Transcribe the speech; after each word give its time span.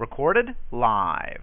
Recorded 0.00 0.56
live. 0.72 1.42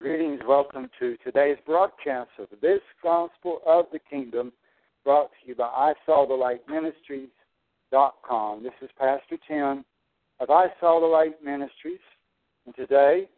Greetings, 0.00 0.40
welcome 0.48 0.90
to 0.98 1.16
today's 1.18 1.58
broadcast 1.64 2.30
of 2.40 2.48
this 2.60 2.80
Gospel 3.04 3.60
of 3.64 3.84
the 3.92 4.00
Kingdom, 4.10 4.50
brought 5.04 5.30
to 5.30 5.46
you 5.48 5.54
by 5.54 5.66
I 5.66 5.92
the 6.06 6.34
Light 6.34 6.62
Ministries.com. 6.68 8.64
This 8.64 8.72
is 8.82 8.90
Pastor 8.98 9.36
Tim 9.46 9.84
of 10.40 10.50
I 10.50 10.66
Saw 10.80 10.98
the 10.98 11.06
Light 11.06 11.40
Ministries, 11.40 12.00
and 12.66 12.74
today 12.74 13.28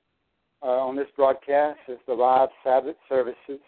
uh, 0.63 0.67
on 0.67 0.97
this 0.97 1.09
broadcast 1.17 1.81
is 1.89 1.99
the 2.07 2.15
live 2.15 2.49
Sabbath 2.65 2.97
services 3.11 3.61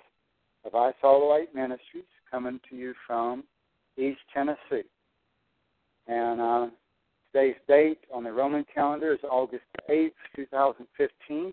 of 0.65 0.75
I 0.75 0.93
Saw 1.03 1.21
the 1.21 1.27
Light 1.27 1.55
Ministries 1.55 2.09
coming 2.31 2.61
to 2.71 2.77
you 2.77 2.95
from 3.07 3.45
East 3.99 4.21
Tennessee. 4.33 4.89
And 6.07 6.41
uh, 6.41 6.69
today's 7.33 7.57
date 7.67 8.01
on 8.13 8.25
the 8.25 8.33
Roman 8.33 8.65
calendar 8.73 9.13
is 9.13 9.21
August 9.31 9.65
8th, 9.89 10.13
2015 10.37 11.53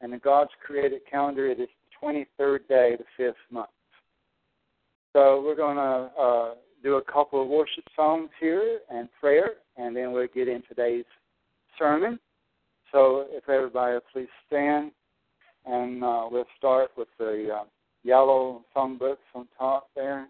and 0.00 0.12
in 0.12 0.20
God's 0.22 0.50
created 0.64 1.02
calendar, 1.10 1.46
it 1.46 1.60
is 1.60 1.68
the 2.00 2.06
23rd 2.06 2.68
day, 2.68 2.92
of 2.94 3.00
the 3.00 3.04
fifth 3.16 3.36
month. 3.50 3.68
So 5.12 5.42
we're 5.44 5.56
going 5.56 5.76
to 5.76 6.20
uh, 6.20 6.54
do 6.82 6.96
a 6.96 7.02
couple 7.02 7.42
of 7.42 7.48
worship 7.48 7.84
songs 7.94 8.30
here 8.40 8.80
and 8.90 9.08
prayer, 9.20 9.54
and 9.76 9.94
then 9.94 10.12
we'll 10.12 10.28
get 10.34 10.48
in 10.48 10.62
today's 10.68 11.04
sermon. 11.78 12.18
So 12.92 13.26
if 13.30 13.48
everybody 13.48 13.94
will 13.94 14.00
please 14.12 14.28
stand, 14.46 14.92
and 15.66 16.02
uh, 16.02 16.28
we'll 16.30 16.46
start 16.56 16.90
with 16.96 17.08
the 17.18 17.48
uh, 17.60 17.64
yellow 18.02 18.64
songbooks 18.74 19.16
on 19.34 19.46
top 19.58 19.88
there. 19.94 20.28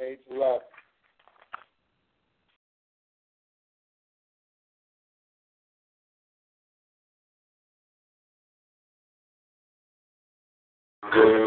page 0.00 0.20
11. 0.32 0.60
Good. 11.12 11.39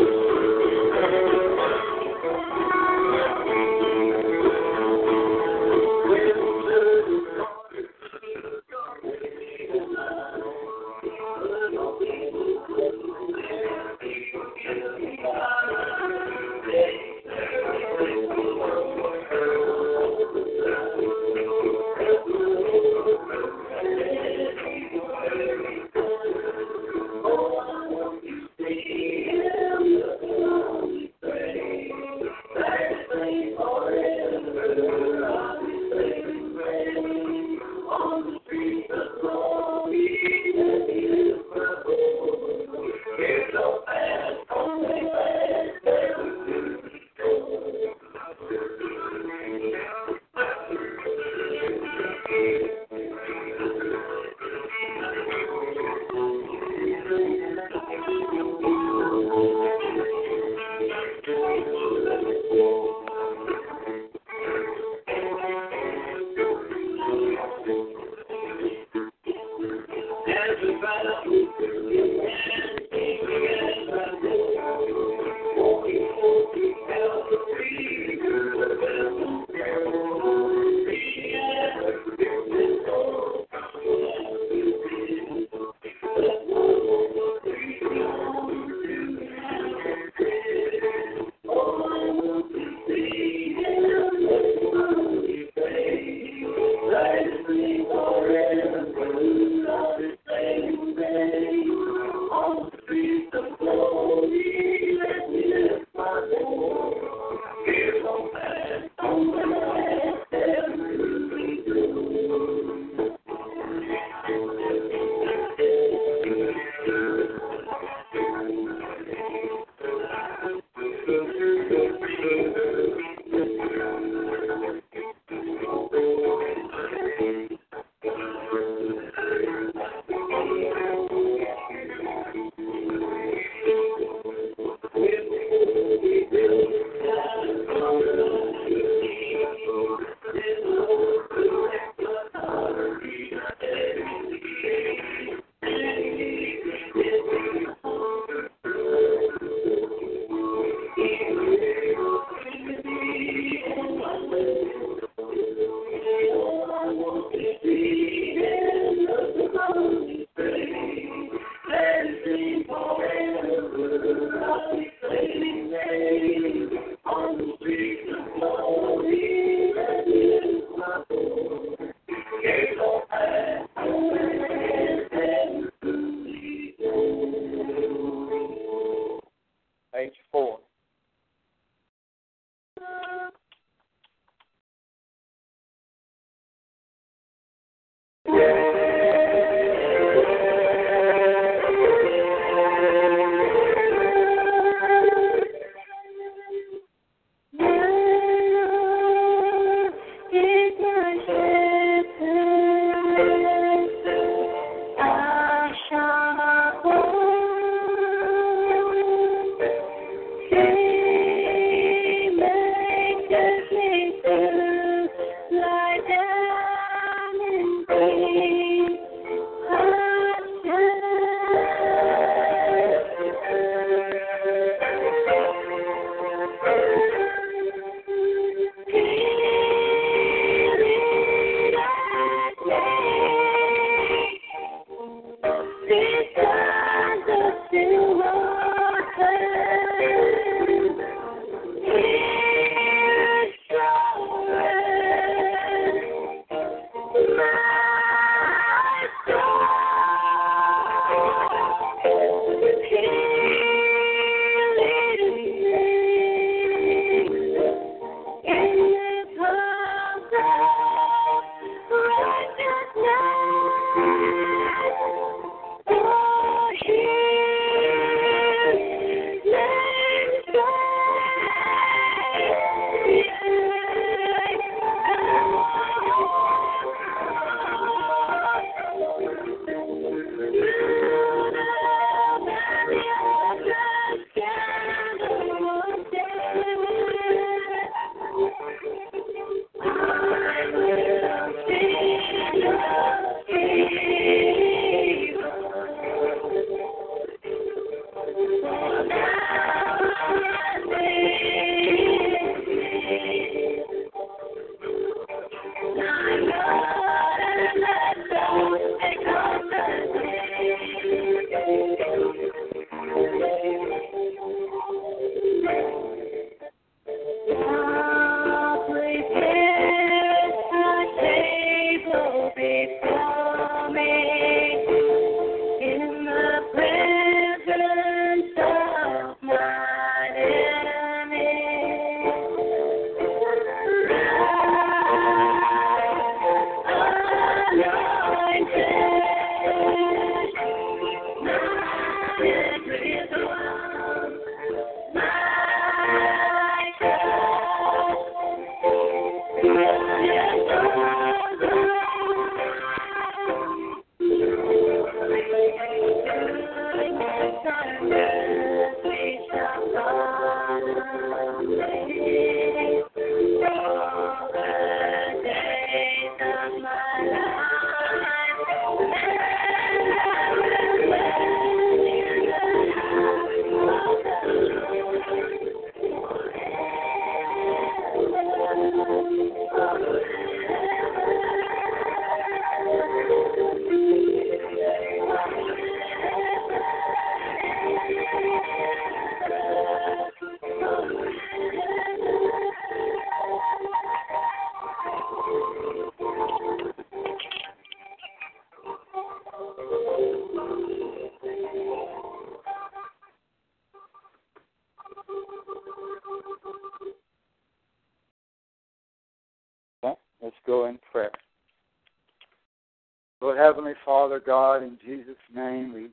Father, 414.06 414.42
God, 414.46 414.84
in 414.84 414.98
Jesus' 415.06 415.36
name, 415.54 415.94
we 415.94 416.10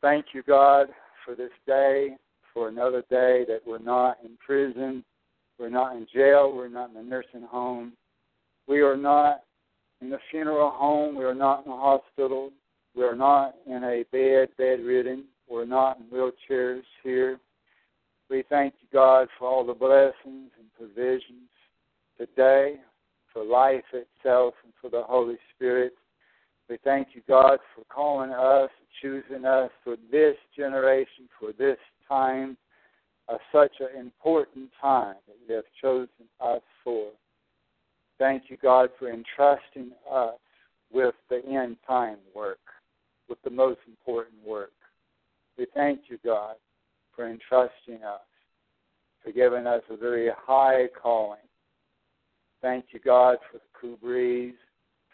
thank 0.00 0.26
you, 0.32 0.42
God, 0.42 0.88
for 1.24 1.34
this 1.34 1.50
day, 1.66 2.16
for 2.54 2.68
another 2.68 3.02
day 3.10 3.44
that 3.48 3.60
we're 3.66 3.78
not 3.78 4.18
in 4.24 4.36
prison, 4.44 5.04
we're 5.58 5.68
not 5.68 5.96
in 5.96 6.06
jail, 6.12 6.52
we're 6.54 6.68
not 6.68 6.90
in 6.90 6.96
a 6.96 7.02
nursing 7.02 7.42
home, 7.42 7.92
we 8.66 8.80
are 8.80 8.96
not 8.96 9.40
in 10.00 10.10
the 10.10 10.18
funeral 10.30 10.70
home, 10.70 11.16
we 11.16 11.24
are 11.24 11.34
not 11.34 11.66
in 11.66 11.72
a 11.72 11.76
hospital, 11.76 12.50
we 12.94 13.02
are 13.02 13.16
not 13.16 13.54
in 13.66 13.82
a 13.84 14.04
bed, 14.12 14.48
bedridden, 14.56 15.24
we're 15.48 15.64
not 15.64 15.98
in 15.98 16.04
wheelchairs 16.06 16.82
here. 17.02 17.38
We 18.30 18.44
thank 18.48 18.74
you, 18.80 18.88
God, 18.92 19.28
for 19.38 19.48
all 19.48 19.64
the 19.64 19.72
blessings 19.72 20.50
and 20.58 20.72
provisions 20.76 21.48
today, 22.18 22.76
for 23.32 23.42
life 23.44 23.84
itself, 23.92 24.54
and 24.62 24.72
for 24.80 24.90
the 24.90 25.02
Holy 25.02 25.38
Spirit. 25.54 25.94
We 26.68 26.78
thank 26.84 27.08
you, 27.14 27.22
God, 27.26 27.58
for 27.74 27.84
calling 27.88 28.30
us, 28.30 28.70
choosing 29.00 29.46
us 29.46 29.70
for 29.82 29.96
this 30.10 30.36
generation, 30.54 31.28
for 31.40 31.52
this 31.52 31.78
time, 32.06 32.58
uh, 33.28 33.38
such 33.52 33.72
an 33.80 33.98
important 33.98 34.70
time 34.80 35.16
that 35.26 35.36
you 35.46 35.54
have 35.54 35.64
chosen 35.80 36.26
us 36.40 36.62
for. 36.84 37.10
Thank 38.18 38.44
you, 38.48 38.58
God, 38.60 38.90
for 38.98 39.08
entrusting 39.10 39.92
us 40.10 40.34
with 40.92 41.14
the 41.30 41.42
end 41.46 41.76
time 41.86 42.18
work, 42.34 42.58
with 43.28 43.38
the 43.44 43.50
most 43.50 43.80
important 43.86 44.34
work. 44.46 44.72
We 45.56 45.66
thank 45.74 46.02
you, 46.08 46.18
God, 46.24 46.56
for 47.14 47.28
entrusting 47.28 48.02
us, 48.04 48.20
for 49.24 49.32
giving 49.32 49.66
us 49.66 49.82
a 49.90 49.96
very 49.96 50.30
high 50.36 50.88
calling. 51.00 51.38
Thank 52.60 52.86
you, 52.90 53.00
God, 53.00 53.38
for 53.50 53.58
the 53.58 53.64
cool 53.80 53.96
breeze, 53.96 54.54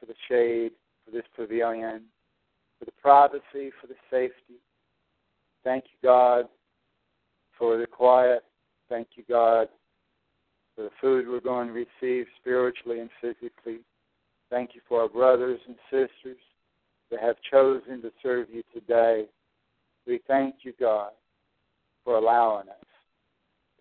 for 0.00 0.06
the 0.06 0.14
shade, 0.28 0.72
for 1.04 1.10
this 1.10 1.24
pavilion, 1.36 2.02
for 2.78 2.84
the 2.84 2.92
privacy, 3.00 3.72
for 3.80 3.86
the 3.86 3.94
safety. 4.10 4.60
Thank 5.62 5.84
you, 5.84 6.08
God, 6.08 6.46
for 7.58 7.76
the 7.78 7.86
quiet. 7.86 8.44
Thank 8.88 9.08
you, 9.14 9.24
God, 9.28 9.68
for 10.76 10.82
the 10.82 10.90
food 11.00 11.26
we're 11.28 11.40
going 11.40 11.68
to 11.68 11.72
receive 11.72 12.26
spiritually 12.40 13.00
and 13.00 13.10
physically. 13.20 13.80
Thank 14.50 14.74
you 14.74 14.80
for 14.88 15.02
our 15.02 15.08
brothers 15.08 15.60
and 15.66 15.76
sisters 15.90 16.38
that 17.10 17.20
have 17.20 17.36
chosen 17.50 18.02
to 18.02 18.10
serve 18.22 18.48
you 18.52 18.62
today. 18.72 19.26
We 20.06 20.20
thank 20.26 20.56
you, 20.62 20.72
God, 20.78 21.10
for 22.04 22.16
allowing 22.16 22.68
us. 22.68 22.74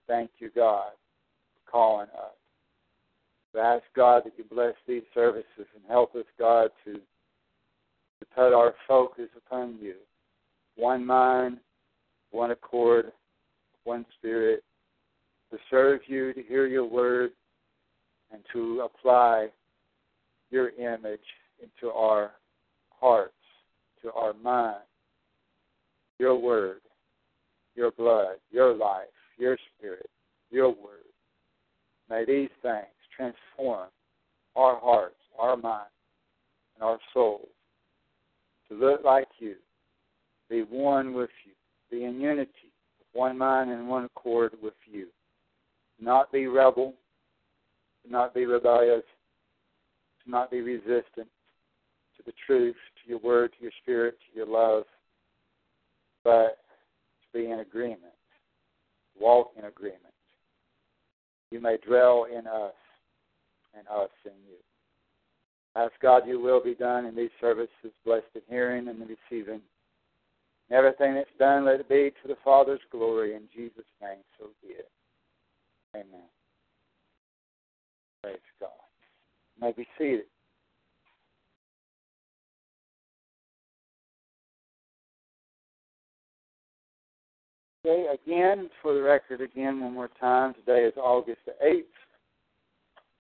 Thank 0.07 0.31
you, 0.39 0.49
God, 0.55 0.91
for 1.53 1.71
calling 1.71 2.07
us. 2.09 2.35
We 3.53 3.59
ask 3.59 3.83
God 3.95 4.23
that 4.25 4.33
you 4.37 4.45
bless 4.45 4.73
these 4.87 5.03
services 5.13 5.45
and 5.57 5.83
help 5.87 6.15
us, 6.15 6.25
God, 6.39 6.69
to, 6.85 6.99
put 8.35 8.53
our 8.53 8.73
focus 8.87 9.29
upon 9.35 9.77
you. 9.81 9.95
One 10.75 11.05
mind, 11.05 11.57
one 12.31 12.51
accord, 12.51 13.11
one 13.83 14.05
spirit, 14.17 14.63
to 15.51 15.57
serve 15.69 16.01
you, 16.07 16.33
to 16.33 16.41
hear 16.43 16.65
your 16.65 16.85
word, 16.85 17.31
and 18.31 18.41
to 18.53 18.81
apply 18.81 19.49
your 20.49 20.69
image 20.69 21.19
into 21.61 21.93
our 21.93 22.31
hearts, 22.99 23.33
to 24.01 24.11
our 24.13 24.33
mind, 24.33 24.81
your 26.19 26.35
word, 26.35 26.81
your 27.75 27.91
blood, 27.91 28.37
your 28.51 28.75
life, 28.75 29.05
your 29.37 29.57
spirit, 29.77 30.09
your 30.49 30.69
word. 30.69 31.03
May 32.09 32.25
these 32.25 32.49
things 32.61 32.85
transform 33.15 33.89
our 34.55 34.79
hearts, 34.79 35.15
our 35.37 35.57
minds, 35.57 35.89
and 36.75 36.83
our 36.83 36.99
souls 37.13 37.47
look 38.73 39.03
like 39.03 39.27
you, 39.39 39.55
be 40.49 40.61
one 40.61 41.13
with 41.13 41.29
you, 41.45 41.53
be 41.89 42.05
in 42.05 42.19
unity, 42.19 42.71
one 43.13 43.37
mind 43.37 43.71
and 43.71 43.87
one 43.87 44.05
accord 44.05 44.53
with 44.61 44.73
you. 44.85 45.07
Not 45.99 46.31
be 46.31 46.47
rebel, 46.47 46.93
not 48.09 48.33
be 48.33 48.45
rebellious, 48.45 49.03
to 50.23 50.31
not 50.31 50.51
be 50.51 50.61
resistant 50.61 51.27
to 52.17 52.23
the 52.25 52.33
truth, 52.45 52.75
to 53.03 53.09
your 53.09 53.19
word, 53.19 53.51
to 53.57 53.63
your 53.63 53.71
spirit, 53.81 54.17
to 54.19 54.37
your 54.37 54.47
love, 54.47 54.83
but 56.23 56.59
to 57.21 57.37
be 57.37 57.51
in 57.51 57.59
agreement, 57.59 58.13
walk 59.19 59.51
in 59.57 59.65
agreement. 59.65 60.01
You 61.51 61.61
may 61.61 61.77
dwell 61.85 62.25
in 62.31 62.47
us 62.47 62.73
and 63.77 63.87
us 63.87 64.09
in 64.25 64.31
you. 64.47 64.57
Ask 65.75 65.93
God 66.01 66.27
your 66.27 66.39
will 66.39 66.63
be 66.63 66.75
done 66.75 67.05
in 67.05 67.15
these 67.15 67.31
services, 67.41 67.91
blessed 68.05 68.25
in 68.35 68.41
hearing 68.47 68.87
and 68.87 69.01
the 69.01 69.05
receiving. 69.05 69.61
And 70.69 70.77
everything 70.77 71.15
that's 71.15 71.29
done, 71.39 71.65
let 71.65 71.79
it 71.79 71.89
be 71.89 72.11
to 72.21 72.27
the 72.27 72.37
Father's 72.43 72.79
glory. 72.91 73.35
In 73.35 73.43
Jesus' 73.53 73.85
name, 74.01 74.19
so 74.39 74.47
be 74.61 74.73
it. 74.73 74.89
Amen. 75.95 76.27
Praise 78.21 78.37
God. 78.59 78.69
You 79.57 79.67
may 79.67 79.71
be 79.71 79.87
seated. 79.97 80.25
Okay, 87.85 88.05
again, 88.13 88.69
for 88.81 88.93
the 88.93 89.01
record, 89.01 89.41
again, 89.41 89.81
one 89.81 89.93
more 89.93 90.09
time, 90.19 90.53
today 90.53 90.85
is 90.85 90.93
August 90.95 91.39
the 91.45 91.53
8th, 91.65 91.83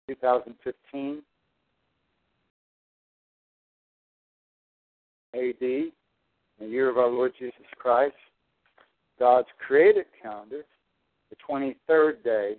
2015. 0.07 1.21
AD, 5.33 5.59
the 5.59 5.91
year 6.59 6.89
of 6.89 6.97
our 6.97 7.09
Lord 7.09 7.33
Jesus 7.37 7.53
Christ. 7.77 8.15
God's 9.19 9.47
created 9.65 10.05
calendar, 10.21 10.63
the 11.29 11.35
23rd 11.49 12.23
day 12.23 12.55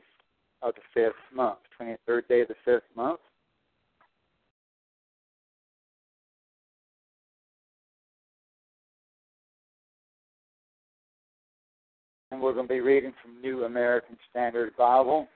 of 0.63 0.75
the 0.75 0.81
fifth 0.93 1.15
month. 1.35 1.59
23rd 1.81 2.29
day 2.29 2.41
of 2.43 2.49
the 2.49 2.55
fifth 2.65 2.83
month. 2.97 3.21
And 12.31 12.43
we're 12.43 12.53
going 12.53 12.69
to 12.69 12.75
be 12.75 12.81
reading 12.81 13.13
from 13.23 13.41
New 13.41 13.65
American 13.65 14.17
Standard 14.31 14.77
Bible. 14.77 15.27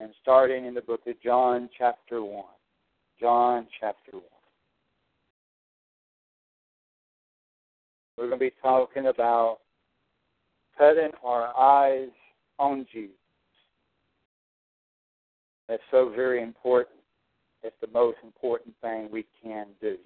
And 0.00 0.10
starting 0.22 0.64
in 0.64 0.74
the 0.74 0.80
book 0.80 1.00
of 1.06 1.20
John, 1.22 1.68
chapter 1.76 2.22
1. 2.22 2.44
John, 3.20 3.66
chapter 3.80 4.12
1. 4.12 4.22
We're 8.16 8.28
going 8.28 8.38
to 8.38 8.44
be 8.44 8.52
talking 8.62 9.06
about 9.06 9.58
putting 10.78 11.10
our 11.24 11.56
eyes 11.56 12.08
on 12.58 12.86
Jesus. 12.92 13.14
That's 15.68 15.82
so 15.90 16.12
very 16.14 16.42
important. 16.42 16.96
It's 17.62 17.76
the 17.80 17.88
most 17.92 18.18
important 18.22 18.74
thing 18.80 19.08
we 19.10 19.26
can 19.42 19.68
do 19.80 19.96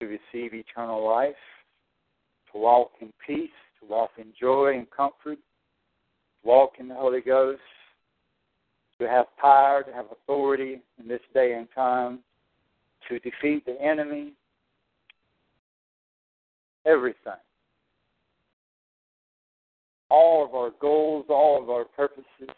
to 0.00 0.06
receive 0.06 0.54
eternal 0.54 1.04
life, 1.06 1.34
to 2.52 2.58
walk 2.58 2.92
in 3.00 3.12
peace, 3.24 3.50
to 3.80 3.86
walk 3.86 4.10
in 4.16 4.32
joy 4.40 4.74
and 4.76 4.90
comfort, 4.90 5.38
to 5.38 6.48
walk 6.48 6.72
in 6.78 6.88
the 6.88 6.94
Holy 6.94 7.20
Ghost, 7.20 7.60
to 9.02 9.08
have 9.08 9.26
power, 9.36 9.82
to 9.82 9.92
have 9.92 10.06
authority 10.12 10.80
in 11.00 11.08
this 11.08 11.20
day 11.34 11.54
and 11.54 11.66
time, 11.74 12.20
to 13.08 13.18
defeat 13.18 13.66
the 13.66 13.76
enemy, 13.82 14.32
everything. 16.86 17.32
All 20.08 20.44
of 20.44 20.54
our 20.54 20.70
goals, 20.80 21.26
all 21.28 21.60
of 21.60 21.68
our 21.68 21.84
purposes, 21.84 22.54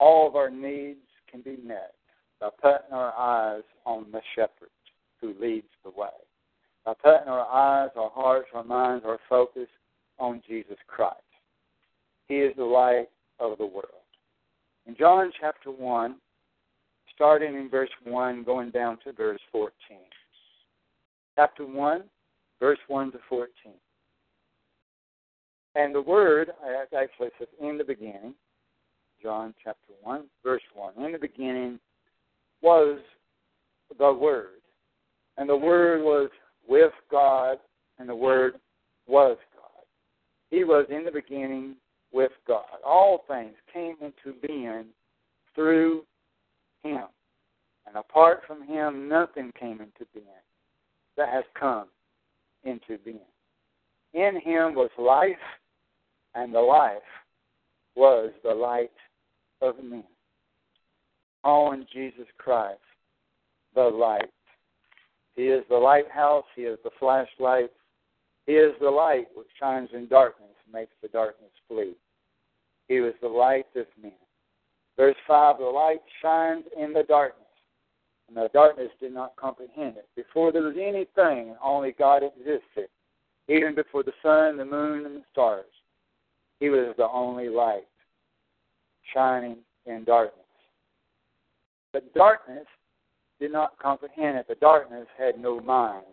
all 0.00 0.26
of 0.26 0.36
our 0.36 0.48
needs 0.48 1.00
can 1.30 1.42
be 1.42 1.58
met 1.62 1.92
by 2.40 2.48
putting 2.62 2.92
our 2.92 3.12
eyes 3.14 3.64
on 3.84 4.06
the 4.12 4.20
shepherd 4.34 4.70
who 5.20 5.34
leads 5.40 5.66
the 5.84 5.90
way. 5.90 6.08
By 6.86 6.94
putting 6.94 7.28
our 7.28 7.46
eyes, 7.46 7.90
our 7.96 8.10
hearts, 8.10 8.48
our 8.54 8.64
minds, 8.64 9.04
our 9.06 9.18
focus 9.28 9.68
on 10.18 10.40
Jesus 10.48 10.78
Christ. 10.86 11.16
He 12.26 12.36
is 12.36 12.54
the 12.56 12.64
light 12.64 13.08
of 13.38 13.58
the 13.58 13.66
world. 13.66 14.05
In 14.86 14.96
John 14.96 15.32
chapter 15.40 15.70
1, 15.70 16.16
starting 17.14 17.54
in 17.54 17.68
verse 17.68 17.90
1, 18.04 18.44
going 18.44 18.70
down 18.70 18.98
to 19.04 19.12
verse 19.12 19.40
14. 19.50 19.72
Chapter 21.34 21.66
1, 21.66 22.04
verse 22.60 22.78
1 22.86 23.12
to 23.12 23.18
14. 23.28 23.48
And 25.74 25.94
the 25.94 26.00
Word, 26.00 26.52
I 26.64 26.84
actually 26.96 27.28
says 27.38 27.48
in 27.60 27.76
the 27.78 27.84
beginning, 27.84 28.34
John 29.20 29.54
chapter 29.62 29.92
1, 30.02 30.24
verse 30.44 30.62
1. 30.74 31.04
In 31.04 31.12
the 31.12 31.18
beginning 31.18 31.80
was 32.62 32.98
the 33.98 34.12
Word. 34.12 34.60
And 35.36 35.48
the 35.48 35.56
Word 35.56 36.02
was 36.02 36.30
with 36.68 36.92
God, 37.10 37.58
and 37.98 38.08
the 38.08 38.14
Word 38.14 38.54
was 39.08 39.36
God. 39.54 39.84
He 40.50 40.64
was 40.64 40.86
in 40.90 41.04
the 41.04 41.10
beginning 41.10 41.74
with 42.16 42.32
God. 42.48 42.64
All 42.84 43.24
things 43.28 43.54
came 43.72 43.96
into 44.00 44.36
being 44.46 44.86
through 45.54 46.02
Him. 46.82 47.04
And 47.86 47.94
apart 47.94 48.40
from 48.46 48.66
Him, 48.66 49.06
nothing 49.06 49.52
came 49.60 49.82
into 49.82 50.10
being 50.14 50.24
that 51.18 51.28
has 51.28 51.44
come 51.58 51.88
into 52.64 52.98
being. 53.04 53.20
In 54.14 54.40
Him 54.40 54.74
was 54.74 54.90
life, 54.98 55.36
and 56.34 56.54
the 56.54 56.60
life 56.60 56.96
was 57.94 58.30
the 58.42 58.54
light 58.54 58.90
of 59.60 59.76
men. 59.84 60.04
All 61.44 61.72
in 61.72 61.86
Jesus 61.92 62.26
Christ, 62.38 62.80
the 63.74 63.82
light. 63.82 64.30
He 65.34 65.44
is 65.44 65.64
the 65.68 65.76
lighthouse, 65.76 66.46
He 66.56 66.62
is 66.62 66.78
the 66.82 66.90
flashlight, 66.98 67.70
He 68.46 68.52
is 68.52 68.72
the 68.80 68.90
light 68.90 69.26
which 69.34 69.48
shines 69.60 69.90
in 69.92 70.08
darkness 70.08 70.48
and 70.64 70.72
makes 70.72 70.94
the 71.02 71.08
darkness 71.08 71.50
flee. 71.68 71.92
He 72.88 73.00
was 73.00 73.14
the 73.20 73.28
light 73.28 73.66
of 73.74 73.86
men. 74.00 74.12
Verse 74.96 75.16
5 75.26 75.58
The 75.58 75.64
light 75.64 76.00
shines 76.22 76.64
in 76.78 76.92
the 76.92 77.02
darkness, 77.02 77.42
and 78.28 78.36
the 78.36 78.48
darkness 78.52 78.90
did 79.00 79.12
not 79.12 79.36
comprehend 79.36 79.96
it. 79.96 80.08
Before 80.14 80.52
there 80.52 80.62
was 80.62 80.76
anything, 80.80 81.56
only 81.62 81.92
God 81.92 82.22
existed. 82.22 82.88
Even 83.48 83.74
before 83.74 84.02
the 84.02 84.12
sun, 84.22 84.56
the 84.56 84.64
moon, 84.64 85.06
and 85.06 85.16
the 85.16 85.24
stars, 85.32 85.66
He 86.60 86.68
was 86.68 86.94
the 86.96 87.08
only 87.08 87.48
light 87.48 87.86
shining 89.14 89.58
in 89.86 90.04
darkness. 90.04 90.42
But 91.92 92.12
darkness 92.14 92.66
did 93.40 93.52
not 93.52 93.78
comprehend 93.78 94.38
it. 94.38 94.48
The 94.48 94.56
darkness 94.56 95.06
had 95.18 95.38
no 95.38 95.60
mind. 95.60 96.04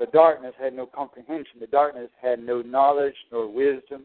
The 0.00 0.06
darkness 0.06 0.54
had 0.60 0.74
no 0.74 0.86
comprehension. 0.86 1.60
The 1.60 1.66
darkness 1.66 2.10
had 2.22 2.38
no 2.38 2.62
knowledge 2.62 3.14
nor 3.32 3.52
wisdom 3.52 4.04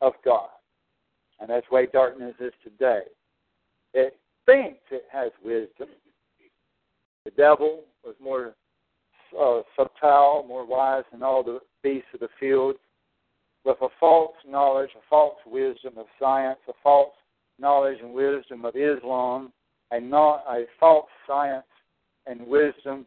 of 0.00 0.12
God. 0.24 0.48
And 1.42 1.50
that's 1.50 1.68
way 1.72 1.88
darkness 1.92 2.36
is 2.38 2.52
today. 2.62 3.02
It 3.94 4.16
thinks 4.46 4.78
it 4.92 5.02
has 5.12 5.32
wisdom. 5.44 5.88
The 7.24 7.32
devil 7.32 7.80
was 8.04 8.14
more 8.22 8.54
uh, 9.38 9.62
subtle, 9.76 10.44
more 10.46 10.64
wise 10.64 11.02
than 11.10 11.24
all 11.24 11.42
the 11.42 11.58
beasts 11.82 12.08
of 12.14 12.20
the 12.20 12.28
field, 12.38 12.76
with 13.64 13.76
a 13.82 13.88
false 13.98 14.36
knowledge, 14.48 14.90
a 14.96 15.02
false 15.10 15.34
wisdom 15.44 15.94
of 15.98 16.06
science, 16.20 16.58
a 16.68 16.72
false 16.80 17.14
knowledge 17.58 17.98
and 18.00 18.14
wisdom 18.14 18.64
of 18.64 18.76
Islam, 18.76 19.52
a, 19.90 20.00
not, 20.00 20.44
a 20.48 20.64
false 20.78 21.08
science 21.26 21.64
and 22.26 22.46
wisdom 22.46 23.04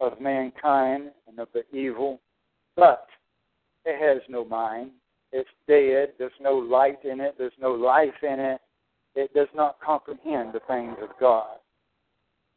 of 0.00 0.20
mankind 0.20 1.12
and 1.28 1.38
of 1.38 1.48
the 1.54 1.64
evil, 1.76 2.20
but 2.74 3.06
it 3.84 4.00
has 4.00 4.22
no 4.28 4.44
mind. 4.44 4.90
It's 5.32 5.48
dead. 5.66 6.12
There's 6.18 6.32
no 6.40 6.54
light 6.54 7.04
in 7.04 7.20
it. 7.20 7.34
There's 7.38 7.52
no 7.60 7.72
life 7.72 8.22
in 8.22 8.38
it. 8.38 8.60
It 9.14 9.32
does 9.34 9.48
not 9.54 9.80
comprehend 9.84 10.52
the 10.52 10.60
things 10.68 10.96
of 11.02 11.08
God. 11.18 11.56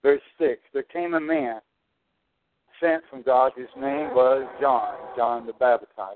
Verse 0.04 0.22
6 0.38 0.60
There 0.74 0.84
came 0.84 1.14
a 1.14 1.20
man 1.20 1.62
sent 2.80 3.04
from 3.10 3.22
God 3.22 3.54
whose 3.56 3.68
name 3.76 4.14
was 4.14 4.48
John, 4.62 4.96
John 5.16 5.46
the 5.46 5.54
Baptizer. 5.54 6.16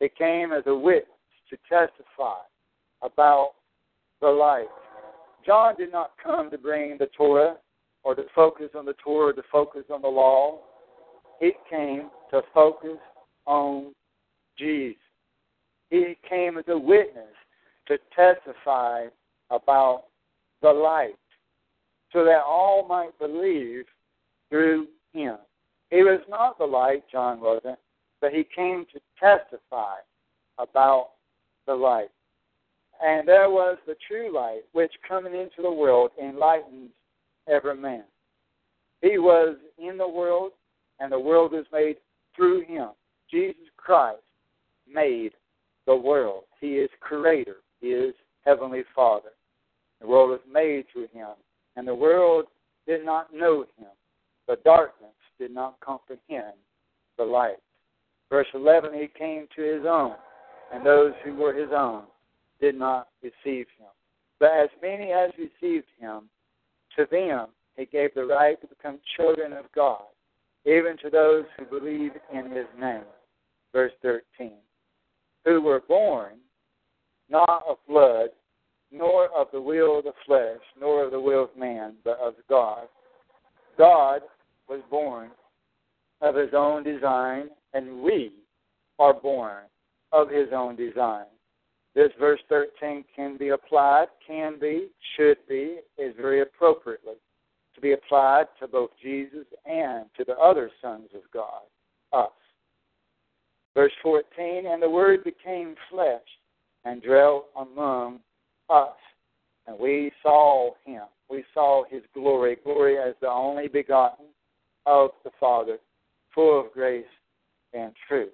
He 0.00 0.08
came 0.08 0.52
as 0.52 0.64
a 0.66 0.74
witness 0.74 1.06
to 1.50 1.56
testify 1.68 2.40
about 3.02 3.52
the 4.20 4.28
light. 4.28 4.68
John 5.44 5.76
did 5.76 5.92
not 5.92 6.12
come 6.22 6.50
to 6.50 6.58
bring 6.58 6.96
the 6.98 7.08
Torah 7.16 7.56
or 8.02 8.14
to 8.14 8.24
focus 8.34 8.70
on 8.74 8.84
the 8.84 8.94
Torah 9.04 9.30
or 9.30 9.32
to 9.34 9.42
focus 9.50 9.84
on 9.92 10.02
the 10.02 10.08
law. 10.08 10.60
He 11.40 11.52
came 11.68 12.10
to 12.30 12.42
focus 12.52 12.98
on 13.46 13.92
Jesus. 14.58 14.96
He 15.90 16.16
came 16.28 16.58
as 16.58 16.64
a 16.68 16.78
witness 16.78 17.34
to 17.88 17.98
testify 18.14 19.06
about 19.50 20.04
the 20.62 20.70
light 20.72 21.16
so 22.12 22.24
that 22.24 22.42
all 22.46 22.86
might 22.88 23.18
believe 23.18 23.84
through 24.48 24.86
him. 25.12 25.36
He 25.90 26.02
was 26.02 26.20
not 26.28 26.58
the 26.58 26.64
light, 26.64 27.04
John 27.10 27.40
wasn't, 27.40 27.78
but 28.20 28.32
he 28.32 28.46
came 28.54 28.86
to 28.92 29.00
testify 29.20 29.96
about 30.58 31.10
the 31.66 31.74
light. 31.74 32.10
And 33.04 33.28
there 33.28 33.50
was 33.50 33.76
the 33.86 33.96
true 34.08 34.32
light, 34.34 34.62
which 34.72 34.92
coming 35.06 35.34
into 35.34 35.62
the 35.62 35.70
world 35.70 36.12
enlightens 36.22 36.90
every 37.48 37.76
man. 37.76 38.04
He 39.02 39.18
was 39.18 39.56
in 39.78 39.98
the 39.98 40.08
world, 40.08 40.52
and 41.00 41.12
the 41.12 41.18
world 41.18 41.52
was 41.52 41.66
made 41.72 41.96
through 42.34 42.64
him. 42.64 42.90
Jesus 43.30 43.68
Christ 43.76 44.22
made 44.90 45.32
the 45.86 45.96
world. 45.96 46.44
He 46.60 46.74
is 46.74 46.90
creator. 47.00 47.56
He 47.80 47.88
is 47.88 48.14
heavenly 48.44 48.82
Father. 48.94 49.30
The 50.00 50.06
world 50.06 50.30
was 50.30 50.40
made 50.50 50.86
through 50.92 51.08
him, 51.12 51.30
and 51.76 51.86
the 51.86 51.94
world 51.94 52.46
did 52.86 53.04
not 53.04 53.32
know 53.32 53.64
him. 53.78 53.88
The 54.46 54.58
darkness 54.64 55.14
did 55.38 55.50
not 55.50 55.80
comprehend 55.80 56.54
the 57.16 57.24
light. 57.24 57.58
Verse 58.30 58.46
11, 58.54 58.92
he 58.94 59.08
came 59.18 59.46
to 59.54 59.62
his 59.62 59.86
own, 59.86 60.14
and 60.72 60.84
those 60.84 61.12
who 61.24 61.34
were 61.34 61.54
his 61.54 61.70
own 61.72 62.04
did 62.60 62.74
not 62.74 63.08
receive 63.22 63.66
him. 63.78 63.88
But 64.40 64.52
as 64.52 64.68
many 64.82 65.12
as 65.12 65.30
received 65.38 65.86
him, 65.98 66.28
to 66.96 67.06
them 67.10 67.48
he 67.76 67.86
gave 67.86 68.14
the 68.14 68.24
right 68.24 68.60
to 68.60 68.66
become 68.66 68.98
children 69.16 69.52
of 69.52 69.66
God, 69.74 70.04
even 70.64 70.96
to 71.02 71.10
those 71.10 71.44
who 71.56 71.64
believe 71.64 72.12
in 72.32 72.50
his 72.50 72.66
name. 72.78 73.04
Verse 73.72 73.92
13. 74.02 74.52
Who 75.44 75.60
were 75.60 75.82
born 75.86 76.38
not 77.28 77.62
of 77.68 77.78
blood, 77.88 78.30
nor 78.90 79.28
of 79.36 79.48
the 79.52 79.60
will 79.60 79.98
of 79.98 80.04
the 80.04 80.12
flesh, 80.26 80.60
nor 80.78 81.04
of 81.04 81.10
the 81.10 81.20
will 81.20 81.44
of 81.44 81.56
man, 81.56 81.94
but 82.04 82.18
of 82.20 82.34
God. 82.48 82.86
God 83.76 84.22
was 84.68 84.80
born 84.90 85.30
of 86.20 86.36
his 86.36 86.50
own 86.54 86.84
design, 86.84 87.48
and 87.72 88.02
we 88.02 88.32
are 88.98 89.14
born 89.14 89.64
of 90.12 90.30
his 90.30 90.48
own 90.52 90.76
design. 90.76 91.26
This 91.94 92.10
verse 92.18 92.40
13 92.48 93.04
can 93.14 93.36
be 93.36 93.50
applied, 93.50 94.06
can 94.26 94.58
be, 94.60 94.88
should 95.16 95.38
be, 95.48 95.78
is 95.98 96.14
very 96.16 96.42
appropriately 96.42 97.14
to 97.74 97.80
be 97.80 97.92
applied 97.92 98.46
to 98.60 98.68
both 98.68 98.90
Jesus 99.02 99.46
and 99.66 100.06
to 100.16 100.24
the 100.24 100.36
other 100.36 100.70
sons 100.80 101.08
of 101.14 101.22
God, 101.32 101.62
us. 102.12 102.30
Verse 103.74 103.92
14, 104.02 104.66
and 104.66 104.82
the 104.82 104.88
Word 104.88 105.24
became 105.24 105.74
flesh 105.90 106.22
and 106.84 107.02
dwelt 107.02 107.46
among 107.56 108.20
us, 108.70 108.96
and 109.66 109.78
we 109.78 110.12
saw 110.22 110.70
him. 110.84 111.02
We 111.28 111.44
saw 111.52 111.84
his 111.90 112.02
glory, 112.14 112.56
glory 112.62 112.98
as 112.98 113.14
the 113.20 113.28
only 113.28 113.68
begotten 113.68 114.26
of 114.86 115.10
the 115.24 115.30
Father, 115.40 115.78
full 116.34 116.60
of 116.60 116.72
grace 116.72 117.04
and 117.72 117.92
truth. 118.06 118.28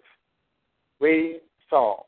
We 1.00 1.38
saw 1.70 2.02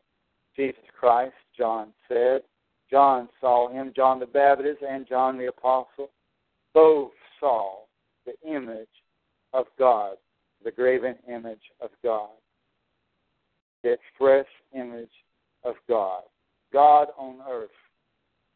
Jesus 0.57 0.83
Christ, 0.99 1.35
John 1.57 1.89
said. 2.09 2.43
John 2.91 3.29
saw 3.41 3.71
him, 3.71 3.93
John 3.97 4.21
the 4.21 4.27
Baptist 4.27 4.83
and 4.87 5.09
John 5.09 5.39
the 5.39 5.47
Apostle. 5.47 6.11
Both 6.75 7.13
saw 7.41 7.77
the 8.27 8.35
image 8.47 8.89
of 9.55 9.67
God, 9.79 10.17
the 10.63 10.71
graven 10.71 11.15
image 11.27 11.63
of 11.81 11.91
God, 12.03 12.31
the 13.83 13.93
express 13.93 14.47
image 14.75 15.11
of 15.65 15.75
God. 15.89 16.23
God 16.73 17.09
on 17.19 17.39
earth 17.49 17.71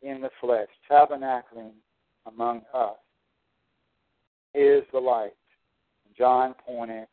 in 0.02 0.20
the 0.20 0.30
flesh, 0.40 0.68
tabernacling 0.90 1.72
among 2.26 2.62
us, 2.72 2.96
is 4.54 4.82
the 4.92 4.98
light. 4.98 5.34
John 6.16 6.54
pointed 6.66 7.06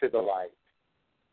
to 0.00 0.08
the 0.08 0.18
light. 0.18 0.52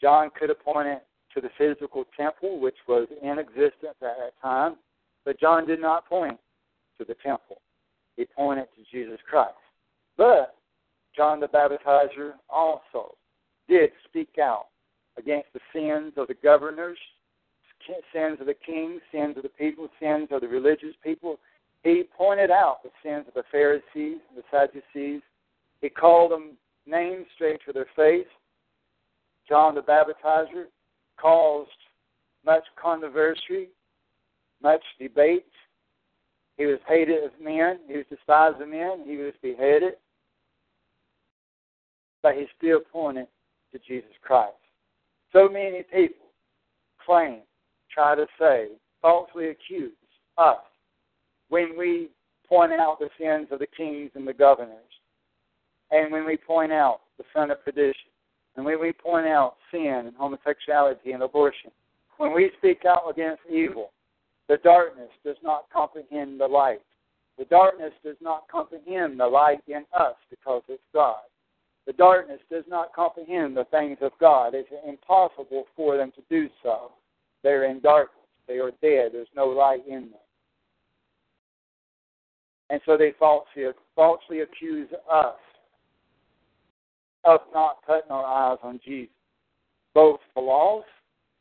John 0.02 0.30
could 0.38 0.50
have 0.50 0.60
pointed 0.60 1.00
to 1.34 1.42
the 1.42 1.50
physical 1.58 2.06
temple, 2.18 2.60
which 2.60 2.76
was 2.88 3.08
in 3.22 3.40
existence 3.40 3.96
at 4.02 4.18
that 4.18 4.34
time, 4.42 4.76
but 5.26 5.40
John 5.40 5.66
did 5.66 5.80
not 5.80 6.08
point 6.08 6.38
to 6.98 7.06
the 7.06 7.16
temple. 7.24 7.62
He 8.18 8.26
pointed 8.26 8.68
to 8.76 8.84
Jesus 8.92 9.20
Christ. 9.28 9.56
But 10.18 10.56
John 11.16 11.40
the 11.40 11.48
Baptizer 11.48 12.34
also 12.50 13.16
did 13.68 13.92
speak 14.08 14.38
out 14.40 14.68
against 15.18 15.48
the 15.54 15.60
sins 15.74 16.14
of 16.18 16.28
the 16.28 16.36
governors, 16.44 16.98
sins 18.14 18.38
of 18.40 18.48
the 18.48 18.54
kings, 18.54 19.02
sins 19.12 19.36
of 19.38 19.44
the 19.44 19.50
people, 19.50 19.88
sins 20.00 20.30
of 20.32 20.42
the 20.42 20.48
religious 20.48 20.96
people. 21.04 21.40
He 21.84 22.04
pointed 22.18 22.50
out 22.50 22.84
the 22.84 22.90
sins 23.04 23.26
of 23.28 23.34
the 23.34 23.44
Pharisees 23.52 23.84
and 24.30 24.38
the 24.38 24.44
Sadducees. 24.50 25.22
He 25.82 25.90
called 25.90 26.32
them 26.32 26.52
names 26.86 27.26
straight 27.36 27.60
to 27.66 27.74
their 27.74 27.88
face. 27.96 28.28
John 29.48 29.76
the 29.76 29.82
Baptizer 29.82 30.66
caused 31.20 31.70
much 32.46 32.64
controversy, 32.82 33.70
much 34.62 34.82
debate. 35.00 35.46
He 36.58 36.66
was 36.66 36.80
hated 36.88 37.24
of 37.24 37.32
men. 37.42 37.80
He 37.88 37.98
was 37.98 38.06
despised 38.10 38.62
of 38.62 38.70
men. 38.70 39.04
He 39.06 39.18
was 39.18 39.34
beheaded. 39.42 39.96
But 42.22 42.36
he 42.36 42.46
still 42.58 42.80
pointed 42.80 43.28
to 43.74 43.80
Jesus 43.80 44.12
Christ. 44.22 44.56
So 45.34 45.50
many 45.50 45.84
people 45.84 46.28
claim, 47.04 47.42
try 47.92 48.16
to 48.16 48.26
say, 48.40 48.68
falsely 49.02 49.50
accuse 49.50 49.92
us 50.38 50.58
when 51.50 51.78
we 51.78 52.10
point 52.48 52.72
out 52.72 53.00
the 53.00 53.10
sins 53.20 53.48
of 53.52 53.60
the 53.60 53.68
kings 53.76 54.12
and 54.16 54.28
the 54.28 54.34
governors, 54.34 54.78
and 55.92 56.12
when 56.12 56.26
we 56.26 56.38
point 56.38 56.72
out 56.72 57.02
the 57.18 57.24
son 57.34 57.52
of 57.52 57.64
perdition, 57.66 58.10
and 58.56 58.66
when 58.66 58.80
we 58.80 58.92
point 58.92 59.26
out 59.26 59.56
sin 59.72 60.04
and 60.06 60.16
homosexuality 60.16 61.12
and 61.12 61.24
abortion, 61.24 61.72
when 62.18 62.34
we 62.34 62.52
speak 62.58 62.84
out 62.88 63.10
against 63.10 63.42
evil, 63.52 63.92
the 64.48 64.58
darkness 64.58 65.10
does 65.26 65.38
not 65.44 65.66
comprehend 65.74 66.40
the 66.40 66.48
light. 66.48 66.82
The 67.38 67.46
darkness 67.46 67.94
does 68.04 68.18
not 68.22 68.44
comprehend 68.52 69.20
the 69.20 69.26
light 69.26 69.62
in 69.68 69.84
us 69.98 70.16
because 70.30 70.62
it's 70.68 70.84
God. 70.94 71.24
The 71.86 71.94
darkness 71.94 72.40
does 72.50 72.64
not 72.68 72.94
comprehend 72.94 73.58
the 73.58 73.66
things 73.66 73.98
of 74.02 74.12
God. 74.20 74.54
It's 74.56 74.70
impossible 74.88 75.66
for 75.76 75.98
them 75.98 76.12
to 76.16 76.22
do 76.30 76.50
so. 76.62 76.92
They're 77.44 77.66
in 77.66 77.82
darkness. 77.82 78.24
They 78.48 78.60
are 78.60 78.72
dead. 78.82 79.12
There's 79.14 79.28
no 79.36 79.48
light 79.48 79.86
in 79.88 80.12
them. 80.12 80.20
And 82.70 82.82
so 82.86 82.98
they 82.98 83.14
falsely, 83.20 83.66
falsely 83.96 84.42
accuse 84.42 84.90
us 85.12 85.36
of 87.26 87.42
not 87.54 87.78
putting 87.86 88.12
our 88.12 88.26
eyes 88.26 88.58
on 88.64 88.80
Jesus. 88.84 89.14
Both 89.94 90.20
the 90.36 90.42
lost 90.42 90.88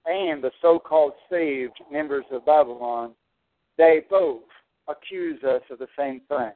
and 0.04 0.42
the 0.42 0.50
so 0.60 0.78
called 0.78 1.12
saved 1.30 1.78
members 1.90 2.24
of 2.30 2.44
Babylon, 2.44 3.12
they 3.78 4.02
both 4.10 4.42
accuse 4.88 5.42
us 5.44 5.62
of 5.70 5.78
the 5.78 5.88
same 5.96 6.20
thing. 6.28 6.52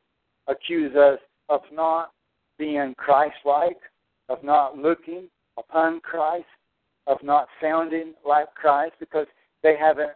Accuse 0.49 0.95
us 0.95 1.21
of 1.49 1.61
not 1.73 2.11
being 2.59 2.95
Christ 2.97 3.37
like, 3.45 3.79
of 4.29 4.43
not 4.43 4.77
looking 4.77 5.29
upon 5.59 6.01
Christ, 6.01 6.47
of 7.07 7.19
not 7.23 7.49
sounding 7.61 8.15
like 8.27 8.53
Christ, 8.55 8.95
because 8.99 9.27
they 9.63 9.77
haven't 9.79 10.13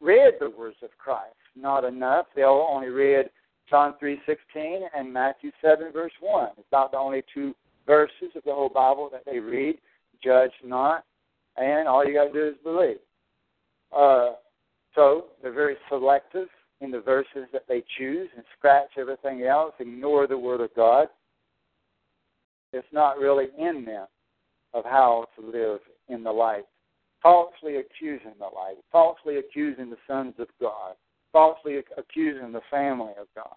read 0.00 0.34
the 0.40 0.50
words 0.50 0.76
of 0.82 0.90
Christ. 0.98 1.34
Not 1.56 1.84
enough. 1.84 2.26
They 2.34 2.42
only 2.42 2.88
read 2.88 3.30
John 3.68 3.94
3:16 3.98 4.88
and 4.94 5.12
Matthew 5.12 5.50
7 5.60 5.92
verse 5.92 6.12
1. 6.20 6.50
It's 6.58 6.72
not 6.72 6.90
the 6.90 6.98
only 6.98 7.22
two 7.32 7.54
verses 7.86 8.34
of 8.34 8.42
the 8.44 8.52
whole 8.52 8.68
Bible 8.68 9.08
that 9.10 9.24
they 9.24 9.38
read. 9.38 9.78
Judge 10.22 10.52
not, 10.62 11.04
and 11.56 11.86
all 11.86 12.04
you 12.04 12.14
got 12.14 12.26
to 12.26 12.32
do 12.32 12.48
is 12.48 12.56
believe. 12.62 12.98
Uh, 13.92 14.32
so 14.94 15.26
they're 15.42 15.52
very 15.52 15.76
selective 15.88 16.48
in 16.80 16.90
the 16.90 17.00
verses 17.00 17.46
that 17.52 17.66
they 17.68 17.82
choose 17.98 18.28
and 18.34 18.44
scratch 18.56 18.90
everything 18.98 19.42
else, 19.42 19.74
ignore 19.78 20.26
the 20.26 20.36
Word 20.36 20.60
of 20.60 20.74
God. 20.74 21.08
It's 22.74 22.92
not 22.92 23.18
really 23.18 23.46
in 23.56 23.84
them 23.84 24.06
of 24.72 24.84
how 24.84 25.26
to 25.38 25.46
live 25.46 25.78
in 26.08 26.24
the 26.24 26.32
light. 26.32 26.64
Falsely 27.22 27.76
accusing 27.76 28.34
the 28.38 28.46
light, 28.46 28.76
falsely 28.90 29.36
accusing 29.36 29.90
the 29.90 29.96
sons 30.06 30.34
of 30.38 30.48
God, 30.60 30.94
falsely 31.32 31.76
accusing 31.96 32.52
the 32.52 32.60
family 32.70 33.12
of 33.18 33.28
God, 33.34 33.56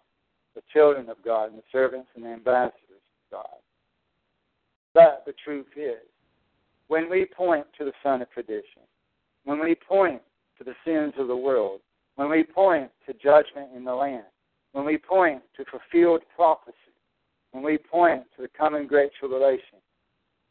the 0.56 0.62
children 0.72 1.10
of 1.10 1.18
God, 1.26 1.50
and 1.50 1.58
the 1.58 1.64
servants 1.72 2.10
and 2.16 2.24
the 2.24 2.30
ambassadors 2.30 2.74
of 3.32 3.32
God. 3.32 3.58
But 4.94 5.24
the 5.26 5.34
truth 5.44 5.68
is, 5.76 6.08
when 6.88 7.10
we 7.10 7.26
point 7.26 7.66
to 7.78 7.86
the 7.86 7.94
son 8.04 8.22
of 8.22 8.32
perdition, 8.32 8.84
when 9.44 9.60
we 9.60 9.76
point 9.76 10.22
to 10.60 10.64
the 10.64 10.76
sins 10.86 11.14
of 11.18 11.28
the 11.28 11.36
world, 11.36 11.82
when 12.16 12.30
we 12.30 12.44
point 12.44 12.90
to 13.06 13.14
judgment 13.14 13.70
in 13.76 13.84
the 13.84 13.94
land, 13.94 14.24
when 14.72 14.86
we 14.86 14.98
point 14.98 15.42
to 15.58 15.66
fulfilled 15.66 16.22
prophecy, 16.36 16.76
when 17.58 17.66
we 17.66 17.78
point 17.80 18.24
to 18.36 18.44
the 18.44 18.50
coming 18.56 18.86
great 18.86 19.10
tribulation, 19.20 19.80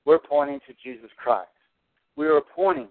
we're 0.05 0.19
pointing 0.19 0.59
to 0.67 0.75
Jesus 0.83 1.11
Christ. 1.17 1.49
We 2.17 2.27
are 2.27 2.41
pointing 2.41 2.89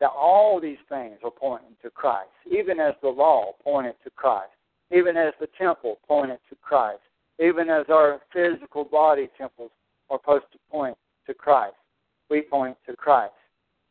that 0.00 0.10
all 0.10 0.60
these 0.60 0.78
things 0.88 1.18
are 1.22 1.30
pointing 1.30 1.76
to 1.82 1.90
Christ, 1.90 2.30
even 2.50 2.80
as 2.80 2.94
the 3.02 3.08
law 3.08 3.52
pointed 3.62 3.94
to 4.02 4.10
Christ, 4.10 4.50
even 4.90 5.16
as 5.16 5.32
the 5.38 5.46
temple 5.56 6.00
pointed 6.08 6.38
to 6.50 6.56
Christ, 6.60 7.02
even 7.38 7.70
as 7.70 7.86
our 7.88 8.20
physical 8.32 8.82
body 8.82 9.28
temples 9.38 9.70
are 10.10 10.18
supposed 10.20 10.46
to 10.52 10.58
point 10.68 10.96
to 11.28 11.34
Christ. 11.34 11.76
We 12.30 12.42
point 12.42 12.76
to 12.88 12.96
Christ. 12.96 13.34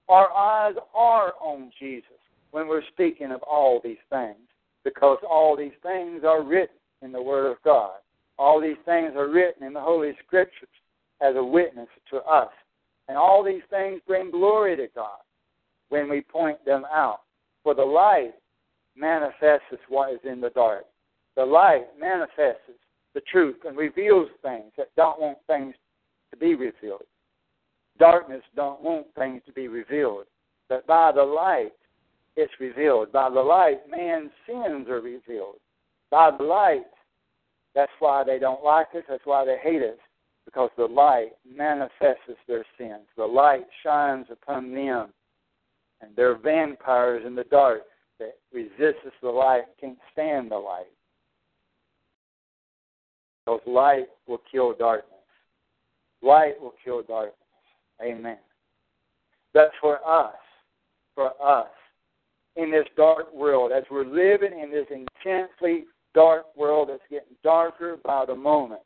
Our 0.10 0.34
eyes 0.34 0.76
are 0.94 1.34
on 1.40 1.72
Jesus 1.80 2.20
when 2.52 2.68
we're 2.68 2.84
speaking 2.92 3.32
of 3.32 3.42
all 3.44 3.80
these 3.82 4.04
things, 4.10 4.36
because 4.84 5.20
all 5.30 5.56
these 5.56 5.72
things 5.82 6.24
are 6.26 6.44
written 6.44 6.76
in 7.02 7.14
the 7.14 7.22
Word 7.22 7.50
of 7.50 7.58
God. 7.64 8.00
All 8.42 8.60
these 8.60 8.82
things 8.86 9.12
are 9.16 9.30
written 9.30 9.68
in 9.68 9.72
the 9.72 9.80
Holy 9.80 10.14
Scriptures 10.26 10.68
as 11.22 11.36
a 11.36 11.44
witness 11.44 11.88
to 12.10 12.18
us. 12.24 12.50
And 13.08 13.16
all 13.16 13.44
these 13.44 13.62
things 13.70 14.02
bring 14.08 14.32
glory 14.32 14.76
to 14.78 14.88
God 14.96 15.20
when 15.90 16.10
we 16.10 16.22
point 16.22 16.58
them 16.66 16.84
out. 16.92 17.20
For 17.64 17.76
the 17.76 17.84
light 17.84 18.32
manifests 18.96 19.78
what 19.90 20.12
is 20.12 20.20
in 20.24 20.42
the 20.42 20.50
dark. 20.50 20.86
The 21.36 21.46
light 21.46 21.86
manifests 22.00 22.64
the 23.14 23.22
truth 23.32 23.58
and 23.64 23.78
reveals 23.78 24.30
things 24.42 24.72
that 24.76 24.90
don't 24.98 25.22
want 25.22 25.38
things 25.46 25.76
to 26.32 26.38
be 26.38 26.56
revealed. 26.56 27.04
Darkness 28.00 28.42
don't 28.56 28.82
want 28.82 29.06
things 29.14 29.44
to 29.46 29.54
be 29.54 29.68
revealed. 29.68 30.26
But 30.68 30.88
by 30.88 31.12
the 31.12 31.22
light, 31.22 31.74
it's 32.36 32.54
revealed. 32.60 33.12
By 33.12 33.30
the 33.30 33.40
light, 33.40 33.82
man's 33.88 34.32
sins 34.48 34.88
are 34.90 35.00
revealed. 35.00 35.58
By 36.10 36.36
the 36.36 36.44
light, 36.44 36.86
that's 37.74 37.92
why 38.00 38.24
they 38.24 38.40
don't 38.40 38.64
like 38.64 38.88
us. 38.96 39.04
That's 39.08 39.26
why 39.26 39.46
they 39.46 39.58
hate 39.62 39.82
us. 39.82 39.98
Because 40.46 40.70
the 40.78 40.86
light 40.86 41.30
manifests 41.48 42.24
their 42.48 42.66
sins. 42.78 43.08
The 43.16 43.26
light 43.26 43.66
shines 43.84 44.26
upon 44.32 44.74
them. 44.74 45.10
And 46.02 46.12
they're 46.16 46.38
vampires 46.38 47.24
in 47.26 47.36
the 47.36 47.44
dark 47.46 47.84
that 48.20 48.38
resist 48.52 49.00
the 49.22 49.30
light, 49.30 49.64
can't 49.80 49.98
stand 50.12 50.52
the 50.52 50.58
light. 50.58 50.92
Because 53.46 53.62
light 53.66 54.08
will 54.28 54.42
kill 54.52 54.74
darkness. 54.74 55.08
Light 56.22 56.60
will 56.60 56.74
kill 56.84 57.02
darkness. 57.04 57.36
Amen. 58.02 58.38
But 59.54 59.72
for 59.80 60.00
us, 60.08 60.36
for 61.16 61.32
us, 61.44 61.70
in 62.56 62.72
this 62.72 62.86
dark 62.96 63.34
world, 63.34 63.72
as 63.72 63.84
we're 63.90 64.06
living 64.06 64.60
in 64.60 64.72
this 64.72 64.88
intensely 64.90 65.86
dark 66.14 66.46
world 66.56 66.90
that's 66.90 67.02
getting 67.10 67.36
darker 67.44 67.98
by 68.04 68.26
the 68.26 68.36
moment. 68.36 68.82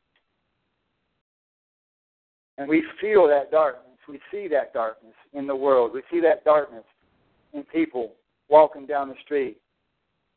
And 2.58 2.70
we 2.70 2.84
feel 3.02 3.28
that 3.28 3.52
darkness. 3.52 3.84
We 4.08 4.20
see 4.32 4.48
that 4.50 4.74
darkness 4.74 5.14
in 5.34 5.48
the 5.48 5.56
world. 5.56 5.92
We 5.94 6.04
see 6.12 6.22
that 6.22 6.46
darkness 6.46 6.84
in 7.54 7.64
people 7.64 8.14
walking 8.50 8.86
down 8.86 9.10
the 9.10 9.16
street, 9.24 9.58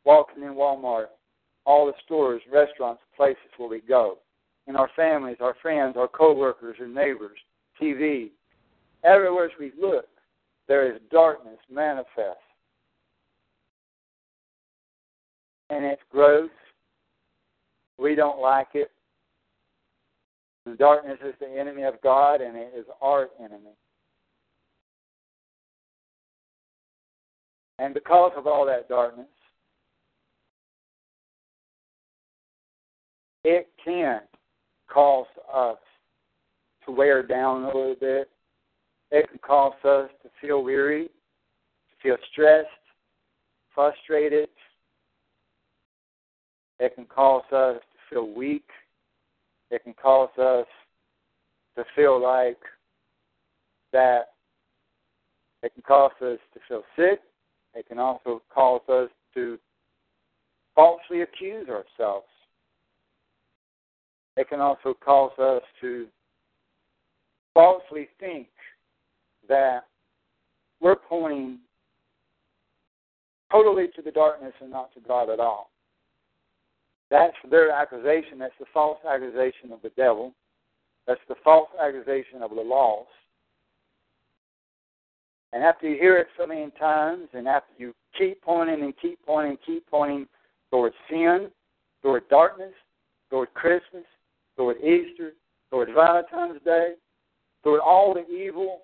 walking 0.04 0.42
in 0.42 0.54
Walmart, 0.54 1.06
all 1.66 1.86
the 1.86 1.92
stores, 2.04 2.40
restaurants, 2.50 3.02
places 3.16 3.42
where 3.58 3.68
we 3.68 3.80
go, 3.80 4.18
in 4.66 4.76
our 4.76 4.90
families, 4.96 5.36
our 5.40 5.54
friends, 5.60 5.96
our 5.96 6.08
coworkers, 6.08 6.76
our 6.80 6.86
neighbors, 6.86 7.38
TV. 7.80 8.30
Everywhere 9.04 9.50
we 9.60 9.72
look, 9.80 10.06
there 10.66 10.90
is 10.90 11.00
darkness 11.10 11.58
manifest. 11.70 12.40
And 15.70 15.84
it's 15.84 16.02
gross. 16.10 16.50
We 17.98 18.14
don't 18.14 18.40
like 18.40 18.68
it. 18.74 18.90
The 20.64 20.74
darkness 20.74 21.18
is 21.24 21.34
the 21.40 21.48
enemy 21.48 21.82
of 21.82 22.00
God, 22.02 22.40
and 22.40 22.56
it 22.56 22.72
is 22.76 22.84
our 23.00 23.28
enemy. 23.38 23.74
And 27.78 27.94
because 27.94 28.32
of 28.36 28.46
all 28.46 28.66
that 28.66 28.88
darkness, 28.88 29.26
it 33.44 33.68
can 33.84 34.20
cause 34.88 35.26
us 35.52 35.78
to 36.84 36.92
wear 36.92 37.22
down 37.22 37.64
a 37.64 37.66
little 37.66 37.96
bit. 37.98 38.28
It 39.10 39.28
can 39.28 39.38
cause 39.38 39.72
us 39.84 40.10
to 40.22 40.28
feel 40.40 40.62
weary, 40.62 41.06
to 41.06 42.02
feel 42.02 42.16
stressed, 42.30 42.68
frustrated, 43.74 44.48
it 46.80 46.94
can 46.94 47.06
cause 47.06 47.44
us 47.52 47.80
feel 48.10 48.32
weak. 48.32 48.68
It 49.70 49.84
can 49.84 49.94
cause 49.94 50.30
us 50.38 50.66
to 51.76 51.84
feel 51.94 52.20
like 52.22 52.58
that 53.92 54.28
it 55.62 55.72
can 55.74 55.82
cause 55.82 56.12
us 56.22 56.38
to 56.54 56.60
feel 56.68 56.82
sick. 56.96 57.20
It 57.74 57.86
can 57.88 57.98
also 57.98 58.42
cause 58.52 58.82
us 58.88 59.10
to 59.34 59.58
falsely 60.74 61.22
accuse 61.22 61.68
ourselves. 61.68 62.26
It 64.36 64.48
can 64.48 64.60
also 64.60 64.94
cause 65.04 65.36
us 65.38 65.62
to 65.80 66.06
falsely 67.54 68.08
think 68.20 68.46
that 69.48 69.80
we're 70.80 70.96
pointing 70.96 71.58
totally 73.50 73.86
to 73.96 74.02
the 74.02 74.12
darkness 74.12 74.52
and 74.60 74.70
not 74.70 74.94
to 74.94 75.00
God 75.00 75.28
at 75.28 75.40
all. 75.40 75.70
That's 77.10 77.36
their 77.50 77.70
accusation. 77.70 78.38
That's 78.38 78.52
the 78.58 78.66
false 78.72 78.98
accusation 79.08 79.72
of 79.72 79.80
the 79.82 79.90
devil. 79.96 80.34
That's 81.06 81.20
the 81.28 81.36
false 81.42 81.70
accusation 81.82 82.42
of 82.42 82.50
the 82.50 82.60
lost. 82.60 83.08
And 85.52 85.64
after 85.64 85.88
you 85.88 85.96
hear 85.98 86.18
it 86.18 86.26
so 86.38 86.46
many 86.46 86.70
times, 86.78 87.28
and 87.32 87.48
after 87.48 87.72
you 87.78 87.94
keep 88.18 88.42
pointing 88.42 88.82
and 88.82 88.92
keep 89.00 89.18
pointing 89.24 89.52
and 89.52 89.58
keep 89.64 89.86
pointing 89.86 90.26
toward 90.70 90.92
sin, 91.08 91.48
toward 92.02 92.28
darkness, 92.28 92.74
toward 93.30 93.52
Christmas, 93.54 94.04
toward 94.56 94.76
Easter, 94.78 95.32
toward 95.70 95.88
Valentine's 95.94 96.60
Day, 96.64 96.94
toward 97.64 97.80
all 97.80 98.12
the 98.12 98.26
evil 98.28 98.82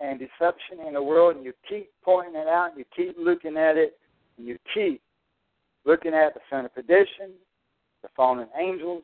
and 0.00 0.18
deception 0.18 0.84
in 0.86 0.94
the 0.94 1.02
world, 1.02 1.36
and 1.36 1.44
you 1.44 1.52
keep 1.68 1.90
pointing 2.02 2.34
it 2.34 2.48
out, 2.48 2.70
and 2.70 2.78
you 2.78 2.84
keep 2.96 3.16
looking 3.18 3.56
at 3.56 3.76
it, 3.76 3.96
and 4.36 4.46
you 4.46 4.58
keep 4.74 5.00
looking 5.84 6.14
at 6.14 6.34
the 6.34 6.40
son 6.50 6.64
of 6.64 6.74
perdition, 6.74 7.32
the 8.02 8.08
fallen 8.16 8.48
angels, 8.58 9.02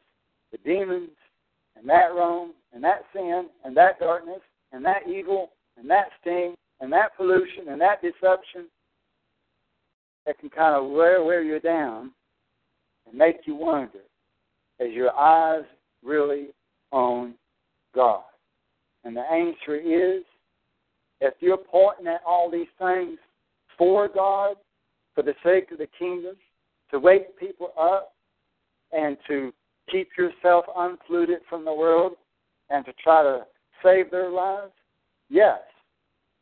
the 0.53 0.59
demons, 0.59 1.11
and 1.77 1.89
that 1.89 2.15
Rome, 2.15 2.53
and 2.73 2.83
that 2.85 3.05
sin, 3.13 3.49
and 3.65 3.77
that 3.77 3.99
darkness, 3.99 4.41
and 4.73 4.85
that 4.85 5.09
evil, 5.09 5.51
and 5.77 5.89
that 5.91 6.07
sting, 6.21 6.55
and 6.81 6.93
that 6.93 7.17
pollution, 7.17 7.69
and 7.69 7.81
that 7.81 8.03
deception 8.03 8.67
that 10.27 10.39
can 10.39 10.51
kind 10.51 10.75
of 10.75 10.91
wear, 10.91 11.23
wear 11.23 11.43
you 11.43 11.61
down 11.61 12.13
and 13.07 13.17
make 13.17 13.47
you 13.47 13.55
wonder 13.55 14.01
is 14.79 14.93
your 14.93 15.15
eyes 15.15 15.65
really 16.03 16.49
on 16.93 17.35
God? 17.95 18.23
And 19.05 19.17
the 19.17 19.23
answer 19.23 19.77
is 19.77 20.23
if 21.21 21.35
you're 21.41 21.57
pointing 21.57 22.09
at 22.09 22.21
all 22.27 22.51
these 22.51 22.67
things 22.79 23.19
for 23.79 24.09
God, 24.09 24.57
for 25.15 25.23
the 25.23 25.35
sake 25.43 25.71
of 25.73 25.79
the 25.79 25.89
kingdom, 25.99 26.37
to 26.91 26.99
wake 26.99 27.39
people 27.39 27.73
up, 27.81 28.13
and 28.97 29.17
to 29.29 29.53
keep 29.91 30.09
yourself 30.17 30.65
unpolluted 30.77 31.41
from 31.49 31.65
the 31.65 31.73
world 31.73 32.15
and 32.71 32.85
to 32.87 32.93
try 32.95 33.23
to 33.23 33.45
save 33.83 34.11
their 34.11 34.31
lives, 34.31 34.73
yes, 35.29 35.61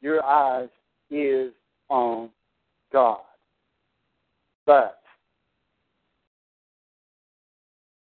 your 0.01 0.25
eyes 0.25 0.69
is 1.11 1.53
on 1.89 2.31
God. 2.93 3.21
But 4.67 5.01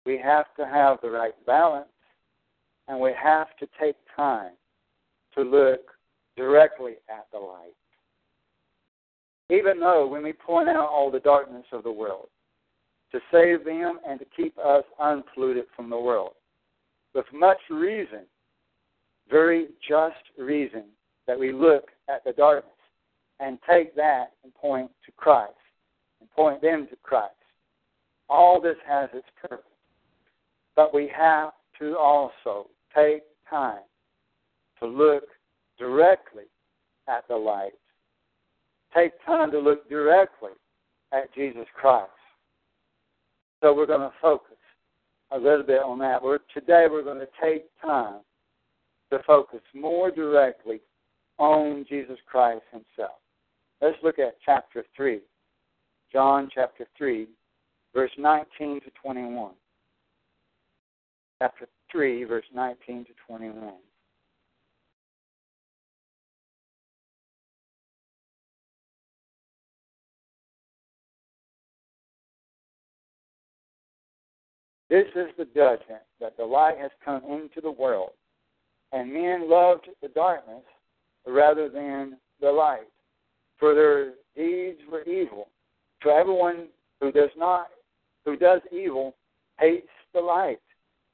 we 0.04 0.18
have 0.22 0.46
to 0.58 0.66
have 0.66 0.98
the 1.02 1.10
right 1.10 1.34
balance 1.46 1.88
and 2.88 3.00
we 3.00 3.12
have 3.20 3.48
to 3.58 3.66
take 3.80 3.96
time 4.14 4.52
to 5.34 5.42
look 5.42 5.80
directly 6.36 6.94
at 7.08 7.26
the 7.32 7.38
light. 7.38 7.74
Even 9.50 9.80
though 9.80 10.06
when 10.06 10.22
we 10.22 10.32
point 10.32 10.68
out 10.68 10.88
all 10.88 11.10
the 11.10 11.20
darkness 11.20 11.64
of 11.72 11.82
the 11.82 11.90
world, 11.90 12.28
to 13.12 13.20
save 13.32 13.64
them 13.64 13.98
and 14.06 14.18
to 14.18 14.26
keep 14.36 14.56
us 14.58 14.84
unpolluted 15.00 15.64
from 15.74 15.90
the 15.90 15.98
world. 15.98 16.32
With 17.14 17.26
much 17.32 17.58
reason, 17.70 18.26
very 19.30 19.68
just 19.88 20.16
reason, 20.38 20.84
that 21.26 21.38
we 21.38 21.52
look 21.52 21.88
at 22.08 22.22
the 22.24 22.32
darkness 22.32 22.72
and 23.40 23.58
take 23.68 23.94
that 23.96 24.32
and 24.44 24.54
point 24.54 24.90
to 25.04 25.12
Christ 25.12 25.52
and 26.20 26.30
point 26.30 26.62
them 26.62 26.86
to 26.90 26.96
Christ. 27.02 27.32
All 28.28 28.60
this 28.60 28.76
has 28.86 29.08
its 29.12 29.26
purpose. 29.40 29.64
But 30.74 30.94
we 30.94 31.10
have 31.16 31.52
to 31.78 31.96
also 31.96 32.68
take 32.94 33.22
time 33.48 33.80
to 34.80 34.86
look 34.86 35.24
directly 35.78 36.44
at 37.08 37.26
the 37.28 37.36
light. 37.36 37.72
Take 38.94 39.12
time 39.24 39.50
to 39.50 39.58
look 39.58 39.88
directly 39.88 40.52
at 41.12 41.32
Jesus 41.34 41.66
Christ. 41.74 42.10
So 43.62 43.74
we're 43.74 43.86
going 43.86 44.00
to 44.00 44.12
focus 44.20 44.56
a 45.32 45.38
little 45.38 45.62
bit 45.62 45.82
on 45.82 45.98
that. 46.00 46.22
We're, 46.22 46.38
today 46.54 46.86
we're 46.90 47.02
going 47.02 47.20
to 47.20 47.28
take 47.42 47.66
time 47.80 48.20
to 49.10 49.18
focus 49.26 49.60
more 49.74 50.10
directly 50.10 50.80
on 51.38 51.84
Jesus 51.88 52.18
Christ 52.26 52.62
himself. 52.70 53.18
Let's 53.80 53.96
look 54.02 54.18
at 54.18 54.36
chapter 54.44 54.84
3. 54.96 55.20
John 56.12 56.48
chapter 56.54 56.86
3, 56.96 57.26
verse 57.94 58.12
19 58.16 58.80
to 58.80 58.90
21. 59.02 59.52
Chapter 61.42 61.66
3, 61.92 62.24
verse 62.24 62.44
19 62.54 63.04
to 63.04 63.10
21. 63.26 63.74
This 74.88 75.06
is 75.16 75.28
the 75.36 75.46
judgment 75.46 76.02
that 76.20 76.36
the 76.36 76.44
light 76.44 76.78
has 76.78 76.92
come 77.04 77.22
into 77.24 77.60
the 77.60 77.70
world, 77.70 78.12
and 78.92 79.12
men 79.12 79.50
loved 79.50 79.88
the 80.00 80.08
darkness 80.08 80.62
rather 81.26 81.68
than 81.68 82.18
the 82.40 82.50
light, 82.50 82.88
for 83.58 83.74
their 83.74 84.12
deeds 84.36 84.80
were 84.90 85.02
evil. 85.02 85.48
For 86.00 86.12
everyone 86.12 86.68
who 87.00 87.10
does 87.10 87.30
not 87.36 87.68
who 88.24 88.36
does 88.36 88.60
evil 88.72 89.14
hates 89.58 89.88
the 90.12 90.20
light 90.20 90.60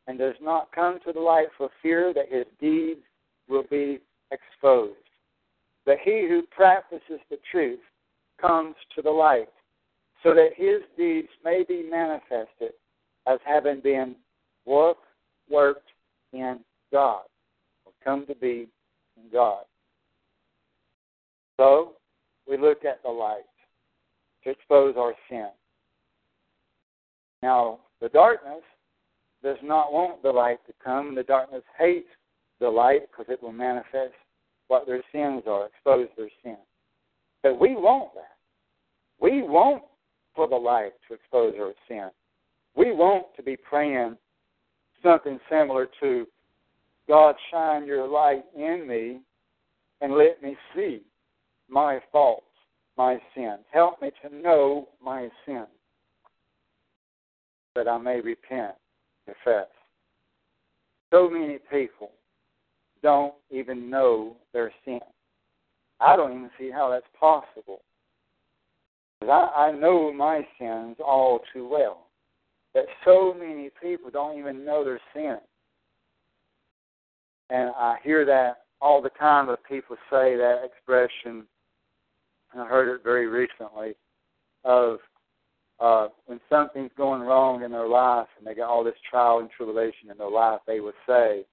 and 0.06 0.18
does 0.18 0.34
not 0.40 0.72
come 0.72 0.98
to 1.04 1.12
the 1.12 1.20
light 1.20 1.48
for 1.56 1.68
fear 1.82 2.12
that 2.14 2.30
his 2.30 2.46
deeds 2.58 3.00
will 3.48 3.64
be 3.70 4.00
exposed. 4.30 4.96
But 5.84 5.98
he 6.02 6.26
who 6.28 6.42
practices 6.50 7.20
the 7.30 7.38
truth 7.50 7.80
comes 8.40 8.74
to 8.94 9.02
the 9.02 9.10
light, 9.10 9.48
so 10.22 10.34
that 10.34 10.50
his 10.56 10.80
deeds 10.96 11.28
may 11.44 11.64
be 11.66 11.82
manifested 11.88 12.72
as 13.26 13.38
having 13.44 13.80
been 13.80 14.16
work, 14.64 14.98
worked 15.50 15.88
in 16.32 16.60
God, 16.92 17.22
or 17.84 17.92
come 18.04 18.26
to 18.26 18.34
be 18.34 18.68
in 19.16 19.30
God. 19.32 19.64
So, 21.58 21.92
we 22.48 22.56
look 22.56 22.84
at 22.84 23.02
the 23.02 23.10
light 23.10 23.42
to 24.44 24.50
expose 24.50 24.94
our 24.96 25.14
sin. 25.28 25.48
Now, 27.42 27.80
the 28.00 28.08
darkness 28.08 28.62
does 29.42 29.58
not 29.62 29.92
want 29.92 30.22
the 30.22 30.30
light 30.30 30.58
to 30.66 30.72
come. 30.82 31.14
The 31.14 31.22
darkness 31.22 31.62
hates 31.78 32.08
the 32.60 32.68
light 32.68 33.02
because 33.10 33.32
it 33.32 33.42
will 33.42 33.52
manifest 33.52 34.14
what 34.68 34.86
their 34.86 35.02
sins 35.12 35.42
are, 35.46 35.66
expose 35.66 36.08
their 36.16 36.30
sin. 36.42 36.56
But 37.42 37.60
we 37.60 37.74
want 37.74 38.14
that. 38.14 38.36
We 39.20 39.42
want 39.42 39.82
for 40.34 40.48
the 40.48 40.56
light 40.56 40.92
to 41.08 41.14
expose 41.14 41.54
our 41.60 41.72
sin. 41.88 42.10
We 42.74 42.92
want 42.92 43.26
to 43.36 43.42
be 43.42 43.56
praying 43.56 44.16
something 45.02 45.38
similar 45.50 45.88
to 46.00 46.26
God, 47.08 47.34
shine 47.50 47.86
your 47.86 48.06
light 48.06 48.44
in 48.56 48.86
me 48.86 49.20
and 50.00 50.14
let 50.14 50.42
me 50.42 50.56
see 50.74 51.02
my 51.68 52.00
faults, 52.10 52.46
my 52.96 53.18
sins. 53.34 53.60
Help 53.72 54.00
me 54.00 54.10
to 54.22 54.34
know 54.34 54.88
my 55.02 55.28
sins 55.46 55.66
that 57.74 57.88
I 57.88 57.98
may 57.98 58.20
repent, 58.20 58.74
confess. 59.26 59.68
So 61.10 61.28
many 61.28 61.58
people 61.70 62.10
don't 63.02 63.34
even 63.50 63.90
know 63.90 64.36
their 64.52 64.72
sin. 64.84 65.00
I 66.00 66.16
don't 66.16 66.32
even 66.32 66.50
see 66.58 66.70
how 66.70 66.90
that's 66.90 67.06
possible. 67.18 67.82
I, 69.22 69.68
I 69.68 69.72
know 69.72 70.12
my 70.12 70.46
sins 70.58 70.96
all 71.04 71.40
too 71.52 71.68
well 71.68 72.06
that 72.74 72.86
so 73.04 73.34
many 73.38 73.70
people 73.82 74.10
don't 74.10 74.38
even 74.38 74.64
know 74.64 74.84
their 74.84 75.00
sin. 75.14 75.38
And 77.50 77.70
I 77.76 77.96
hear 78.02 78.24
that 78.24 78.62
all 78.80 79.02
the 79.02 79.10
time 79.10 79.46
that 79.48 79.58
people 79.68 79.96
say 80.10 80.36
that 80.36 80.62
expression, 80.64 81.44
and 82.52 82.62
I 82.62 82.66
heard 82.66 82.92
it 82.94 83.02
very 83.04 83.26
recently, 83.26 83.94
of 84.64 84.98
uh, 85.80 86.08
when 86.26 86.40
something's 86.48 86.90
going 86.96 87.22
wrong 87.22 87.62
in 87.62 87.72
their 87.72 87.88
life 87.88 88.28
and 88.38 88.46
they 88.46 88.54
got 88.54 88.70
all 88.70 88.84
this 88.84 88.94
trial 89.08 89.40
and 89.40 89.50
tribulation 89.50 90.10
in 90.10 90.16
their 90.16 90.30
life, 90.30 90.60
they 90.66 90.80
would 90.80 90.94
say, 91.06 91.44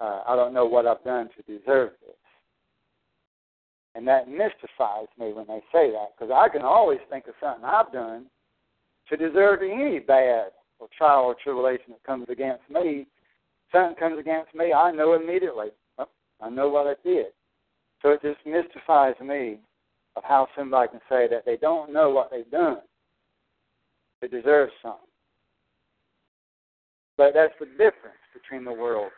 uh, 0.00 0.22
I 0.26 0.34
don't 0.34 0.54
know 0.54 0.66
what 0.66 0.86
I've 0.86 1.04
done 1.04 1.28
to 1.36 1.58
deserve 1.58 1.92
this. 2.00 2.16
And 3.94 4.08
that 4.08 4.28
mystifies 4.28 5.06
me 5.18 5.32
when 5.32 5.46
they 5.46 5.62
say 5.72 5.90
that 5.92 6.12
because 6.18 6.32
I 6.34 6.48
can 6.48 6.62
always 6.62 6.98
think 7.08 7.26
of 7.28 7.34
something 7.40 7.64
I've 7.64 7.92
done 7.92 8.26
to 9.08 9.16
deserve 9.16 9.60
any 9.62 9.98
bad 9.98 10.48
or 10.78 10.88
trial 10.96 11.24
or 11.24 11.36
tribulation 11.42 11.90
that 11.90 12.02
comes 12.04 12.26
against 12.28 12.62
me. 12.70 13.06
Something 13.72 13.96
comes 13.96 14.18
against 14.18 14.54
me, 14.54 14.72
I 14.72 14.90
know 14.92 15.14
immediately. 15.14 15.68
I 16.40 16.50
know 16.50 16.68
what 16.68 16.86
I 16.86 16.94
did. 17.02 17.26
So 18.02 18.10
it 18.10 18.22
just 18.22 18.44
mystifies 18.44 19.14
me 19.24 19.58
of 20.16 20.22
how 20.24 20.48
somebody 20.56 20.88
can 20.88 21.00
say 21.08 21.26
that 21.28 21.44
they 21.46 21.56
don't 21.56 21.92
know 21.92 22.10
what 22.10 22.30
they've 22.30 22.50
done 22.50 22.78
to 24.20 24.28
deserve 24.28 24.68
something. 24.82 25.00
But 27.16 27.32
that's 27.34 27.54
the 27.58 27.66
difference 27.66 28.18
between 28.32 28.64
the 28.64 28.72
world 28.72 29.10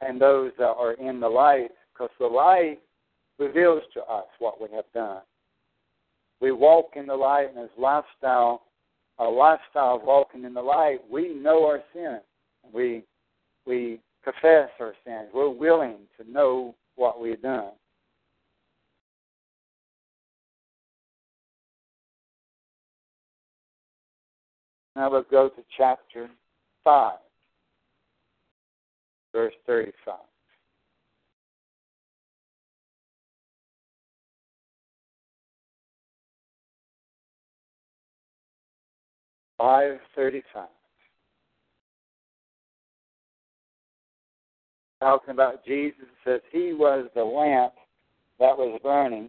and 0.00 0.20
those 0.20 0.52
that 0.58 0.64
are 0.64 0.92
in 0.92 1.20
the 1.20 1.28
light, 1.28 1.70
because 1.92 2.10
the 2.18 2.26
light 2.26 2.78
reveals 3.38 3.82
to 3.94 4.02
us 4.02 4.26
what 4.38 4.60
we 4.60 4.68
have 4.74 4.84
done 4.92 5.20
we 6.44 6.52
walk 6.52 6.90
in 6.94 7.06
the 7.06 7.14
light 7.14 7.48
and 7.48 7.58
his 7.58 7.70
lifestyle, 7.78 8.64
a 9.18 9.24
lifestyle 9.24 9.96
of 9.96 10.02
walking 10.02 10.44
in 10.44 10.52
the 10.52 10.60
light, 10.60 10.98
we 11.10 11.32
know 11.32 11.64
our 11.64 11.80
sin. 11.94 12.20
We 12.70 13.02
we 13.64 13.98
confess 14.22 14.68
our 14.78 14.92
sins. 15.06 15.30
We're 15.32 15.48
willing 15.48 16.00
to 16.20 16.30
know 16.30 16.74
what 16.96 17.18
we've 17.18 17.40
done. 17.40 17.70
Now 24.94 25.10
let's 25.10 25.26
go 25.30 25.48
to 25.48 25.62
chapter 25.78 26.28
5, 26.84 27.14
verse 29.32 29.54
35. 29.66 30.16
535. 39.58 40.68
Talking 45.00 45.30
about 45.30 45.64
Jesus 45.64 46.06
says 46.24 46.40
he 46.50 46.72
was 46.72 47.08
the 47.14 47.22
lamp 47.22 47.74
that 48.38 48.56
was 48.56 48.80
burning 48.82 49.28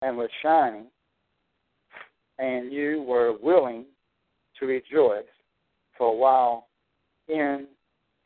and 0.00 0.16
was 0.16 0.30
shining, 0.42 0.86
and 2.38 2.72
you 2.72 3.04
were 3.06 3.34
willing 3.42 3.84
to 4.58 4.66
rejoice 4.66 5.24
for 5.96 6.08
a 6.08 6.16
while 6.16 6.68
in 7.28 7.66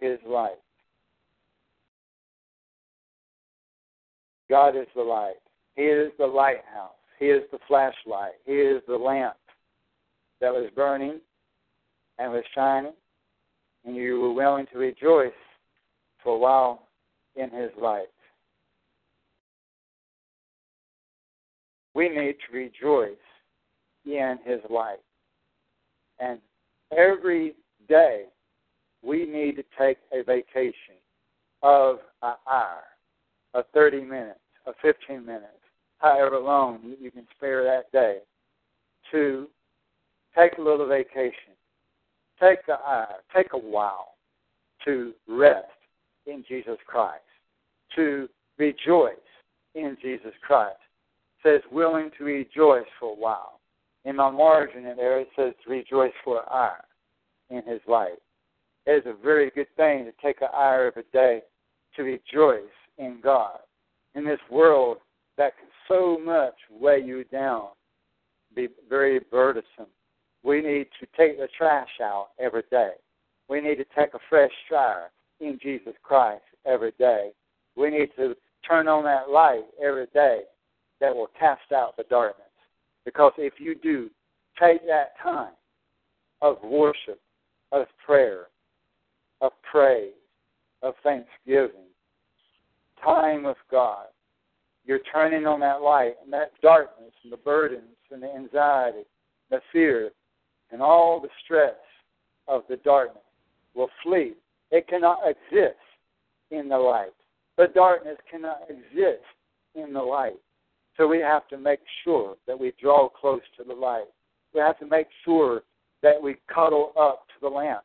his 0.01 0.19
light. 0.27 0.59
God 4.49 4.77
is 4.77 4.87
the 4.95 5.03
light. 5.03 5.35
He 5.75 5.83
is 5.83 6.13
the 6.19 6.27
lighthouse. 6.27 6.93
He 7.19 7.27
is 7.27 7.43
the 7.51 7.59
flashlight. 7.67 8.35
He 8.45 8.53
is 8.53 8.83
the 8.87 8.97
lamp 8.97 9.35
that 10.41 10.53
was 10.53 10.71
burning 10.75 11.21
and 12.19 12.33
was 12.33 12.45
shining, 12.55 12.93
and 13.85 13.97
you 13.97 14.21
were 14.21 14.33
willing 14.33 14.67
to 14.73 14.79
rejoice 14.79 15.33
for 16.23 16.35
a 16.35 16.39
while 16.39 16.89
in 17.37 17.51
His 17.51 17.71
light. 17.81 18.07
We 21.95 22.09
need 22.09 22.37
to 22.49 22.57
rejoice 22.57 23.17
in 24.05 24.39
His 24.45 24.61
light. 24.71 25.01
And 26.19 26.41
every 26.97 27.55
day 27.89 28.25
we 29.03 29.27
need 29.27 29.57
to 29.57 29.65
take 29.79 29.99
a 30.13 30.23
vacation 30.23 30.97
of 31.63 31.99
an 32.23 32.35
hour, 32.51 32.83
of 33.55 33.65
30 33.73 34.03
minutes, 34.03 34.41
of 34.67 34.75
15 34.83 35.25
minutes, 35.25 35.47
however 35.99 36.39
long 36.39 36.81
you 37.01 37.11
can 37.11 37.27
spare 37.37 37.65
that 37.65 37.91
day, 37.93 38.19
to 39.13 39.49
take 40.37 40.59
a 40.59 40.63
little 40.63 40.87
vacation. 40.87 41.55
Take 42.41 42.59
a 42.69 42.79
hour, 42.87 43.17
take 43.35 43.53
a 43.53 43.59
while 43.59 44.15
to 44.85 45.13
rest 45.27 45.67
in 46.27 46.45
Jesus 46.47 46.77
Christ, 46.87 47.23
to 47.95 48.29
rejoice 48.59 49.17
in 49.75 49.97
Jesus 50.03 50.33
Christ. 50.43 50.77
It 51.45 51.49
says 51.49 51.73
willing 51.73 52.11
to 52.19 52.25
rejoice 52.25 52.87
for 53.01 53.13
a 53.13 53.17
while. 53.19 53.61
In 54.05 54.17
my 54.17 54.31
margin 54.31 54.87
in 54.87 54.97
there 54.97 55.21
it 55.21 55.29
says 55.35 55.55
rejoice 55.67 56.13
for 56.25 56.39
an 56.39 56.47
hour 56.53 56.85
in 57.51 57.63
his 57.67 57.81
light. 57.89 58.19
It 58.87 59.05
is 59.05 59.07
a 59.07 59.25
very 59.25 59.51
good 59.51 59.67
thing 59.77 60.05
to 60.05 60.13
take 60.23 60.43
an 60.43 60.49
hour 60.55 60.89
of 60.89 60.97
a 60.97 61.03
day 61.13 61.43
to 61.97 62.03
rejoice 62.03 62.63
in 62.99 63.21
God. 63.23 63.59
In 64.15 64.25
this 64.25 64.41
world 64.51 64.99
that 65.39 65.57
can 65.57 65.69
so 65.89 66.19
much 66.19 66.55
weigh 66.71 67.03
you 67.03 67.25
down, 67.25 67.69
be 68.55 68.69
very 68.89 69.21
burdensome. 69.31 69.87
We 70.47 70.63
need 70.63 70.87
to 71.01 71.07
take 71.17 71.39
the 71.39 71.49
trash 71.59 71.89
out 72.01 72.29
every 72.39 72.63
day. 72.71 72.93
We 73.49 73.61
need 73.61 73.77
to 73.77 73.85
take 73.99 74.15
a 74.15 74.21
fresh 74.31 74.53
shower 74.71 75.11
in 75.41 75.59
Jesus 75.61 75.95
Christ 76.05 76.45
every 76.65 76.93
day. 77.01 77.31
We 77.75 77.91
need 77.91 78.11
to 78.17 78.37
turn 78.67 78.87
on 78.87 79.03
that 79.05 79.29
light 79.29 79.65
every 79.85 80.07
day 80.15 80.43
that 81.01 81.15
will 81.15 81.31
cast 81.37 81.73
out 81.75 81.97
the 81.97 82.05
darkness. 82.05 82.47
Because 83.05 83.33
if 83.39 83.55
you 83.59 83.75
do, 83.75 84.09
take 84.61 84.87
that 84.87 85.15
time 85.21 85.53
of 86.43 86.59
worship, 86.63 87.21
of 87.73 87.87
prayer, 88.05 88.47
of 89.41 89.51
praise, 89.69 90.13
of 90.83 90.95
thanksgiving, 91.03 91.89
time 93.05 93.43
with 93.43 93.57
God. 93.69 94.07
You're 94.85 95.01
turning 95.13 95.45
on 95.45 95.59
that 95.61 95.83
light 95.83 96.15
and 96.23 96.33
that 96.33 96.53
darkness 96.63 97.13
and 97.25 97.33
the 97.33 97.37
burdens 97.37 97.97
and 98.13 98.23
the 98.23 98.33
anxiety, 98.33 99.03
the 99.51 99.61
fear, 99.73 100.13
and 100.71 100.83
all 100.83 101.21
the 101.21 101.29
stress 101.45 101.75
of 102.49 102.63
the 102.69 102.77
darkness 102.79 103.23
will 103.75 103.91
flee. 104.03 104.35
It 104.71 104.89
cannot 104.89 105.19
exist 105.27 105.79
in 106.51 106.69
the 106.69 106.79
light. 106.79 107.15
The 107.57 107.67
darkness 107.75 108.17
cannot 108.31 108.63
exist 108.69 109.25
in 109.75 109.93
the 109.93 110.03
light. 110.03 110.39
So 110.97 111.07
we 111.07 111.19
have 111.19 111.47
to 111.49 111.59
make 111.59 111.81
sure 112.05 112.37
that 112.47 112.59
we 112.59 112.73
draw 112.81 113.09
close 113.09 113.43
to 113.59 113.65
the 113.65 113.75
light. 113.75 114.07
We 114.55 114.61
have 114.61 114.79
to 114.79 114.87
make 114.87 115.09
sure 115.25 115.63
that 116.03 116.21
we 116.21 116.37
cuddle 116.53 116.93
up 116.99 117.27
to 117.29 117.35
the 117.43 117.55
lamp 117.55 117.85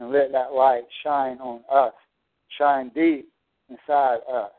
and 0.00 0.12
let 0.12 0.32
that 0.32 0.52
light 0.52 0.84
shine 1.02 1.38
on 1.38 1.60
us, 1.72 1.94
shine 2.58 2.90
deep 2.94 3.28
inside 3.70 4.18
us. 4.30 4.50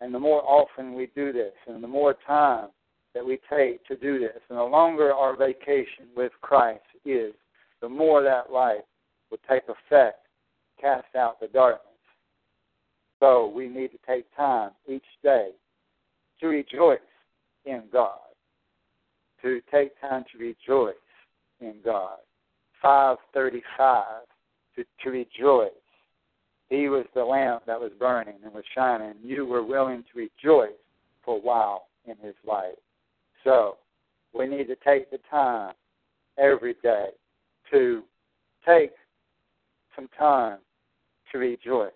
And 0.00 0.14
the 0.14 0.18
more 0.18 0.42
often 0.42 0.94
we 0.94 1.08
do 1.14 1.32
this, 1.32 1.52
and 1.66 1.82
the 1.82 1.88
more 1.88 2.16
time 2.26 2.68
that 3.14 3.24
we 3.24 3.38
take 3.48 3.84
to 3.86 3.96
do 3.96 4.18
this, 4.18 4.40
and 4.48 4.58
the 4.58 4.62
longer 4.62 5.12
our 5.12 5.36
vacation 5.36 6.06
with 6.16 6.32
Christ 6.40 6.82
is, 7.04 7.32
the 7.80 7.88
more 7.88 8.22
that 8.22 8.50
light 8.50 8.82
will 9.30 9.38
take 9.48 9.62
effect, 9.64 10.26
cast 10.80 11.14
out 11.16 11.40
the 11.40 11.48
darkness. 11.48 11.90
So 13.20 13.46
we 13.54 13.68
need 13.68 13.88
to 13.88 13.98
take 14.06 14.24
time 14.36 14.70
each 14.88 15.04
day 15.22 15.50
to 16.40 16.46
rejoice 16.48 16.98
in 17.64 17.84
God, 17.92 18.18
to 19.42 19.60
take 19.72 19.98
time 20.00 20.24
to 20.32 20.38
rejoice 20.38 20.94
in 21.60 21.74
God. 21.84 22.18
535 22.82 24.04
to, 24.76 24.84
to 25.02 25.10
rejoice. 25.10 25.70
He 26.68 26.88
was 26.88 27.06
the 27.14 27.24
lamp 27.24 27.64
that 27.66 27.80
was 27.80 27.92
burning 27.98 28.34
and 28.44 28.52
was 28.52 28.64
shining. 28.74 29.14
You 29.22 29.46
were 29.46 29.62
willing 29.62 30.04
to 30.12 30.18
rejoice 30.18 30.76
for 31.24 31.36
a 31.36 31.40
while 31.40 31.86
in 32.06 32.16
his 32.22 32.34
light. 32.46 32.74
So 33.44 33.76
we 34.32 34.46
need 34.46 34.66
to 34.68 34.76
take 34.76 35.10
the 35.10 35.20
time 35.30 35.74
every 36.38 36.74
day 36.82 37.08
to 37.70 38.02
take 38.66 38.92
some 39.94 40.08
time 40.18 40.58
to 41.30 41.38
rejoice. 41.38 41.92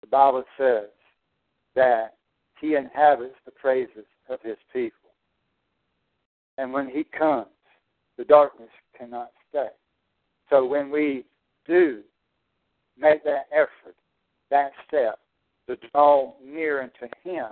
The 0.00 0.06
Bible 0.06 0.44
says 0.58 0.88
that 1.74 2.14
he 2.60 2.76
inhabits 2.76 3.34
the 3.44 3.50
praises 3.50 4.06
of 4.28 4.38
his 4.42 4.56
people. 4.72 5.10
And 6.58 6.72
when 6.72 6.88
he 6.88 7.04
comes, 7.04 7.48
the 8.16 8.24
darkness 8.24 8.68
cannot 8.96 9.30
stay. 9.48 9.68
So 10.50 10.64
when 10.64 10.90
we 10.90 11.24
do 11.66 12.02
make 12.98 13.24
that 13.24 13.46
effort, 13.52 13.96
that 14.50 14.72
step 14.86 15.18
to 15.68 15.76
draw 15.90 16.34
near 16.44 16.82
unto 16.82 17.12
Him, 17.24 17.46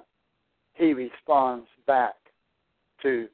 He 0.75 0.93
responds 0.93 1.67
back 1.87 2.15
to 3.03 3.29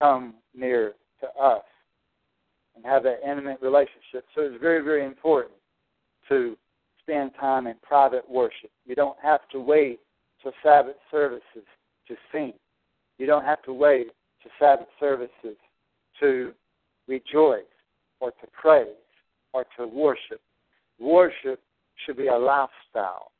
come 0.00 0.34
near 0.54 0.94
to 1.20 1.26
us 1.40 1.62
and 2.76 2.84
have 2.84 3.02
that 3.04 3.20
intimate 3.24 3.58
relationship. 3.62 4.24
So 4.34 4.42
it's 4.42 4.60
very, 4.60 4.82
very 4.82 5.04
important 5.04 5.54
to 6.28 6.56
spend 7.00 7.32
time 7.38 7.66
in 7.66 7.74
private 7.82 8.28
worship. 8.28 8.70
You 8.86 8.94
don't 8.94 9.16
have 9.22 9.40
to 9.52 9.60
wait 9.60 10.00
for 10.42 10.52
Sabbath 10.62 10.96
services 11.10 11.66
to 12.08 12.16
sing. 12.32 12.54
You 13.18 13.26
don't 13.26 13.44
have 13.44 13.62
to 13.62 13.72
wait 13.72 14.08
for 14.42 14.50
Sabbath 14.58 14.88
services 14.98 15.56
to 16.20 16.52
rejoice 17.06 17.62
or 18.20 18.30
to 18.30 18.46
praise 18.52 18.86
or 19.52 19.64
to 19.78 19.86
worship. 19.86 20.40
Worship 20.98 21.60
should 22.04 22.16
be 22.16 22.28
a 22.28 22.36
lifestyle. 22.36 23.30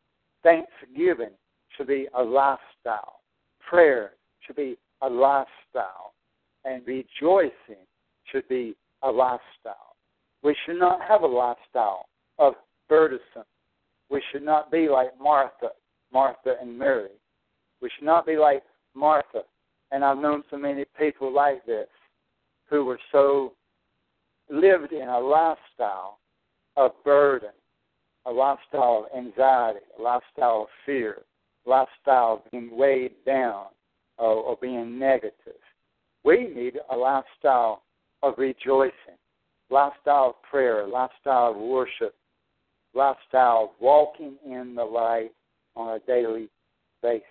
Thanksgiving 0.43 1.31
should 1.77 1.87
be 1.87 2.07
a 2.15 2.23
lifestyle. 2.23 3.21
Prayer 3.69 4.13
should 4.47 4.57
be 4.57 4.77
a 5.05 5.09
lifestyle. 5.09 6.15
And 6.65 6.83
rejoicing 6.87 7.85
should 8.31 8.49
be 8.49 8.75
a 9.03 9.11
lifestyle. 9.11 9.97
We 10.43 10.57
should 10.65 10.79
not 10.79 11.01
have 11.07 11.23
a 11.23 11.27
lifestyle 11.27 12.07
of 12.39 12.55
burdensome. 12.89 13.45
We 14.11 14.23
should 14.31 14.43
not 14.43 14.71
be 14.71 14.89
like 14.89 15.11
Martha, 15.21 15.69
Martha 16.13 16.55
and 16.61 16.79
Mary. 16.79 17.11
We 17.83 17.91
should 17.95 18.07
not 18.07 18.27
be 18.27 18.37
like 18.37 18.63
Martha. 18.95 19.43
And 19.91 20.05
I've 20.05 20.19
known 20.19 20.43
so 20.51 20.57
many 20.57 20.85
people 20.99 21.33
like 21.33 21.65
this 21.67 21.89
who 22.71 22.85
were 22.85 23.01
so 23.13 23.53
lived 24.51 24.93
in 24.93 25.09
a 25.09 25.19
lifestyle 25.19 26.19
of 26.77 26.93
burden, 27.05 27.51
a 28.27 28.31
lifestyle 28.31 29.07
of 29.07 29.19
anxiety, 29.19 29.81
a 29.99 30.03
lifestyle 30.03 30.63
of 30.63 30.69
fear, 30.87 31.23
a 31.67 31.71
lifestyle 31.71 32.43
of 32.45 32.51
being 32.51 32.77
weighed 32.77 33.13
down 33.27 33.67
or, 34.19 34.35
or 34.35 34.59
being 34.61 34.99
negative. 34.99 35.61
We 36.25 36.49
need 36.49 36.79
a 36.91 36.97
lifestyle 36.97 37.83
of 38.23 38.35
rejoicing, 38.39 39.19
lifestyle 39.71 40.31
of 40.31 40.43
prayer, 40.51 40.87
lifestyle 40.87 41.51
of 41.51 41.57
worship, 41.57 42.15
lifestyle 42.95 43.65
of 43.65 43.81
walking 43.81 44.37
in 44.45 44.75
the 44.75 44.85
light 44.85 45.33
on 45.77 45.97
a 45.97 45.99
daily 46.07 46.49
basis. 47.03 47.23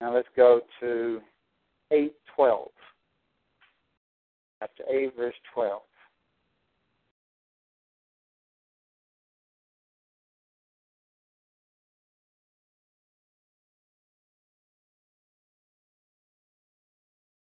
Now 0.00 0.14
let's 0.14 0.28
go 0.36 0.60
to 0.80 1.20
812 1.90 2.68
chapter 4.60 4.84
8, 4.90 5.16
verse 5.16 5.34
12. 5.52 5.82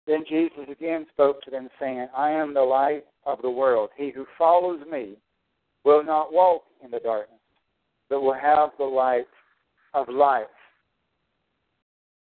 Then 0.07 0.23
Jesus 0.27 0.65
again 0.71 1.05
spoke 1.11 1.41
to 1.41 1.51
them, 1.51 1.67
saying, 1.79 2.07
I 2.15 2.31
am 2.31 2.53
the 2.53 2.61
light 2.61 3.03
of 3.25 3.41
the 3.41 3.49
world. 3.49 3.89
He 3.97 4.09
who 4.09 4.25
follows 4.37 4.79
me 4.89 5.17
will 5.83 6.03
not 6.03 6.31
walk 6.31 6.63
in 6.83 6.91
the 6.91 6.99
darkness, 6.99 7.39
but 8.09 8.21
will 8.21 8.33
have 8.33 8.69
the 8.77 8.85
light 8.85 9.27
of 9.93 10.07
life. 10.07 10.45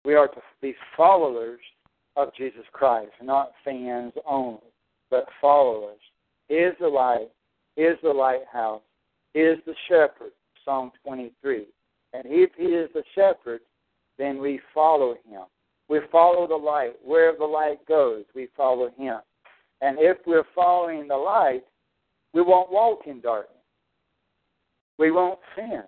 We 0.05 0.15
are 0.15 0.29
to 0.29 0.41
be 0.61 0.73
followers 0.95 1.59
of 2.15 2.29
Jesus 2.37 2.63
Christ, 2.71 3.11
not 3.21 3.51
fans 3.65 4.13
only, 4.25 4.59
but 5.11 5.25
followers. 5.41 5.99
Is 6.49 6.73
the 6.79 6.87
light, 6.87 7.27
is 7.75 7.97
the 8.01 8.09
lighthouse, 8.09 8.81
is 9.35 9.57
the 9.65 9.75
shepherd, 9.89 10.31
Psalm 10.63 10.91
23. 11.05 11.65
And 12.13 12.23
if 12.25 12.51
he 12.57 12.67
is 12.67 12.89
the 12.93 13.03
shepherd, 13.13 13.59
then 14.17 14.39
we 14.39 14.61
follow 14.73 15.15
him. 15.29 15.43
We 15.89 15.99
follow 16.11 16.47
the 16.47 16.55
light. 16.55 16.93
Where 17.03 17.33
the 17.37 17.45
light 17.45 17.85
goes, 17.87 18.25
we 18.35 18.47
follow 18.55 18.89
him. 18.97 19.19
And 19.81 19.97
if 19.99 20.17
we're 20.25 20.43
following 20.55 21.07
the 21.07 21.15
light, 21.15 21.63
we 22.33 22.41
won't 22.41 22.71
walk 22.71 23.01
in 23.07 23.21
darkness. 23.21 23.53
we 24.97 25.11
won't 25.11 25.39
sin. 25.55 25.83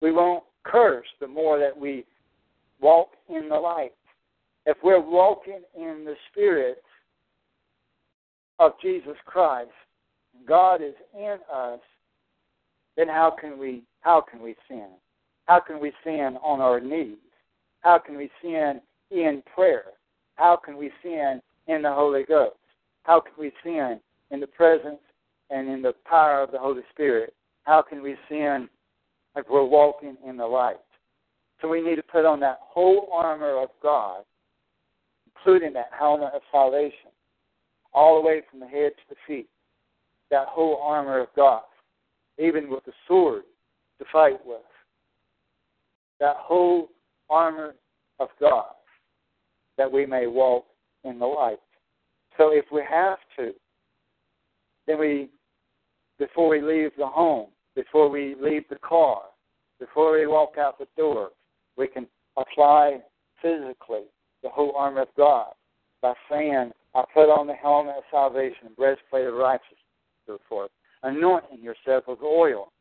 We 0.00 0.12
won't 0.12 0.44
curse 0.64 1.06
the 1.20 1.26
more 1.26 1.58
that 1.58 1.76
we 1.76 2.04
walk 2.80 3.10
in 3.28 3.48
the 3.48 3.56
light. 3.56 3.92
If 4.66 4.76
we're 4.82 5.00
walking 5.00 5.60
in 5.76 6.04
the 6.04 6.14
Spirit 6.30 6.82
of 8.58 8.72
Jesus 8.80 9.16
Christ, 9.26 9.70
God 10.46 10.82
is 10.82 10.94
in 11.16 11.36
us, 11.52 11.80
then 12.96 13.08
how 13.08 13.34
can 13.38 13.58
we 13.58 13.82
how 14.00 14.20
can 14.20 14.40
we 14.42 14.54
sin? 14.68 14.88
How 15.46 15.60
can 15.60 15.80
we 15.80 15.92
sin 16.02 16.38
on 16.42 16.60
our 16.60 16.80
knees? 16.80 17.16
How 17.84 17.98
can 17.98 18.16
we 18.16 18.30
sin 18.40 18.80
in 19.10 19.42
prayer? 19.54 19.84
How 20.36 20.56
can 20.56 20.78
we 20.78 20.90
sin 21.02 21.40
in 21.68 21.82
the 21.82 21.92
Holy 21.92 22.24
Ghost? 22.24 22.56
How 23.02 23.20
can 23.20 23.34
we 23.38 23.52
sin 23.62 24.00
in 24.30 24.40
the 24.40 24.46
presence 24.46 25.00
and 25.50 25.68
in 25.68 25.82
the 25.82 25.92
power 26.08 26.42
of 26.42 26.50
the 26.50 26.58
Holy 26.58 26.80
Spirit? 26.90 27.34
How 27.64 27.82
can 27.82 28.02
we 28.02 28.16
sin 28.28 28.70
if 29.36 29.44
we're 29.50 29.66
walking 29.66 30.16
in 30.26 30.38
the 30.38 30.46
light? 30.46 30.80
So 31.60 31.68
we 31.68 31.82
need 31.82 31.96
to 31.96 32.02
put 32.02 32.24
on 32.24 32.40
that 32.40 32.58
whole 32.62 33.10
armor 33.12 33.62
of 33.62 33.68
God, 33.82 34.22
including 35.26 35.74
that 35.74 35.90
helmet 35.96 36.32
of 36.34 36.40
salvation, 36.50 37.10
all 37.92 38.20
the 38.20 38.26
way 38.26 38.40
from 38.50 38.60
the 38.60 38.66
head 38.66 38.92
to 38.96 39.14
the 39.14 39.16
feet. 39.26 39.48
That 40.30 40.48
whole 40.48 40.80
armor 40.82 41.20
of 41.20 41.28
God, 41.36 41.62
even 42.38 42.70
with 42.70 42.84
the 42.86 42.92
sword 43.06 43.42
to 43.98 44.06
fight 44.10 44.44
with. 44.44 44.62
That 46.18 46.36
whole 46.38 46.88
armor 47.30 47.74
of 48.20 48.28
God, 48.40 48.72
that 49.76 49.90
we 49.90 50.06
may 50.06 50.26
walk 50.26 50.64
in 51.04 51.18
the 51.18 51.26
light. 51.26 51.58
So 52.36 52.50
if 52.50 52.64
we 52.72 52.82
have 52.88 53.18
to, 53.38 53.52
then 54.86 54.98
we, 54.98 55.30
before 56.18 56.48
we 56.48 56.60
leave 56.60 56.90
the 56.98 57.06
home, 57.06 57.48
before 57.74 58.08
we 58.08 58.36
leave 58.40 58.64
the 58.68 58.76
car, 58.76 59.22
before 59.80 60.18
we 60.18 60.26
walk 60.26 60.54
out 60.58 60.78
the 60.78 60.86
door, 60.96 61.30
we 61.76 61.88
can 61.88 62.06
apply 62.36 63.00
physically 63.42 64.04
the 64.42 64.48
whole 64.48 64.74
armor 64.76 65.02
of 65.02 65.08
God 65.16 65.52
by 66.02 66.14
saying, 66.30 66.70
I 66.94 67.04
put 67.12 67.30
on 67.30 67.46
the 67.46 67.54
helmet 67.54 67.96
of 67.96 68.04
salvation, 68.10 68.68
breastplate 68.76 69.26
of 69.26 69.34
righteousness, 69.34 69.80
so 70.26 70.38
forth, 70.48 70.70
anointing 71.02 71.60
yourself 71.62 72.04
with 72.06 72.20
oil. 72.22 72.72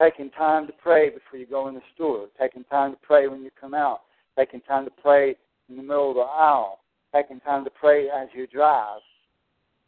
Taking 0.00 0.30
time 0.30 0.66
to 0.66 0.72
pray 0.82 1.10
before 1.10 1.38
you 1.38 1.44
go 1.44 1.68
in 1.68 1.74
the 1.74 1.82
store, 1.94 2.28
taking 2.40 2.64
time 2.64 2.92
to 2.92 2.98
pray 3.02 3.28
when 3.28 3.42
you 3.42 3.50
come 3.60 3.74
out, 3.74 4.00
taking 4.38 4.62
time 4.62 4.86
to 4.86 4.90
pray 5.02 5.34
in 5.68 5.76
the 5.76 5.82
middle 5.82 6.08
of 6.08 6.16
the 6.16 6.22
aisle, 6.22 6.78
taking 7.14 7.38
time 7.40 7.64
to 7.64 7.70
pray 7.70 8.08
as 8.08 8.28
you 8.34 8.46
drive. 8.46 9.00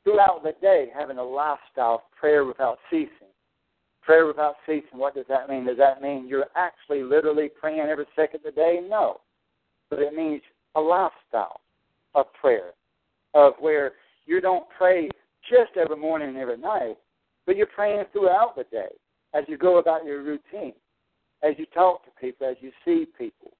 Throughout 0.04 0.42
the 0.42 0.52
day, 0.60 0.88
having 0.94 1.16
a 1.16 1.24
lifestyle 1.24 1.94
of 1.94 2.00
prayer 2.18 2.44
without 2.44 2.78
ceasing. 2.90 3.32
Prayer 4.02 4.26
without 4.26 4.56
ceasing, 4.66 4.98
what 4.98 5.14
does 5.14 5.24
that 5.30 5.48
mean? 5.48 5.64
Does 5.64 5.78
that 5.78 6.02
mean 6.02 6.28
you're 6.28 6.48
actually 6.56 7.02
literally 7.02 7.48
praying 7.48 7.86
every 7.88 8.06
second 8.14 8.40
of 8.44 8.54
the 8.54 8.60
day? 8.60 8.80
No. 8.86 9.20
But 9.88 10.00
it 10.00 10.12
means 10.12 10.42
a 10.74 10.80
lifestyle 10.80 11.60
of 12.14 12.26
prayer, 12.38 12.72
of 13.32 13.54
where 13.60 13.92
you 14.26 14.42
don't 14.42 14.66
pray 14.76 15.08
just 15.48 15.78
every 15.78 15.96
morning 15.96 16.28
and 16.28 16.36
every 16.36 16.58
night, 16.58 16.98
but 17.46 17.56
you're 17.56 17.66
praying 17.66 18.04
throughout 18.12 18.56
the 18.56 18.64
day 18.64 18.90
as 19.34 19.44
you 19.48 19.56
go 19.56 19.78
about 19.78 20.04
your 20.04 20.22
routine, 20.22 20.74
as 21.42 21.54
you 21.58 21.66
talk 21.66 22.04
to 22.04 22.10
people, 22.20 22.48
as 22.48 22.56
you 22.60 22.70
see 22.84 23.06
people. 23.18 23.52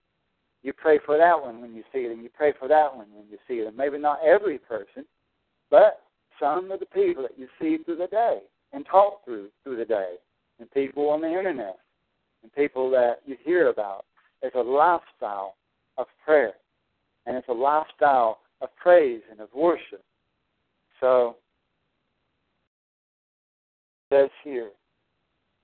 You 0.63 0.73
pray 0.73 1.01
for 1.05 1.19
that 1.19 1.41
one 1.41 1.61
when 1.61 1.75
you 1.75 1.83
see 1.93 2.07
them. 2.07 2.21
You 2.21 2.31
pray 2.33 2.53
for 2.59 2.69
that 2.69 2.95
one 2.95 3.07
when 3.13 3.27
you 3.31 3.39
see 3.49 3.65
them. 3.65 3.77
Maybe 3.77 3.99
not 3.99 4.21
every 4.25 4.59
person, 4.59 5.05
but 5.71 6.03
some 6.39 6.71
of 6.71 6.81
the 6.81 6.87
people 6.87 7.23
that 7.23 7.37
you 7.37 7.49
see 7.61 7.83
through 7.83 7.97
the 7.97 8.07
day 8.07 8.41
and 8.73 8.87
talk 8.87 9.25
through 9.25 9.49
through 9.65 9.77
the 9.77 9.85
day, 9.85 10.15
and 10.59 10.71
people 10.71 11.09
on 11.11 11.21
the 11.21 11.29
internet, 11.29 11.79
and 12.43 12.53
people 12.55 12.91
that 12.91 13.21
you 13.27 13.37
hear 13.45 13.69
about. 13.69 14.05
It's 14.43 14.57
a 14.57 14.61
lifestyle 14.61 15.57
of 15.99 16.07
prayer, 16.25 16.55
and 17.27 17.37
it's 17.37 17.49
a 17.49 17.53
lifestyle 17.53 18.39
of 18.61 18.69
praise 18.81 19.21
and 19.31 19.41
of 19.41 19.49
worship. 19.55 20.03
So, 21.01 21.37
it 24.11 24.15
says 24.15 24.31
here 24.45 24.71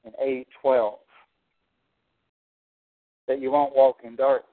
in 0.09 0.45
8:12 0.65 0.99
that 3.27 3.41
you 3.41 3.51
won't 3.51 3.75
walk 3.75 3.99
in 4.05 4.17
darkness 4.17 4.49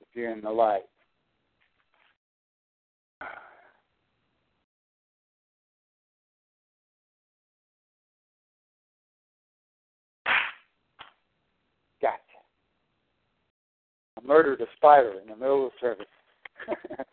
if 0.00 0.08
you're 0.14 0.30
in 0.30 0.40
the 0.40 0.50
light. 0.50 0.88
Gotcha. 12.00 12.18
I 14.16 14.26
murdered 14.26 14.60
a 14.60 14.66
spider 14.76 15.20
in 15.20 15.28
the 15.28 15.36
middle 15.36 15.66
of 15.66 15.72
the 15.72 15.78
service. 15.80 16.06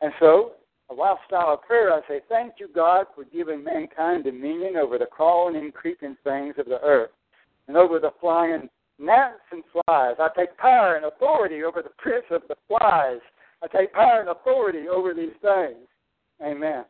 and 0.00 0.12
so, 0.18 0.52
a 0.90 0.94
lifestyle 0.94 1.54
of 1.54 1.62
prayer, 1.62 1.92
I 1.92 2.00
say, 2.08 2.20
Thank 2.28 2.54
you, 2.58 2.68
God, 2.74 3.06
for 3.14 3.24
giving 3.24 3.62
mankind 3.62 4.24
dominion 4.24 4.76
over 4.76 4.98
the 4.98 5.06
crawling 5.06 5.56
and 5.56 5.72
creeping 5.72 6.16
things 6.24 6.54
of 6.58 6.66
the 6.66 6.80
earth 6.82 7.10
and 7.68 7.76
over 7.76 7.98
the 7.98 8.10
flying 8.20 8.68
gnats 8.98 9.40
and 9.52 9.62
flies. 9.72 10.16
I 10.18 10.28
take 10.36 10.56
power 10.56 10.96
and 10.96 11.06
authority 11.06 11.62
over 11.62 11.82
the 11.82 11.90
prince 11.98 12.24
of 12.30 12.42
the 12.48 12.56
flies. 12.68 13.20
I 13.62 13.66
take 13.68 13.92
power 13.92 14.20
and 14.20 14.30
authority 14.30 14.88
over 14.88 15.14
these 15.14 15.34
things. 15.40 15.86
Amen. 16.42 16.84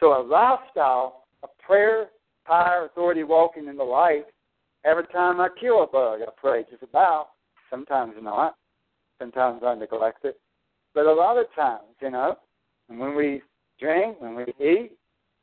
So 0.00 0.08
a 0.08 0.22
lifestyle 0.22 1.24
of 1.42 1.50
prayer, 1.58 2.08
power, 2.46 2.86
authority, 2.86 3.24
walking 3.24 3.66
in 3.66 3.76
the 3.76 3.84
light. 3.84 4.24
Every 4.84 5.06
time 5.08 5.40
I 5.40 5.48
kill 5.60 5.82
a 5.82 5.86
bug, 5.86 6.20
I 6.22 6.30
pray 6.36 6.64
just 6.70 6.82
about. 6.82 7.28
Sometimes 7.70 8.14
not. 8.20 8.56
Sometimes 9.18 9.62
I 9.64 9.74
neglect 9.74 10.24
it. 10.24 10.38
But 10.94 11.06
a 11.06 11.12
lot 11.12 11.38
of 11.38 11.46
times, 11.54 11.82
you 12.00 12.10
know, 12.10 12.36
and 12.88 12.98
when 12.98 13.14
we 13.14 13.42
drink, 13.78 14.20
when 14.20 14.34
we 14.34 14.44
eat, 14.60 14.92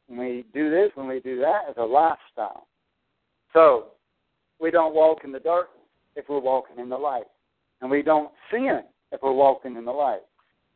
when 0.08 0.20
we 0.20 0.46
do 0.54 0.70
this, 0.70 0.92
when 0.96 1.08
we 1.08 1.20
do 1.20 1.40
that, 1.40 1.62
it's 1.70 1.78
a 1.78 1.84
lifestyle. 1.84 2.68
So 3.54 3.88
we 4.60 4.72
don't 4.72 4.94
walk 4.94 5.20
in 5.24 5.32
the 5.32 5.40
darkness 5.40 5.84
if 6.16 6.26
we're 6.30 6.40
walking 6.40 6.80
in 6.80 6.90
the 6.90 6.98
light. 6.98 7.26
And 7.82 7.90
we 7.90 8.02
don't 8.02 8.32
sin 8.52 8.82
if 9.12 9.22
we're 9.22 9.34
walking 9.34 9.76
in 9.76 9.86
the 9.86 9.92
light. 9.92 10.22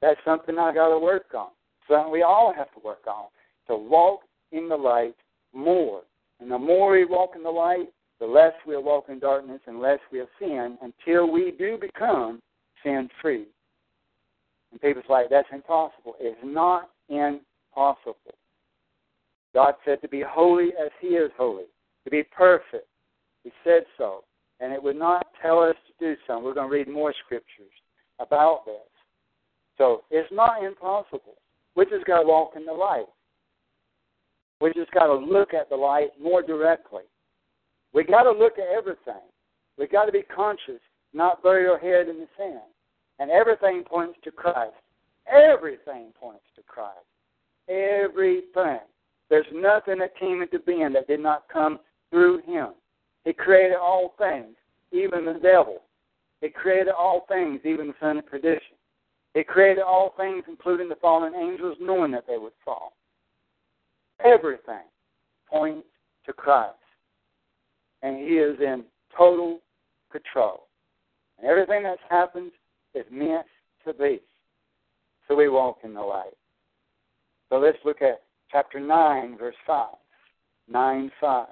That's 0.01 0.19
something 0.25 0.57
I 0.57 0.73
got 0.73 0.89
to 0.89 0.99
work 0.99 1.33
on. 1.35 1.49
Something 1.89 2.11
we 2.11 2.21
all 2.21 2.53
have 2.55 2.71
to 2.73 2.79
work 2.83 3.05
on. 3.07 3.25
To 3.67 3.75
walk 3.75 4.21
in 4.51 4.69
the 4.69 4.75
light 4.75 5.15
more. 5.53 6.01
And 6.39 6.51
the 6.51 6.57
more 6.57 6.91
we 6.91 7.05
walk 7.05 7.31
in 7.35 7.43
the 7.43 7.49
light, 7.49 7.87
the 8.19 8.25
less 8.25 8.53
we'll 8.65 8.83
walk 8.83 9.05
in 9.09 9.19
darkness 9.19 9.61
and 9.65 9.79
less 9.79 9.99
we'll 10.11 10.27
sin 10.39 10.77
until 10.81 11.31
we 11.31 11.53
do 11.57 11.77
become 11.79 12.41
sin 12.83 13.09
free. 13.21 13.45
And 14.71 14.81
people's 14.81 15.05
like, 15.09 15.29
that's 15.29 15.47
impossible. 15.51 16.15
It's 16.19 16.39
not 16.43 16.89
impossible. 17.09 18.35
God 19.53 19.73
said 19.83 20.01
to 20.01 20.07
be 20.07 20.23
holy 20.27 20.69
as 20.79 20.91
He 21.01 21.07
is 21.07 21.31
holy, 21.37 21.65
to 22.03 22.11
be 22.11 22.23
perfect. 22.23 22.87
He 23.43 23.51
said 23.63 23.83
so. 23.97 24.23
And 24.59 24.73
it 24.73 24.83
would 24.83 24.97
not 24.97 25.25
tell 25.41 25.59
us 25.59 25.75
to 25.87 26.05
do 26.05 26.15
so. 26.27 26.39
We're 26.39 26.53
going 26.53 26.69
to 26.69 26.73
read 26.73 26.87
more 26.87 27.13
scriptures 27.25 27.71
about 28.19 28.65
this. 28.65 28.75
So 29.77 30.03
it's 30.11 30.31
not 30.31 30.63
impossible. 30.63 31.35
We 31.75 31.85
just 31.85 32.05
got 32.05 32.21
to 32.21 32.27
walk 32.27 32.51
in 32.57 32.65
the 32.65 32.73
light. 32.73 33.05
We 34.61 34.73
just 34.73 34.91
got 34.91 35.07
to 35.07 35.15
look 35.15 35.53
at 35.53 35.69
the 35.69 35.77
light 35.77 36.09
more 36.21 36.41
directly. 36.41 37.03
We 37.93 38.03
got 38.03 38.23
to 38.23 38.31
look 38.31 38.59
at 38.59 38.67
everything. 38.67 39.23
We 39.77 39.87
got 39.87 40.05
to 40.05 40.11
be 40.11 40.23
conscious, 40.23 40.81
not 41.13 41.41
bury 41.41 41.67
our 41.67 41.79
head 41.79 42.09
in 42.09 42.19
the 42.19 42.27
sand. 42.37 42.59
And 43.19 43.29
everything 43.29 43.83
points 43.83 44.17
to 44.23 44.31
Christ. 44.31 44.75
Everything 45.31 46.11
points 46.19 46.45
to 46.55 46.61
Christ. 46.63 46.97
Everything. 47.67 48.79
There's 49.29 49.45
nothing 49.53 49.99
that 49.99 50.17
came 50.17 50.41
into 50.41 50.59
being 50.59 50.93
that 50.93 51.07
did 51.07 51.19
not 51.19 51.43
come 51.51 51.79
through 52.09 52.41
Him. 52.45 52.69
He 53.25 53.33
created 53.33 53.77
all 53.77 54.15
things, 54.17 54.55
even 54.91 55.25
the 55.25 55.39
devil. 55.41 55.83
He 56.41 56.49
created 56.49 56.93
all 56.97 57.25
things, 57.27 57.59
even 57.65 57.87
the 57.87 57.93
son 57.99 58.17
of 58.17 58.25
perdition. 58.25 58.77
He 59.33 59.43
created 59.43 59.83
all 59.83 60.15
things, 60.17 60.45
including 60.47 60.89
the 60.89 60.95
fallen 60.95 61.35
angels, 61.35 61.77
knowing 61.79 62.11
that 62.11 62.25
they 62.27 62.37
would 62.37 62.53
fall. 62.65 62.93
Everything 64.23 64.87
points 65.47 65.87
to 66.25 66.33
Christ. 66.33 66.73
And 68.01 68.17
He 68.17 68.37
is 68.37 68.57
in 68.59 68.85
total 69.15 69.59
control. 70.11 70.67
And 71.37 71.47
everything 71.47 71.83
that's 71.83 72.01
happened 72.09 72.51
is 72.93 73.05
meant 73.11 73.45
to 73.85 73.93
be. 73.93 74.19
So 75.27 75.35
we 75.35 75.49
walk 75.49 75.79
in 75.83 75.93
the 75.93 76.01
light. 76.01 76.33
So 77.49 77.57
let's 77.57 77.77
look 77.85 78.01
at 78.01 78.21
chapter 78.51 78.79
9, 78.79 79.37
verse 79.37 79.55
5. 79.65 79.87
9 80.71 81.11
5. 81.19 81.47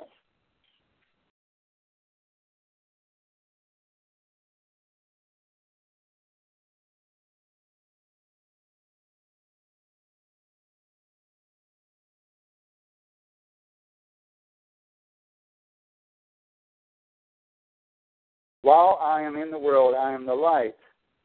While 18.67 18.99
I 19.01 19.21
am 19.21 19.37
in 19.37 19.49
the 19.49 19.57
world, 19.57 19.95
I 19.95 20.11
am 20.11 20.25
the 20.25 20.33
light 20.33 20.75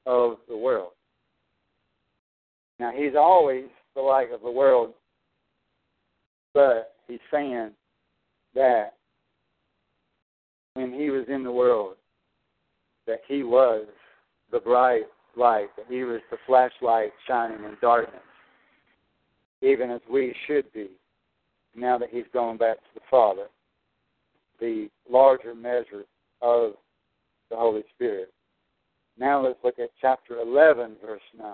of 0.07 0.38
the 0.48 0.57
world. 0.57 0.92
Now, 2.78 2.90
he's 2.94 3.14
always 3.16 3.66
the 3.94 4.00
light 4.00 4.32
of 4.32 4.40
the 4.42 4.50
world, 4.50 4.92
but 6.55 6.94
he's 7.07 7.20
saying 7.30 7.70
that 8.55 8.94
when 10.74 10.92
he 10.92 11.11
was 11.11 11.26
in 11.28 11.44
the 11.44 11.53
world, 11.53 11.96
that 13.07 13.20
he 13.28 13.42
was 13.42 13.86
the 14.50 14.61
bright 14.61 15.05
light, 15.36 15.68
that 15.76 15.86
he 15.88 16.05
was 16.05 16.20
the 16.30 16.36
flashlight 16.46 17.12
shining 17.26 17.64
in 17.64 17.76
darkness, 17.80 18.20
even 19.61 19.90
as 19.90 20.00
we 20.11 20.34
should 20.46 20.70
be 20.72 20.90
now 21.74 21.98
that 21.98 22.11
he's 22.11 22.24
gone 22.32 22.57
back 22.57 22.76
to 22.76 22.94
the 22.94 23.00
Father, 23.11 23.46
the 24.61 24.88
larger 25.09 25.55
measure 25.55 26.05
of 26.40 26.72
the 27.50 27.57
Holy 27.57 27.82
Spirit. 27.94 28.32
Now 29.19 29.45
let's 29.45 29.59
look 29.63 29.79
at 29.79 29.91
chapter 30.01 30.39
11, 30.41 30.97
verse 31.05 31.21
9. 31.39 31.47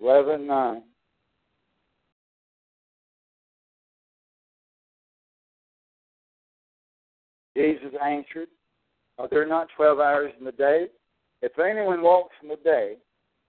Eleven 0.00 0.46
nine. 0.46 0.82
Jesus 7.56 7.90
answered, 8.04 8.48
Are 9.18 9.28
there 9.28 9.46
not 9.46 9.68
twelve 9.76 9.98
hours 9.98 10.32
in 10.38 10.44
the 10.44 10.52
day? 10.52 10.86
If 11.42 11.58
anyone 11.58 12.02
walks 12.02 12.34
in 12.42 12.48
the 12.48 12.56
day, 12.56 12.96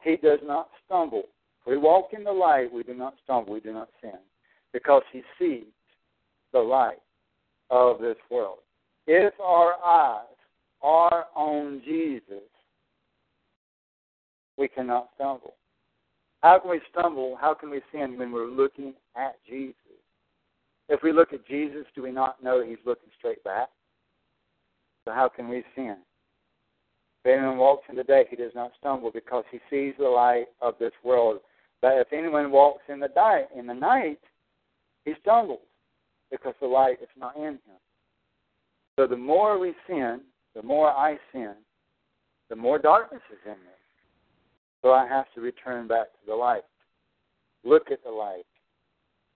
he 0.01 0.15
does 0.15 0.39
not 0.43 0.69
stumble. 0.85 1.23
If 1.61 1.67
we 1.67 1.77
walk 1.77 2.09
in 2.13 2.23
the 2.23 2.31
light, 2.31 2.73
we 2.73 2.81
do 2.83 2.95
not 2.95 3.15
stumble, 3.23 3.53
we 3.53 3.59
do 3.59 3.73
not 3.73 3.89
sin, 4.01 4.17
because 4.73 5.03
he 5.11 5.21
sees 5.37 5.65
the 6.53 6.59
light 6.59 7.01
of 7.69 7.99
this 7.99 8.17
world. 8.29 8.59
If 9.07 9.33
our 9.39 9.73
eyes 9.83 10.25
are 10.81 11.25
on 11.35 11.81
Jesus, 11.85 12.43
we 14.57 14.67
cannot 14.67 15.09
stumble. 15.15 15.55
How 16.41 16.59
can 16.59 16.71
we 16.71 16.81
stumble? 16.91 17.37
How 17.39 17.53
can 17.53 17.69
we 17.69 17.81
sin 17.91 18.17
when 18.17 18.31
we're 18.31 18.49
looking 18.49 18.93
at 19.15 19.35
Jesus? 19.47 19.75
If 20.87 21.01
we 21.03 21.11
look 21.11 21.33
at 21.33 21.47
Jesus, 21.47 21.85
do 21.95 22.01
we 22.01 22.11
not 22.11 22.41
know 22.43 22.63
he's 22.63 22.77
looking 22.85 23.09
straight 23.17 23.43
back? 23.43 23.69
So 25.05 25.11
how 25.11 25.29
can 25.29 25.49
we 25.49 25.63
sin? 25.75 25.97
If 27.23 27.37
anyone 27.37 27.57
walks 27.57 27.83
in 27.89 27.95
the 27.95 28.03
day, 28.03 28.25
he 28.29 28.35
does 28.35 28.53
not 28.55 28.71
stumble 28.79 29.11
because 29.11 29.43
he 29.51 29.59
sees 29.69 29.93
the 29.99 30.07
light 30.07 30.45
of 30.61 30.75
this 30.79 30.93
world. 31.03 31.39
But 31.81 31.93
if 31.97 32.13
anyone 32.13 32.51
walks 32.51 32.83
in 32.89 32.99
the 32.99 33.09
night, 33.15 33.47
in 33.55 33.67
the 33.67 33.73
night, 33.73 34.19
he 35.05 35.13
stumbles 35.21 35.59
because 36.31 36.53
the 36.61 36.67
light 36.67 36.97
is 37.01 37.09
not 37.17 37.35
in 37.35 37.43
him. 37.53 37.79
So 38.97 39.07
the 39.07 39.17
more 39.17 39.57
we 39.59 39.73
sin, 39.87 40.21
the 40.55 40.63
more 40.63 40.89
I 40.89 41.17
sin, 41.31 41.53
the 42.49 42.55
more 42.55 42.79
darkness 42.79 43.21
is 43.31 43.39
in 43.45 43.51
me. 43.51 43.75
So 44.81 44.91
I 44.91 45.07
have 45.07 45.25
to 45.35 45.41
return 45.41 45.87
back 45.87 46.07
to 46.07 46.25
the 46.27 46.35
light. 46.35 46.63
Look 47.63 47.91
at 47.91 48.03
the 48.03 48.11
light. 48.11 48.45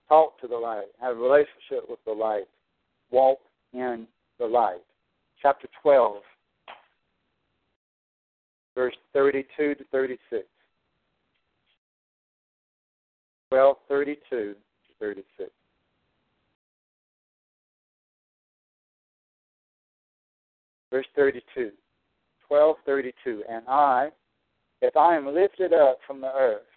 Talk 0.08 0.40
to 0.40 0.48
the 0.48 0.56
light. 0.56 0.86
Have 1.00 1.16
a 1.16 1.20
relationship 1.20 1.88
with 1.88 1.98
the 2.06 2.12
light. 2.12 2.44
Walk 3.10 3.38
in 3.72 4.06
the 4.38 4.46
light. 4.46 4.82
Chapter 5.40 5.68
12, 5.82 6.16
verse 8.74 8.94
32 9.12 9.74
to 9.74 9.84
36. 9.90 10.44
12, 13.50 13.76
32 13.88 14.20
to 14.30 14.54
36. 14.98 15.50
Verse 20.94 21.06
32. 21.16 21.72
1232. 22.46 23.42
And 23.50 23.64
I, 23.66 24.10
if 24.80 24.96
I 24.96 25.16
am 25.16 25.26
lifted 25.26 25.72
up 25.72 25.98
from 26.06 26.20
the 26.20 26.32
earth, 26.32 26.70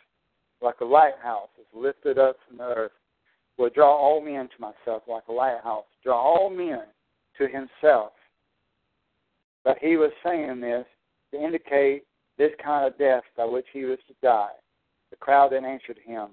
like 0.59 0.79
a 0.81 0.85
lighthouse 0.85 1.49
is 1.59 1.67
lifted 1.71 2.17
up 2.17 2.37
from 2.47 2.57
the 2.57 2.63
earth, 2.63 2.93
will 3.59 3.69
draw 3.69 3.95
all 3.95 4.19
men 4.19 4.49
to 4.49 4.59
myself 4.59 5.03
like 5.07 5.27
a 5.29 5.31
lighthouse, 5.31 5.85
draw 6.03 6.19
all 6.19 6.49
men 6.49 6.81
to 7.37 7.43
himself. 7.43 8.13
But 9.63 9.77
he 9.79 9.97
was 9.97 10.09
saying 10.25 10.61
this 10.61 10.87
to 11.31 11.39
indicate 11.39 12.05
this 12.39 12.53
kind 12.63 12.87
of 12.87 12.97
death 12.97 13.23
by 13.37 13.45
which 13.45 13.67
he 13.71 13.85
was 13.85 13.99
to 14.07 14.15
die. 14.23 14.57
The 15.11 15.17
crowd 15.17 15.51
then 15.51 15.63
answered 15.63 15.99
him, 16.03 16.29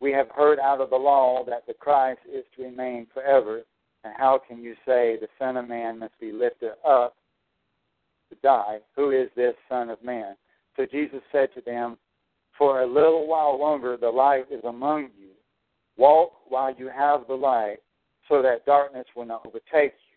We 0.00 0.12
have 0.12 0.28
heard 0.28 0.60
out 0.60 0.80
of 0.80 0.90
the 0.90 0.96
law 0.96 1.44
that 1.48 1.66
the 1.66 1.74
Christ 1.74 2.20
is 2.32 2.44
to 2.54 2.62
remain 2.62 3.08
forever, 3.12 3.62
and 4.04 4.14
how 4.16 4.40
can 4.46 4.62
you 4.62 4.74
say 4.86 5.18
the 5.20 5.26
Son 5.36 5.56
of 5.56 5.68
Man 5.68 5.98
must 5.98 6.16
be 6.20 6.30
lifted 6.30 6.74
up 6.86 7.16
to 8.34 8.40
die? 8.42 8.78
Who 8.96 9.10
is 9.10 9.28
this 9.36 9.54
Son 9.68 9.90
of 9.90 10.02
Man? 10.02 10.36
So 10.76 10.86
Jesus 10.90 11.20
said 11.32 11.48
to 11.54 11.60
them, 11.60 11.96
For 12.58 12.82
a 12.82 12.86
little 12.86 13.26
while 13.26 13.58
longer 13.58 13.96
the 13.96 14.08
light 14.08 14.46
is 14.50 14.64
among 14.64 15.10
you. 15.18 15.30
Walk 15.96 16.32
while 16.48 16.74
you 16.74 16.88
have 16.88 17.26
the 17.28 17.34
light, 17.34 17.78
so 18.28 18.42
that 18.42 18.66
darkness 18.66 19.06
will 19.14 19.26
not 19.26 19.46
overtake 19.46 19.94
you. 20.10 20.14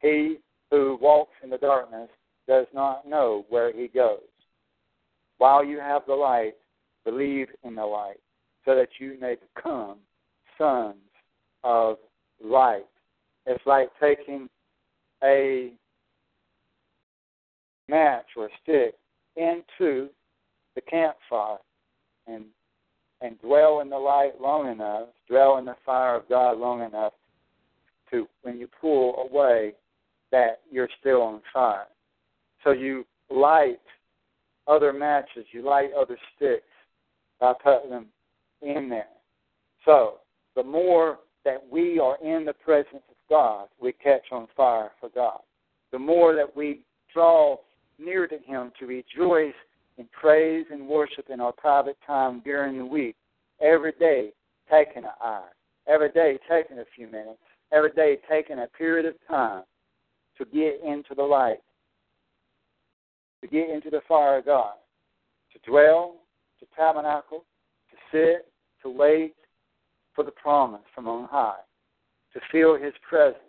He 0.00 0.36
who 0.70 0.98
walks 1.00 1.32
in 1.42 1.50
the 1.50 1.58
darkness 1.58 2.10
does 2.46 2.66
not 2.74 3.08
know 3.08 3.46
where 3.48 3.72
he 3.72 3.88
goes. 3.88 4.20
While 5.38 5.64
you 5.64 5.78
have 5.78 6.02
the 6.06 6.14
light, 6.14 6.54
believe 7.04 7.48
in 7.62 7.74
the 7.74 7.84
light, 7.84 8.20
so 8.64 8.74
that 8.74 8.88
you 8.98 9.16
may 9.20 9.36
become 9.54 9.98
sons 10.58 10.96
of 11.64 11.96
light. 12.42 12.86
It's 13.46 13.64
like 13.64 13.88
taking 14.00 14.48
a 15.22 15.72
match 17.88 18.26
or 18.36 18.46
a 18.46 18.50
stick 18.62 18.94
into 19.36 20.08
the 20.74 20.80
campfire 20.88 21.58
and 22.26 22.44
and 23.20 23.40
dwell 23.40 23.80
in 23.80 23.90
the 23.90 23.98
light 23.98 24.40
long 24.40 24.70
enough, 24.70 25.08
dwell 25.28 25.58
in 25.58 25.64
the 25.64 25.74
fire 25.84 26.14
of 26.14 26.28
God 26.28 26.56
long 26.56 26.82
enough 26.82 27.12
to 28.12 28.28
when 28.42 28.58
you 28.58 28.68
pull 28.80 29.28
away 29.28 29.72
that 30.30 30.60
you're 30.70 30.88
still 31.00 31.22
on 31.22 31.40
fire. 31.52 31.86
So 32.62 32.70
you 32.70 33.04
light 33.30 33.80
other 34.66 34.92
matches, 34.92 35.46
you 35.52 35.62
light 35.62 35.90
other 35.98 36.16
sticks 36.36 36.62
by 37.40 37.54
putting 37.62 37.90
them 37.90 38.06
in 38.62 38.88
there. 38.88 39.08
So 39.84 40.18
the 40.54 40.62
more 40.62 41.18
that 41.44 41.62
we 41.70 41.98
are 41.98 42.18
in 42.22 42.44
the 42.44 42.52
presence 42.52 43.02
of 43.08 43.16
God, 43.28 43.68
we 43.80 43.92
catch 43.92 44.26
on 44.30 44.46
fire 44.56 44.90
for 45.00 45.08
God. 45.08 45.40
The 45.92 45.98
more 45.98 46.34
that 46.34 46.54
we 46.54 46.82
draw 47.12 47.56
near 47.98 48.26
to 48.26 48.38
Him 48.38 48.72
to 48.78 48.86
rejoice 48.86 49.54
in 49.98 50.06
praise 50.12 50.66
and 50.70 50.86
worship 50.88 51.26
in 51.30 51.40
our 51.40 51.52
private 51.52 51.96
time 52.06 52.40
during 52.44 52.78
the 52.78 52.84
week, 52.84 53.16
every 53.60 53.92
day 53.98 54.30
taking 54.70 55.04
an 55.04 55.10
hour, 55.24 55.48
every 55.86 56.10
day 56.10 56.38
taking 56.48 56.78
a 56.78 56.84
few 56.94 57.06
minutes, 57.06 57.38
every 57.72 57.92
day 57.92 58.18
taking 58.30 58.60
a 58.60 58.66
period 58.76 59.06
of 59.06 59.14
time 59.26 59.64
to 60.36 60.44
get 60.44 60.80
into 60.84 61.14
the 61.16 61.22
light, 61.22 61.58
to 63.42 63.48
get 63.48 63.70
into 63.70 63.90
the 63.90 64.00
fire 64.06 64.38
of 64.38 64.44
God, 64.44 64.74
to 65.52 65.70
dwell, 65.70 66.16
to 66.60 66.66
tabernacle, 66.76 67.44
to 67.90 67.96
sit, 68.12 68.46
to 68.82 68.90
wait 68.90 69.34
for 70.14 70.24
the 70.24 70.30
promise 70.30 70.82
from 70.94 71.08
on 71.08 71.28
high, 71.28 71.58
to 72.32 72.40
feel 72.52 72.76
His 72.76 72.94
presence, 73.08 73.42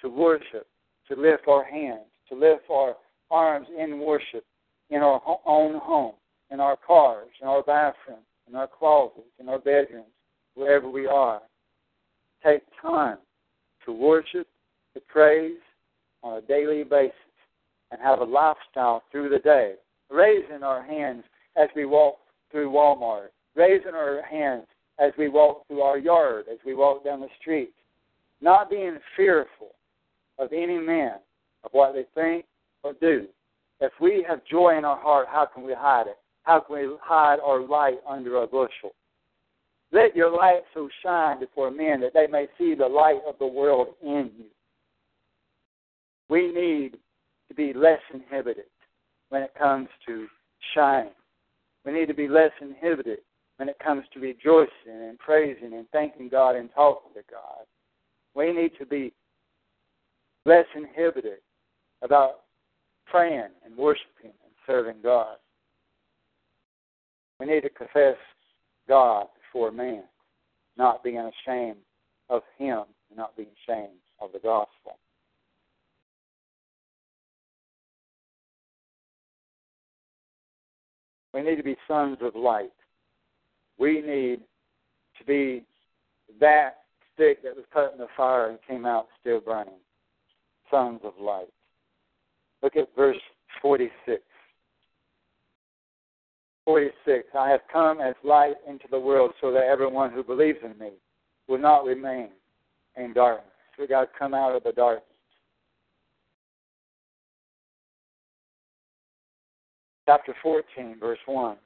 to 0.00 0.08
worship, 0.08 0.66
to 1.08 1.14
lift 1.14 1.46
our 1.46 1.64
hands, 1.64 2.06
to 2.28 2.34
lift 2.34 2.64
our 2.70 2.96
arms 3.30 3.66
in 3.76 4.00
worship 4.00 4.44
in 4.90 5.02
our 5.02 5.20
own 5.46 5.78
home, 5.78 6.14
in 6.50 6.60
our 6.60 6.76
cars, 6.76 7.28
in 7.40 7.48
our 7.48 7.62
bathrooms, 7.62 8.24
in 8.48 8.54
our 8.54 8.68
closets, 8.68 9.26
in 9.38 9.48
our 9.48 9.58
bedrooms, 9.58 10.06
wherever 10.54 10.88
we 10.88 11.06
are. 11.06 11.40
Take 12.44 12.62
time 12.80 13.18
to 13.84 13.92
worship, 13.92 14.46
to 14.94 15.00
praise 15.00 15.58
on 16.22 16.38
a 16.38 16.40
daily 16.42 16.84
basis, 16.84 17.14
and 17.90 18.00
have 18.00 18.20
a 18.20 18.24
lifestyle 18.24 19.02
through 19.10 19.28
the 19.28 19.38
day, 19.38 19.74
raising 20.10 20.62
our 20.62 20.82
hands 20.82 21.24
as 21.56 21.68
we 21.76 21.84
walk 21.84 22.16
through 22.50 22.70
Walmart, 22.70 23.28
raising 23.54 23.94
our 23.94 24.22
hands 24.22 24.66
as 24.98 25.12
we 25.18 25.28
walk 25.28 25.66
through 25.66 25.80
our 25.80 25.98
yard, 25.98 26.46
as 26.50 26.58
we 26.64 26.74
walk 26.74 27.04
down 27.04 27.20
the 27.20 27.28
street, 27.40 27.72
not 28.40 28.70
being 28.70 28.98
fearful 29.16 29.74
of 30.38 30.52
any 30.52 30.78
man, 30.78 31.16
of 31.64 31.70
what 31.72 31.92
they 31.92 32.04
think 32.14 32.44
or 32.82 32.94
do. 33.00 33.26
If 33.80 33.92
we 34.00 34.24
have 34.28 34.44
joy 34.44 34.76
in 34.76 34.84
our 34.84 34.98
heart, 34.98 35.28
how 35.30 35.46
can 35.46 35.62
we 35.62 35.72
hide 35.74 36.06
it? 36.06 36.18
How 36.42 36.60
can 36.60 36.76
we 36.76 36.96
hide 37.02 37.38
our 37.44 37.60
light 37.60 37.98
under 38.08 38.42
a 38.42 38.46
bushel? 38.46 38.94
Let 39.92 40.16
your 40.16 40.30
light 40.30 40.62
so 40.74 40.88
shine 41.02 41.40
before 41.40 41.70
men 41.70 42.00
that 42.00 42.12
they 42.12 42.26
may 42.26 42.46
see 42.58 42.74
the 42.74 42.86
light 42.86 43.20
of 43.26 43.36
the 43.38 43.46
world 43.46 43.88
in 44.02 44.30
you. 44.36 44.46
We 46.28 46.52
need 46.52 46.98
to 47.48 47.54
be 47.54 47.72
less 47.72 48.00
inhibited 48.12 48.66
when 49.30 49.42
it 49.42 49.54
comes 49.58 49.88
to 50.06 50.26
shining. 50.74 51.12
We 51.84 51.92
need 51.92 52.06
to 52.06 52.14
be 52.14 52.28
less 52.28 52.50
inhibited 52.60 53.20
when 53.56 53.68
it 53.68 53.78
comes 53.78 54.04
to 54.12 54.20
rejoicing 54.20 54.70
and 54.86 55.18
praising 55.18 55.72
and 55.72 55.88
thanking 55.90 56.28
God 56.28 56.56
and 56.56 56.68
talking 56.74 57.12
to 57.14 57.22
God. 57.30 57.64
We 58.34 58.52
need 58.52 58.72
to 58.78 58.86
be 58.86 59.12
less 60.44 60.66
inhibited 60.76 61.38
about 62.02 62.40
praying 63.10 63.48
and 63.64 63.76
worshiping 63.76 64.32
and 64.44 64.52
serving 64.66 64.96
God. 65.02 65.36
We 67.40 67.46
need 67.46 67.62
to 67.62 67.70
confess 67.70 68.16
God 68.88 69.26
before 69.40 69.70
man, 69.70 70.04
not 70.76 71.04
being 71.04 71.18
ashamed 71.18 71.78
of 72.28 72.42
Him 72.56 72.82
and 73.08 73.16
not 73.16 73.36
being 73.36 73.48
ashamed 73.66 73.98
of 74.20 74.32
the 74.32 74.38
gospel. 74.38 74.98
We 81.32 81.42
need 81.42 81.56
to 81.56 81.62
be 81.62 81.76
sons 81.86 82.18
of 82.20 82.34
light. 82.34 82.72
We 83.78 84.00
need 84.00 84.40
to 85.18 85.24
be 85.24 85.64
that 86.40 86.78
stick 87.14 87.42
that 87.42 87.54
was 87.54 87.64
cut 87.72 87.92
in 87.92 87.98
the 87.98 88.08
fire 88.16 88.50
and 88.50 88.58
came 88.66 88.86
out 88.86 89.06
still 89.20 89.40
burning. 89.40 89.74
Sons 90.70 91.00
of 91.04 91.12
light. 91.20 91.52
Look 92.62 92.76
at 92.76 92.88
verse 92.96 93.16
46. 93.62 94.22
46. 96.64 97.28
I 97.38 97.48
have 97.48 97.60
come 97.72 98.00
as 98.00 98.14
light 98.24 98.54
into 98.68 98.86
the 98.90 98.98
world 98.98 99.32
so 99.40 99.50
that 99.52 99.64
everyone 99.64 100.12
who 100.12 100.22
believes 100.22 100.58
in 100.62 100.78
me 100.78 100.92
will 101.48 101.58
not 101.58 101.84
remain 101.84 102.30
in 102.96 103.12
darkness. 103.14 103.46
We 103.78 103.86
got 103.86 104.02
to 104.02 104.18
come 104.18 104.34
out 104.34 104.54
of 104.54 104.64
the 104.64 104.72
darkness. 104.72 105.04
Chapter 110.06 110.34
14, 110.42 110.96
verse 110.98 111.18
1. 111.26 111.56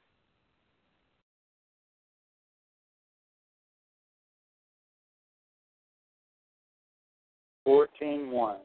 Fourteen 7.65 8.29
one. 8.29 8.57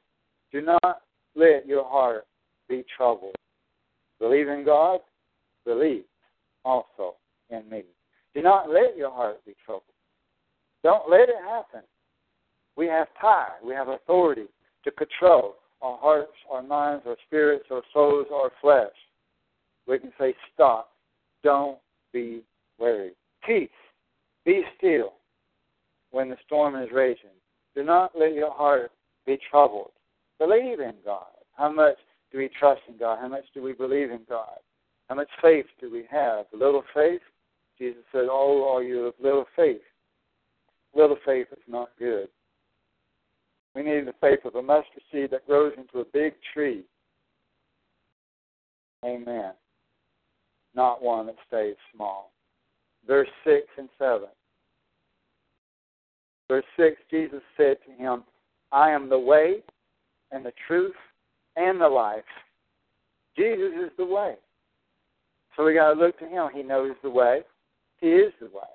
Do 0.53 0.61
not 0.61 1.03
let 1.35 1.67
your 1.67 1.85
heart 1.85 2.27
be 2.69 2.85
troubled. 2.97 3.35
Believe 4.19 4.49
in 4.49 4.65
God, 4.65 5.01
believe 5.65 6.05
also 6.65 7.15
in 7.51 7.69
me. 7.71 7.83
Do 8.35 8.43
not 8.43 8.69
let 8.71 8.97
your 8.97 9.11
heart 9.11 9.45
be 9.47 9.55
troubled. 9.65 9.83
Don't 10.83 11.11
let 11.11 11.29
it 11.29 11.37
happen. 11.45 11.83
We 12.77 12.87
have 12.87 13.09
power, 13.21 13.55
we 13.65 13.75
have 13.75 13.89
authority 13.89 14.47
to 14.85 14.91
control 14.93 15.57
our 15.83 15.99
hearts, 15.99 16.33
our 16.51 16.63
minds, 16.63 17.05
our 17.07 17.17
spirits, 17.27 17.67
our 17.71 17.83
souls, 17.93 18.27
our 18.33 18.51
flesh. 18.61 18.95
We 19.87 19.99
can 19.99 20.13
say, 20.19 20.35
Stop. 20.55 20.91
Don't 21.45 21.79
be 22.13 22.43
worried. 22.79 23.15
Peace. 23.47 23.69
Be 24.45 24.63
still 24.77 25.15
when 26.11 26.29
the 26.31 26.37
storm 26.47 26.77
is 26.77 26.89
raging. 26.93 27.31
Do 27.75 27.85
not 27.85 28.13
let 28.19 28.35
your 28.35 28.51
heart 28.51 28.91
be 29.27 29.39
troubled. 29.51 29.91
Believe 30.39 30.81
in 30.81 30.95
God. 31.05 31.27
How 31.57 31.73
much 31.73 31.97
do 32.33 32.39
we 32.39 32.49
trust 32.59 32.83
in 32.89 32.97
God? 32.99 33.19
How 33.21 33.29
much 33.29 33.45
do 33.55 33.63
we 33.63 33.73
believe 33.73 34.11
in 34.11 34.21
God? 34.29 34.59
How 35.09 35.15
much 35.15 35.29
faith 35.43 35.67
do 35.81 35.91
we 35.91 36.05
have? 36.11 36.47
Little 36.53 36.85
faith? 36.95 37.23
Jesus 37.79 38.03
said, 38.13 38.27
Oh, 38.31 38.73
are 38.75 38.83
you 38.83 39.07
of 39.07 39.15
little 39.21 39.47
faith? 39.57 39.81
Little 40.95 41.19
faith 41.25 41.47
is 41.53 41.63
not 41.67 41.91
good. 41.99 42.29
We 43.75 43.83
need 43.83 44.07
the 44.07 44.15
faith 44.21 44.41
of 44.45 44.55
a 44.55 44.63
mustard 44.63 45.03
seed 45.13 45.31
that 45.31 45.47
grows 45.47 45.73
into 45.77 46.01
a 46.01 46.05
big 46.13 46.35
tree. 46.53 46.85
Amen. 49.05 49.53
Not 50.75 51.03
one 51.03 51.27
that 51.27 51.37
stays 51.47 51.77
small. 51.95 52.33
Verse 53.07 53.29
6 53.45 53.67
and 53.79 53.89
7. 53.99 54.23
Verse 56.49 56.65
6 56.77 56.97
Jesus 57.11 57.43
said 57.57 57.77
to 57.87 57.93
him, 57.93 58.25
I 58.73 58.91
am 58.91 59.09
the 59.09 59.19
way 59.19 59.63
and 60.33 60.45
the 60.45 60.53
truth 60.67 60.95
and 61.57 61.81
the 61.81 61.89
life. 61.89 62.25
Jesus 63.37 63.73
is 63.85 63.91
the 63.97 64.05
way. 64.05 64.35
So 65.57 65.65
we 65.65 65.75
got 65.75 65.95
to 65.95 66.01
look 66.01 66.19
to 66.19 66.27
Him. 66.27 66.49
He 66.55 66.63
knows 66.63 66.93
the 67.03 67.11
way. 67.11 67.41
He 68.01 68.09
is 68.09 68.33
the 68.41 68.47
way. 68.47 68.69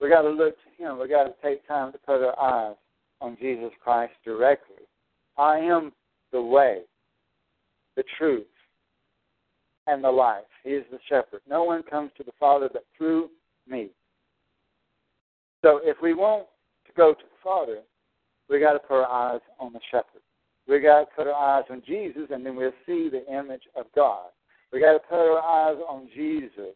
We 0.00 0.08
got 0.08 0.22
to 0.22 0.30
look 0.30 0.54
to 0.54 0.82
Him. 0.82 0.98
We 0.98 1.08
got 1.08 1.24
to 1.24 1.34
take 1.42 1.66
time 1.66 1.92
to 1.92 1.98
put 1.98 2.22
our 2.22 2.38
eyes 2.38 2.76
on 3.20 3.36
Jesus 3.40 3.70
Christ 3.82 4.12
directly. 4.24 4.84
I 5.38 5.58
am 5.58 5.92
the 6.32 6.42
way, 6.42 6.80
the 7.96 8.04
truth, 8.18 8.46
and 9.86 10.02
the 10.02 10.10
life. 10.10 10.44
He 10.64 10.70
is 10.70 10.84
the 10.90 10.98
shepherd. 11.08 11.40
No 11.48 11.64
one 11.64 11.82
comes 11.82 12.10
to 12.16 12.24
the 12.24 12.32
Father 12.38 12.68
but 12.72 12.84
through 12.96 13.30
me. 13.68 13.90
So 15.62 15.80
if 15.82 15.96
we 16.02 16.12
want 16.12 16.46
to 16.86 16.92
go 16.96 17.12
to 17.12 17.22
the 17.22 17.36
Father, 17.42 17.78
we 18.48 18.60
got 18.60 18.72
to 18.72 18.78
put 18.78 18.94
our 18.94 19.34
eyes 19.34 19.40
on 19.58 19.72
the 19.72 19.80
shepherd. 19.90 20.22
We 20.68 20.80
got 20.80 21.00
to 21.00 21.06
put 21.16 21.26
our 21.26 21.58
eyes 21.58 21.64
on 21.70 21.82
Jesus, 21.86 22.28
and 22.30 22.44
then 22.44 22.56
we'll 22.56 22.72
see 22.86 23.08
the 23.08 23.24
image 23.32 23.62
of 23.76 23.86
God. 23.94 24.26
We 24.72 24.80
got 24.80 24.94
to 24.94 24.98
put 24.98 25.16
our 25.16 25.38
eyes 25.40 25.76
on 25.88 26.08
Jesus, 26.14 26.74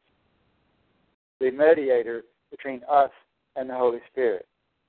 the 1.40 1.50
mediator 1.50 2.22
between 2.50 2.82
us 2.90 3.10
and 3.56 3.68
the 3.68 3.74
Holy 3.74 3.98
Spirit. 4.10 4.46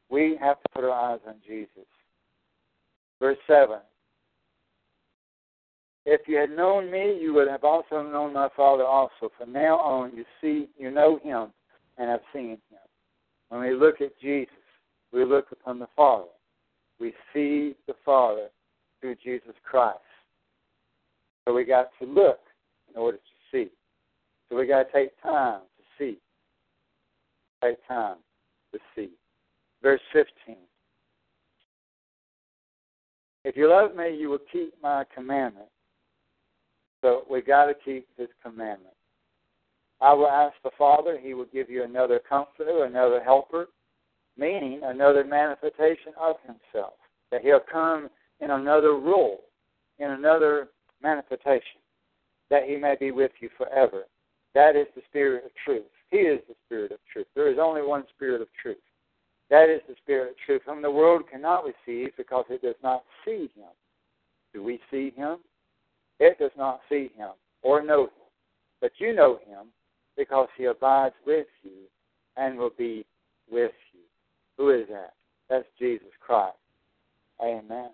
We 0.09 0.37
have 0.39 0.57
to 0.61 0.69
put 0.73 0.83
our 0.83 1.13
eyes 1.13 1.19
on 1.27 1.35
Jesus. 1.47 1.87
Verse 3.19 3.37
7 3.47 3.77
If 6.05 6.21
you 6.27 6.37
had 6.37 6.51
known 6.51 6.91
me, 6.91 7.17
you 7.19 7.33
would 7.33 7.47
have 7.47 7.63
also 7.63 8.03
known 8.03 8.33
my 8.33 8.49
Father 8.55 8.83
also. 8.83 9.31
From 9.37 9.51
now 9.51 9.77
on, 9.77 10.15
you 10.15 10.25
see, 10.41 10.69
you 10.77 10.91
know 10.91 11.19
him 11.23 11.47
and 11.97 12.09
have 12.09 12.21
seen 12.33 12.51
him. 12.51 12.79
When 13.49 13.61
we 13.61 13.73
look 13.73 13.99
at 13.99 14.19
Jesus, 14.21 14.53
we 15.11 15.25
look 15.25 15.47
upon 15.51 15.79
the 15.79 15.87
Father. 15.95 16.29
We 16.99 17.13
see 17.33 17.75
the 17.87 17.95
Father 18.05 18.49
through 19.01 19.15
Jesus 19.23 19.55
Christ. 19.63 19.99
So 21.45 21.53
we 21.53 21.65
got 21.65 21.89
to 21.99 22.05
look 22.07 22.39
in 22.93 23.01
order 23.01 23.17
to 23.17 23.23
see. 23.51 23.71
So 24.49 24.57
we 24.57 24.67
got 24.67 24.83
to 24.83 24.91
take 24.93 25.21
time 25.21 25.61
to 25.61 25.83
see. 25.97 26.19
Take 27.63 27.85
time 27.87 28.17
to 28.73 28.79
see. 28.95 29.09
Verse 29.81 30.01
15. 30.13 30.55
If 33.43 33.57
you 33.57 33.69
love 33.69 33.95
me, 33.95 34.15
you 34.15 34.29
will 34.29 34.39
keep 34.51 34.73
my 34.81 35.03
commandment. 35.13 35.67
So 37.01 37.23
we 37.29 37.41
got 37.41 37.65
to 37.65 37.73
keep 37.83 38.07
his 38.17 38.29
commandment. 38.43 38.93
I 39.99 40.13
will 40.13 40.27
ask 40.27 40.55
the 40.63 40.71
Father, 40.77 41.19
he 41.21 41.33
will 41.33 41.47
give 41.51 41.69
you 41.69 41.83
another 41.83 42.19
comforter, 42.27 42.85
another 42.85 43.21
helper, 43.23 43.67
meaning 44.37 44.81
another 44.83 45.23
manifestation 45.23 46.13
of 46.19 46.35
himself. 46.45 46.93
That 47.31 47.41
he'll 47.41 47.61
come 47.71 48.09
in 48.41 48.51
another 48.51 48.93
role, 48.95 49.41
in 49.99 50.11
another 50.11 50.69
manifestation 51.01 51.81
that 52.49 52.63
he 52.67 52.75
may 52.75 52.95
be 52.99 53.11
with 53.11 53.31
you 53.39 53.49
forever. 53.57 54.03
That 54.53 54.75
is 54.75 54.87
the 54.95 55.01
Spirit 55.09 55.45
of 55.45 55.51
truth. 55.63 55.85
He 56.09 56.17
is 56.17 56.41
the 56.49 56.55
Spirit 56.65 56.91
of 56.91 56.99
truth. 57.11 57.27
There 57.35 57.51
is 57.51 57.57
only 57.59 57.81
one 57.81 58.03
Spirit 58.13 58.41
of 58.41 58.47
truth. 58.61 58.77
That 59.49 59.69
is 59.69 59.81
the 59.87 59.95
Spirit 60.03 60.31
of 60.31 60.35
truth, 60.45 60.61
whom 60.65 60.81
the 60.81 60.91
world 60.91 61.23
cannot 61.31 61.63
receive 61.63 62.09
because 62.17 62.45
it 62.49 62.61
does 62.61 62.75
not 62.83 63.03
see 63.23 63.49
him. 63.55 63.71
Do 64.53 64.63
we 64.63 64.79
see 64.91 65.13
him? 65.15 65.37
It 66.19 66.37
does 66.39 66.51
not 66.57 66.81
see 66.89 67.09
him 67.15 67.31
or 67.61 67.81
know 67.81 68.03
him. 68.03 68.09
But 68.81 68.91
you 68.97 69.13
know 69.13 69.39
him 69.47 69.67
because 70.17 70.47
he 70.57 70.65
abides 70.65 71.15
with 71.25 71.47
you 71.63 71.87
and 72.35 72.57
will 72.57 72.71
be 72.77 73.05
with 73.49 73.71
you. 73.93 74.01
Who 74.57 74.71
is 74.71 74.87
that? 74.89 75.13
That's 75.49 75.67
Jesus 75.79 76.07
Christ. 76.19 76.57
Amen. 77.41 77.89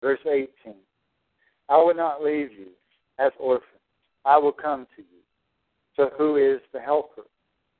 Verse 0.00 0.20
18 0.26 0.74
I 1.68 1.76
will 1.76 1.94
not 1.94 2.22
leave 2.22 2.50
you 2.52 2.68
as 3.18 3.32
orphans, 3.38 3.80
I 4.24 4.38
will 4.38 4.52
come 4.52 4.86
to 4.96 5.02
you. 5.02 5.18
So, 5.96 6.10
who 6.16 6.36
is 6.36 6.60
the 6.72 6.80
helper? 6.80 7.22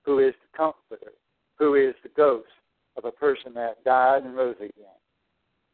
Who 0.05 0.19
is 0.19 0.35
the 0.43 0.57
comforter? 0.57 1.13
Who 1.59 1.75
is 1.75 1.95
the 2.03 2.11
ghost 2.17 2.49
of 2.97 3.05
a 3.05 3.13
person 3.13 3.55
that 3.55 3.83
died 3.85 4.25
and 4.25 4.37
rose 4.37 4.57
again? 4.57 4.99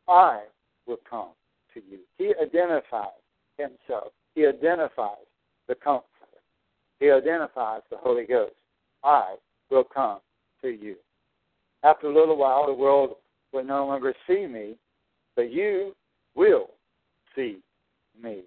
I 0.09 0.43
will 0.87 0.99
come 1.09 1.31
to 1.73 1.81
you. 1.89 2.01
He 2.19 2.33
identifies 2.41 3.09
himself, 3.57 4.13
he 4.35 4.47
identifies 4.47 5.27
the 5.69 5.75
comforter, 5.75 6.11
he 7.01 7.11
identifies 7.11 7.83
the 7.91 7.97
Holy 7.97 8.25
Ghost. 8.25 8.55
I 9.03 9.37
will 9.71 9.85
come 9.85 10.19
to 10.63 10.69
you. 10.69 10.97
After 11.83 12.09
a 12.09 12.15
little 12.15 12.37
while, 12.37 12.67
the 12.67 12.73
world 12.73 13.17
will 13.53 13.65
no 13.65 13.87
longer 13.87 14.15
see 14.27 14.47
me, 14.47 14.77
but 15.37 15.53
you 15.53 15.95
will 16.35 16.71
see 17.35 17.59
me. 18.21 18.43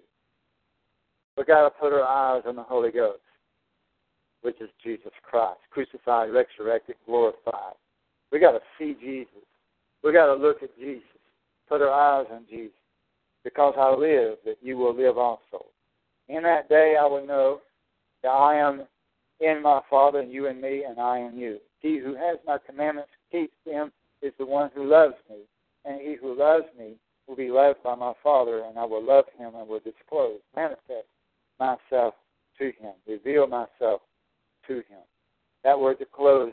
We 1.36 1.44
got 1.44 1.62
to 1.64 1.70
put 1.70 1.92
our 1.92 2.02
eyes 2.02 2.42
on 2.46 2.56
the 2.56 2.62
Holy 2.62 2.90
Ghost, 2.90 3.20
which 4.42 4.60
is 4.60 4.68
Jesus 4.82 5.12
Christ, 5.22 5.60
crucified, 5.70 6.30
resurrected, 6.32 6.96
glorified. 7.06 7.74
We 8.32 8.40
got 8.40 8.52
to 8.52 8.60
see 8.78 8.96
Jesus. 9.00 9.46
We 10.02 10.12
got 10.12 10.26
to 10.26 10.34
look 10.34 10.62
at 10.62 10.76
Jesus. 10.78 11.02
put 11.68 11.82
our 11.82 11.90
eyes 11.90 12.26
on 12.32 12.44
Jesus. 12.48 12.72
Because 13.44 13.74
I 13.78 13.94
live, 13.94 14.38
that 14.44 14.56
you 14.60 14.76
will 14.76 14.94
live 14.94 15.16
also. 15.16 15.66
In 16.28 16.42
that 16.42 16.68
day 16.68 16.96
I 17.00 17.06
will 17.06 17.26
know 17.26 17.60
that 18.22 18.28
I 18.28 18.56
am 18.56 18.82
in 19.40 19.62
my 19.62 19.80
Father, 19.88 20.18
and 20.18 20.32
you 20.32 20.46
in 20.46 20.60
me, 20.60 20.84
and 20.84 20.98
I 20.98 21.20
in 21.20 21.38
you. 21.38 21.58
He 21.80 21.98
who 21.98 22.14
has 22.16 22.38
my 22.46 22.58
commandments 22.66 23.10
keeps 23.30 23.54
them 23.64 23.92
is 24.22 24.32
the 24.38 24.46
one 24.46 24.70
who 24.74 24.90
loves 24.90 25.14
me. 25.30 25.36
And 25.84 26.00
he 26.00 26.16
who 26.20 26.36
loves 26.36 26.66
me 26.76 26.94
will 27.28 27.36
be 27.36 27.50
loved 27.50 27.82
by 27.84 27.94
my 27.94 28.14
Father, 28.22 28.64
and 28.64 28.78
I 28.78 28.84
will 28.84 29.04
love 29.04 29.26
him 29.36 29.54
and 29.54 29.68
will 29.68 29.80
disclose, 29.80 30.40
manifest 30.56 31.06
myself 31.60 32.14
to 32.58 32.64
him, 32.64 32.94
reveal 33.06 33.46
myself 33.46 34.00
to 34.66 34.76
him. 34.76 35.04
That 35.64 35.78
word 35.78 35.98
disclose 35.98 36.52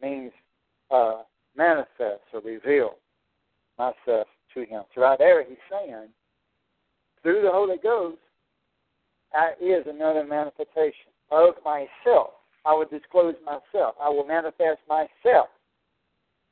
means 0.00 0.32
uh, 0.90 1.22
manifest 1.56 2.22
or 2.32 2.40
reveal 2.44 2.96
myself 3.78 4.26
to 4.54 4.60
him. 4.60 4.82
So 4.94 5.02
right 5.02 5.18
there 5.18 5.44
he's 5.44 5.56
saying, 5.70 6.08
through 7.22 7.42
the 7.42 7.50
Holy 7.50 7.76
Ghost, 7.82 8.18
that 9.32 9.54
is 9.60 9.84
another 9.86 10.24
manifestation 10.24 11.10
of 11.30 11.54
myself. 11.64 12.30
I 12.64 12.74
will 12.74 12.86
disclose 12.86 13.34
myself. 13.44 13.94
I 14.00 14.08
will 14.08 14.26
manifest 14.26 14.80
myself 14.88 15.48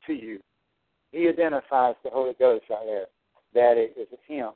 to 0.07 0.13
you. 0.13 0.41
He 1.13 1.29
identifies 1.29 1.95
the 2.03 2.11
Holy 2.11 2.35
Ghost 2.39 2.65
right 2.71 2.87
there, 2.87 3.07
that 3.55 3.77
it 3.77 3.95
is 4.01 4.09
Him. 4.27 4.51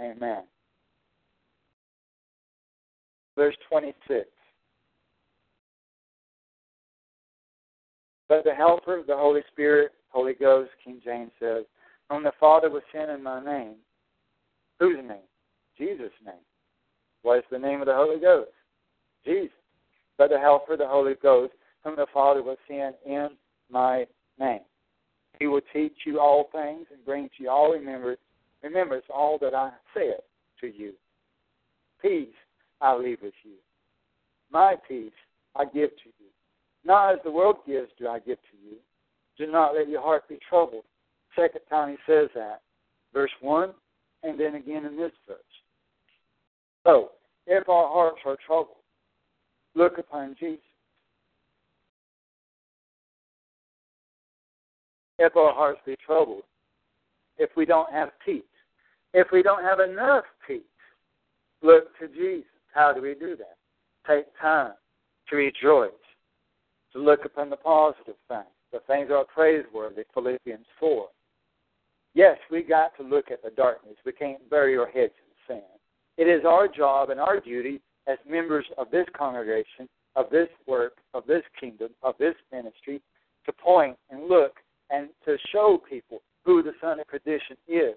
Amen. 0.00 0.44
Verse 3.36 3.56
26. 3.68 4.28
But 8.28 8.44
the 8.44 8.54
Helper, 8.54 9.02
the 9.06 9.16
Holy 9.16 9.42
Spirit, 9.52 9.92
Holy 10.08 10.34
Ghost, 10.34 10.70
King 10.82 11.00
James 11.04 11.32
says, 11.38 11.64
whom 12.08 12.24
the 12.24 12.32
Father 12.38 12.70
will 12.70 12.82
send 12.92 13.10
in 13.10 13.22
my 13.22 13.42
name. 13.42 13.76
Whose 14.80 14.96
name? 14.96 15.28
Jesus' 15.78 16.12
name. 16.24 16.34
What 17.22 17.38
is 17.38 17.44
the 17.50 17.58
name 17.58 17.80
of 17.80 17.86
the 17.86 17.94
Holy 17.94 18.20
Ghost? 18.20 18.50
Jesus. 19.24 19.50
But 20.18 20.30
the 20.30 20.38
Helper, 20.38 20.76
the 20.76 20.86
Holy 20.86 21.14
Ghost, 21.22 21.52
whom 21.84 21.96
the 21.96 22.06
Father 22.12 22.42
will 22.42 22.56
send 22.68 22.94
in 23.06 23.30
my 23.70 24.06
name. 24.38 24.60
He 25.42 25.48
will 25.48 25.60
teach 25.72 25.96
you 26.06 26.20
all 26.20 26.50
things 26.52 26.86
and 26.92 27.04
bring 27.04 27.28
to 27.36 27.42
you 27.42 27.50
all 27.50 27.72
remembrance, 27.72 28.20
remembrance 28.62 29.04
all 29.12 29.38
that 29.40 29.56
I 29.56 29.72
said 29.92 30.20
to 30.60 30.68
you. 30.68 30.92
Peace 32.00 32.28
I 32.80 32.94
leave 32.94 33.18
with 33.20 33.34
you. 33.42 33.56
My 34.52 34.76
peace 34.86 35.10
I 35.56 35.64
give 35.64 35.90
to 35.90 36.10
you. 36.20 36.28
Not 36.84 37.14
as 37.14 37.18
the 37.24 37.32
world 37.32 37.56
gives 37.66 37.88
do 37.98 38.06
I 38.06 38.20
give 38.20 38.36
to 38.36 38.56
you. 38.64 38.76
Do 39.36 39.50
not 39.50 39.74
let 39.74 39.88
your 39.88 40.00
heart 40.00 40.28
be 40.28 40.38
troubled. 40.48 40.84
Second 41.34 41.62
time 41.68 41.90
he 41.90 41.96
says 42.06 42.28
that. 42.36 42.60
Verse 43.12 43.32
1, 43.40 43.70
and 44.22 44.38
then 44.38 44.54
again 44.54 44.84
in 44.84 44.96
this 44.96 45.10
verse. 45.26 45.38
So, 46.84 47.10
if 47.48 47.68
our 47.68 47.88
hearts 47.88 48.20
are 48.24 48.36
troubled, 48.46 48.76
look 49.74 49.98
upon 49.98 50.36
Jesus. 50.38 50.60
If 55.22 55.36
our 55.36 55.54
hearts 55.54 55.80
be 55.86 55.96
troubled, 56.04 56.42
if 57.38 57.50
we 57.56 57.64
don't 57.64 57.92
have 57.92 58.10
peace, 58.24 58.42
if 59.14 59.28
we 59.32 59.42
don't 59.42 59.62
have 59.62 59.78
enough 59.78 60.24
peace, 60.46 60.62
look 61.62 61.96
to 62.00 62.08
Jesus. 62.08 62.50
How 62.74 62.92
do 62.92 63.00
we 63.00 63.14
do 63.14 63.36
that? 63.36 63.56
Take 64.06 64.26
time 64.40 64.72
to 65.28 65.36
rejoice, 65.36 65.90
to 66.92 66.98
look 66.98 67.24
upon 67.24 67.50
the 67.50 67.56
positive 67.56 68.16
things, 68.26 68.46
the 68.72 68.80
things 68.88 69.08
that 69.08 69.14
are 69.14 69.24
praiseworthy, 69.24 70.02
Philippians 70.12 70.66
4. 70.80 71.06
Yes, 72.14 72.36
we 72.50 72.62
got 72.62 72.96
to 72.96 73.04
look 73.04 73.30
at 73.30 73.42
the 73.42 73.50
darkness. 73.50 73.94
We 74.04 74.12
can't 74.12 74.50
bury 74.50 74.76
our 74.76 74.88
heads 74.88 75.12
in 75.48 75.54
sin. 75.54 75.62
It 76.18 76.28
is 76.28 76.44
our 76.44 76.66
job 76.66 77.10
and 77.10 77.20
our 77.20 77.38
duty 77.38 77.80
as 78.08 78.18
members 78.28 78.66
of 78.76 78.90
this 78.90 79.06
congregation, 79.16 79.88
of 80.16 80.26
this 80.30 80.48
work, 80.66 80.94
of 81.14 81.26
this 81.26 81.42
kingdom, 81.60 81.90
of 82.02 82.16
this 82.18 82.34
ministry, 82.50 83.00
to 83.46 83.52
point 83.52 83.96
and 84.10 84.28
look 84.28 84.56
and 84.92 85.08
to 85.24 85.36
show 85.52 85.80
people 85.88 86.20
who 86.44 86.62
the 86.62 86.72
son 86.80 87.00
of 87.00 87.06
perdition 87.06 87.56
is 87.66 87.94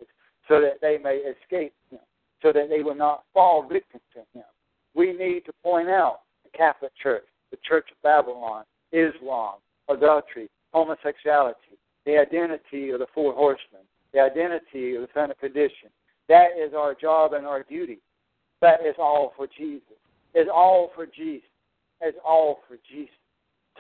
so 0.47 0.61
that 0.61 0.79
they 0.81 0.97
may 0.97 1.17
escape 1.17 1.73
him, 1.89 1.99
so 2.41 2.51
that 2.53 2.69
they 2.69 2.81
will 2.81 2.95
not 2.95 3.23
fall 3.33 3.67
victim 3.67 3.99
to 4.13 4.19
him. 4.37 4.45
We 4.93 5.13
need 5.13 5.41
to 5.45 5.53
point 5.63 5.89
out 5.89 6.21
the 6.43 6.57
Catholic 6.57 6.91
Church, 7.01 7.25
the 7.51 7.57
Church 7.67 7.87
of 7.91 8.01
Babylon, 8.01 8.63
Islam, 8.91 9.55
adultery, 9.89 10.49
homosexuality, 10.73 11.77
the 12.05 12.17
identity 12.17 12.91
of 12.91 12.99
the 12.99 13.07
four 13.13 13.33
horsemen, 13.33 13.81
the 14.13 14.19
identity 14.19 14.95
of 14.95 15.01
the 15.01 15.07
son 15.13 15.31
of 15.31 15.39
perdition. 15.39 15.89
That 16.29 16.49
is 16.57 16.73
our 16.73 16.95
job 16.95 17.33
and 17.33 17.45
our 17.45 17.63
duty. 17.63 17.99
That 18.61 18.85
is 18.85 18.95
all 18.97 19.33
for 19.35 19.47
Jesus. 19.57 19.97
It's 20.33 20.49
all 20.53 20.91
for 20.95 21.05
Jesus. 21.05 21.49
It's 22.01 22.17
all 22.25 22.59
for 22.67 22.77
Jesus. 22.89 23.15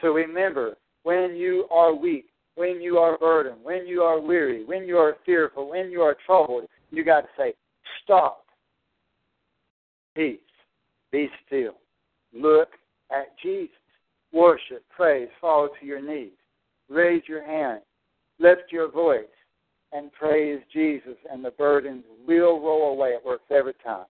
So 0.01 0.09
remember, 0.09 0.75
when 1.03 1.35
you 1.35 1.65
are 1.71 1.93
weak, 1.93 2.25
when 2.55 2.81
you 2.81 2.97
are 2.97 3.17
burdened, 3.17 3.63
when 3.63 3.85
you 3.85 4.01
are 4.01 4.19
weary, 4.19 4.63
when 4.65 4.83
you 4.85 4.97
are 4.97 5.17
fearful, 5.25 5.69
when 5.69 5.91
you 5.91 6.01
are 6.01 6.15
troubled, 6.25 6.65
you 6.91 7.03
got 7.03 7.21
to 7.21 7.27
say, 7.37 7.53
stop. 8.03 8.45
Peace. 10.15 10.39
Be 11.11 11.29
still. 11.45 11.75
Look 12.33 12.69
at 13.11 13.37
Jesus. 13.41 13.75
Worship, 14.31 14.83
praise, 14.93 15.29
fall 15.39 15.69
to 15.79 15.85
your 15.85 16.01
knees. 16.01 16.31
Raise 16.89 17.23
your 17.27 17.45
hand. 17.45 17.81
Lift 18.39 18.71
your 18.71 18.91
voice 18.91 19.23
and 19.93 20.11
praise 20.11 20.59
Jesus, 20.73 21.15
and 21.31 21.43
the 21.43 21.51
burdens 21.51 22.03
will 22.27 22.59
roll 22.59 22.91
away. 22.93 23.09
It 23.09 23.25
works 23.25 23.45
every 23.49 23.75
time. 23.83 24.05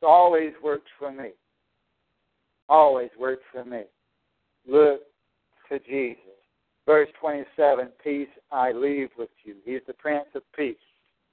It 0.00 0.06
always 0.06 0.52
works 0.62 0.86
for 0.98 1.10
me. 1.10 1.30
Always 2.68 3.10
works 3.18 3.42
for 3.52 3.64
me. 3.64 3.82
Look 4.68 5.00
to 5.68 5.78
Jesus. 5.80 6.29
Verse 6.90 7.08
27 7.20 7.88
Peace 8.02 8.26
I 8.50 8.72
leave 8.72 9.10
with 9.16 9.28
you. 9.44 9.54
He 9.64 9.74
is 9.74 9.82
the 9.86 9.92
Prince 9.92 10.26
of 10.34 10.42
Peace. 10.56 10.74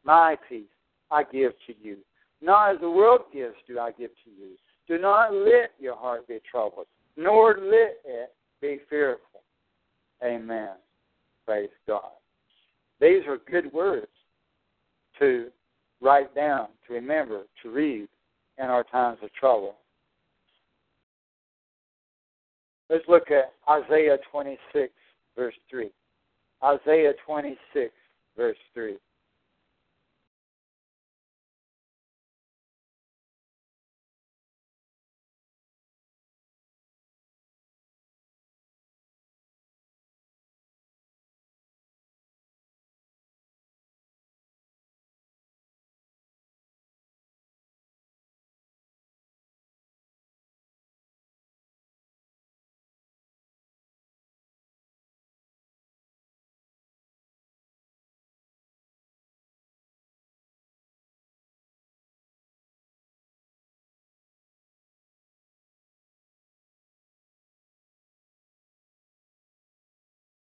My 0.06 0.38
peace 0.48 0.68
I 1.10 1.24
give 1.24 1.54
to 1.66 1.74
you. 1.82 1.98
Not 2.44 2.76
as 2.76 2.80
the 2.80 2.92
world 2.92 3.22
gives 3.34 3.56
do 3.68 3.80
I 3.80 3.90
give 3.90 4.12
to 4.24 4.30
you. 4.30 4.52
Do 4.88 5.02
not 5.02 5.34
let 5.34 5.72
your 5.80 5.96
heart 5.96 6.28
be 6.28 6.38
troubled, 6.52 6.86
nor 7.16 7.58
let 7.58 7.98
it 8.06 8.36
be 8.62 8.78
fearful. 8.88 9.42
Amen. 10.24 10.76
Praise 11.44 11.72
God. 11.88 12.12
These 13.02 13.24
are 13.28 13.40
good 13.50 13.74
words 13.74 14.06
to 15.18 15.48
write 16.02 16.36
down, 16.36 16.68
to 16.86 16.94
remember, 16.94 17.46
to 17.64 17.72
read 17.72 18.08
in 18.60 18.66
our 18.66 18.84
times 18.84 19.18
of 19.24 19.34
trouble. 19.34 19.74
Let's 22.92 23.06
look 23.08 23.32
at 23.32 23.54
Isaiah 23.68 24.20
26 24.32 24.94
verse 25.38 25.56
3. 25.70 25.90
Isaiah 26.64 27.14
26, 27.26 27.94
verse 28.36 28.58
3. 28.74 28.98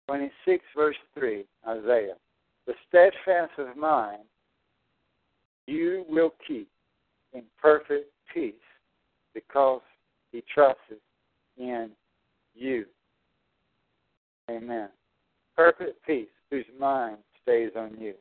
Twenty 0.07 0.31
six, 0.45 0.63
verse 0.75 0.95
three, 1.13 1.45
Isaiah. 1.67 2.15
The 2.67 2.73
steadfast 2.87 3.51
of 3.57 3.75
mind 3.75 4.23
you 5.67 6.05
will 6.07 6.33
keep 6.47 6.69
in 7.33 7.43
perfect 7.61 8.11
peace 8.33 8.53
because 9.33 9.81
he 10.31 10.43
trusts 10.53 10.81
in 11.57 11.89
you. 12.53 12.85
Amen. 14.49 14.89
Perfect 15.55 16.05
peace 16.05 16.27
whose 16.51 16.65
mind 16.79 17.17
stays 17.41 17.71
on 17.75 17.97
you. 17.99 18.13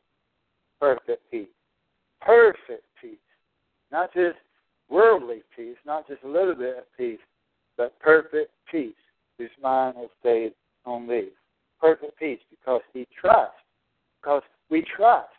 Perfect 0.79 1.21
peace. 1.29 1.47
Perfect 2.21 2.83
peace. 2.99 3.17
Not 3.91 4.13
just 4.13 4.37
worldly 4.89 5.43
peace, 5.55 5.77
not 5.85 6.07
just 6.07 6.23
a 6.23 6.27
little 6.27 6.55
bit 6.55 6.77
of 6.77 6.83
peace, 6.97 7.19
but 7.77 7.97
perfect 7.99 8.51
peace 8.71 8.93
whose 9.37 9.49
mind 9.61 9.95
has 9.97 10.09
stayed 10.19 10.53
on 10.85 11.07
thee. 11.07 11.29
Perfect 11.85 12.17
peace 12.17 12.39
because 12.49 12.81
he 12.93 13.07
trusts. 13.21 13.53
Because 14.21 14.41
we 14.69 14.83
trust 14.95 15.29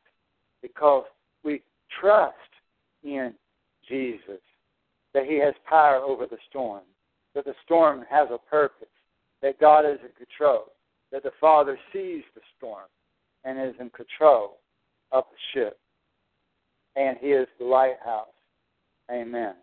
because 0.62 1.04
we 1.44 1.62
trust 2.00 2.34
in 3.04 3.32
Jesus 3.88 4.40
that 5.14 5.26
He 5.26 5.38
has 5.38 5.54
power 5.68 5.96
over 5.96 6.26
the 6.26 6.38
storm, 6.48 6.82
that 7.34 7.44
the 7.44 7.54
storm 7.64 8.04
has 8.10 8.28
a 8.30 8.38
purpose, 8.50 8.88
that 9.42 9.60
God 9.60 9.80
is 9.80 9.98
in 10.02 10.26
control, 10.26 10.72
that 11.12 11.22
the 11.22 11.30
Father 11.40 11.78
sees 11.92 12.22
the 12.34 12.40
storm 12.56 12.86
and 13.44 13.60
is 13.60 13.74
in 13.80 13.90
control 13.90 14.58
of 15.12 15.24
the 15.30 15.38
ship, 15.54 15.78
and 16.96 17.16
He 17.20 17.28
is 17.28 17.46
the 17.58 17.64
lighthouse. 17.64 18.26
Amen. 19.10 19.54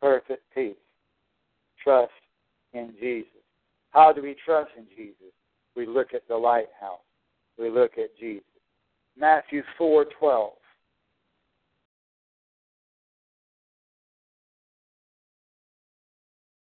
Perfect 0.00 0.42
peace. 0.54 0.76
Trust 1.82 2.12
in 2.72 2.94
Jesus. 3.00 3.30
How 3.90 4.12
do 4.12 4.22
we 4.22 4.36
trust 4.44 4.70
in 4.76 4.84
Jesus? 4.96 5.34
We 5.76 5.86
look 5.86 6.14
at 6.14 6.26
the 6.28 6.36
lighthouse. 6.36 7.00
We 7.58 7.70
look 7.70 7.92
at 7.98 8.16
Jesus. 8.18 8.44
Matthew 9.16 9.62
4:12. 9.78 10.52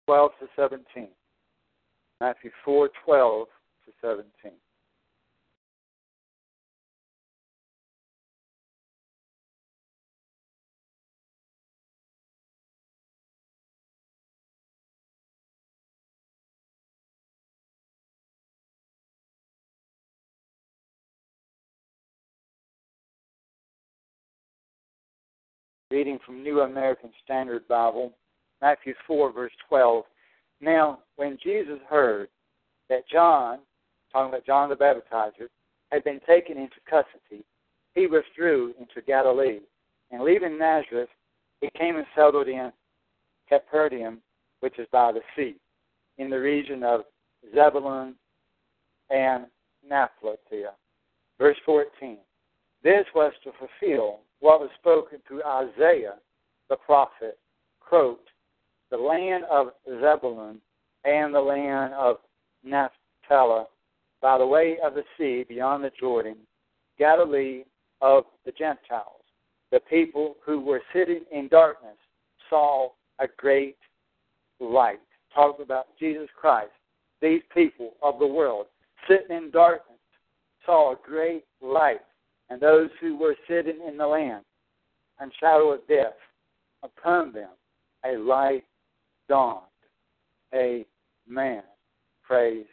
Twelve 0.07 0.33
to 0.41 0.49
seventeen. 0.57 1.09
Matthew 2.21 2.51
four 2.65 2.91
twelve 3.05 3.47
to 3.87 3.93
seventeen. 4.01 4.59
Reading 25.93 26.19
from 26.25 26.43
New 26.43 26.61
American 26.61 27.11
Standard 27.23 27.69
Bible, 27.69 28.13
Matthew 28.63 28.95
4, 29.07 29.31
verse 29.31 29.53
12. 29.69 30.05
Now, 30.63 31.01
when 31.17 31.37
Jesus 31.45 31.81
heard 31.87 32.29
that 32.89 33.07
John, 33.13 33.59
talking 34.11 34.31
about 34.31 34.47
John 34.47 34.71
the 34.71 34.75
Baptizer, 34.75 35.49
had 35.91 36.03
been 36.03 36.19
taken 36.27 36.57
into 36.57 36.77
custody, 36.89 37.45
he 37.95 38.07
withdrew 38.07 38.73
into 38.81 39.07
Galilee. 39.07 39.59
And 40.11 40.23
leaving 40.23 40.59
Nazareth, 40.59 41.11
he 41.61 41.69
came 41.79 41.97
and 41.97 42.07
settled 42.17 42.49
in 42.49 42.73
Capernaum, 43.51 44.23
which 44.61 44.79
is 44.79 44.87
by 44.93 45.13
the 45.13 45.21
sea, 45.37 45.57
in 46.17 46.31
the 46.31 46.41
region 46.41 46.83
of 46.83 47.03
Zebulun 47.55 48.15
and 49.11 49.45
Naphtali. 49.87 50.39
Verse 51.39 51.59
14. 51.67 52.17
This 52.83 53.05
was 53.15 53.35
to 53.45 53.51
fulfill 53.59 54.21
what 54.43 54.61
was 54.61 54.71
spoken 54.79 55.21
through 55.27 55.43
Isaiah 55.45 56.17
the 56.69 56.77
prophet, 56.77 57.39
quote, 57.81 58.29
the 58.91 58.97
land 58.97 59.45
of 59.51 59.69
Zebulun 59.87 60.61
and 61.05 61.33
the 61.33 61.41
land 61.41 61.95
of 61.95 62.17
Naphtali 62.65 63.65
by 64.21 64.39
the 64.39 64.47
way 64.47 64.79
of 64.85 64.95
the 64.95 65.05
sea 65.17 65.45
beyond 65.49 65.85
the 65.85 65.93
Jordan, 65.99 66.37
Galilee 66.99 67.63
of 68.01 68.25
the 68.45 68.51
Gentiles. 68.53 69.23
The 69.71 69.81
people 69.81 70.37
who 70.45 70.61
were 70.61 70.83
sitting 70.93 71.23
in 71.31 71.49
darkness 71.49 71.97
saw 72.51 72.91
a 73.21 73.27
great 73.37 73.77
light. 74.59 75.01
Talking 75.33 75.65
about 75.65 75.87
Jesus 75.99 76.29
Christ. 76.39 76.73
These 77.21 77.43
people 77.55 77.95
of 78.03 78.19
the 78.19 78.27
world 78.27 78.67
sitting 79.09 79.37
in 79.37 79.51
darkness 79.53 79.99
saw 80.67 80.93
a 80.93 80.99
great 81.05 81.45
light 81.61 82.01
and 82.53 82.61
those 82.61 82.91
who 83.01 83.17
were 83.17 83.35
sitting 83.49 83.79
in 83.89 83.97
the 83.97 84.07
land 84.07 84.45
and 85.21 85.33
shadow 85.41 85.73
of 85.73 85.81
death 85.89 86.13
upon 86.83 87.33
them 87.33 87.49
a 88.05 88.19
light 88.19 88.65
dawned. 89.27 89.63
Amen. 90.55 91.63
Praise 92.23 92.67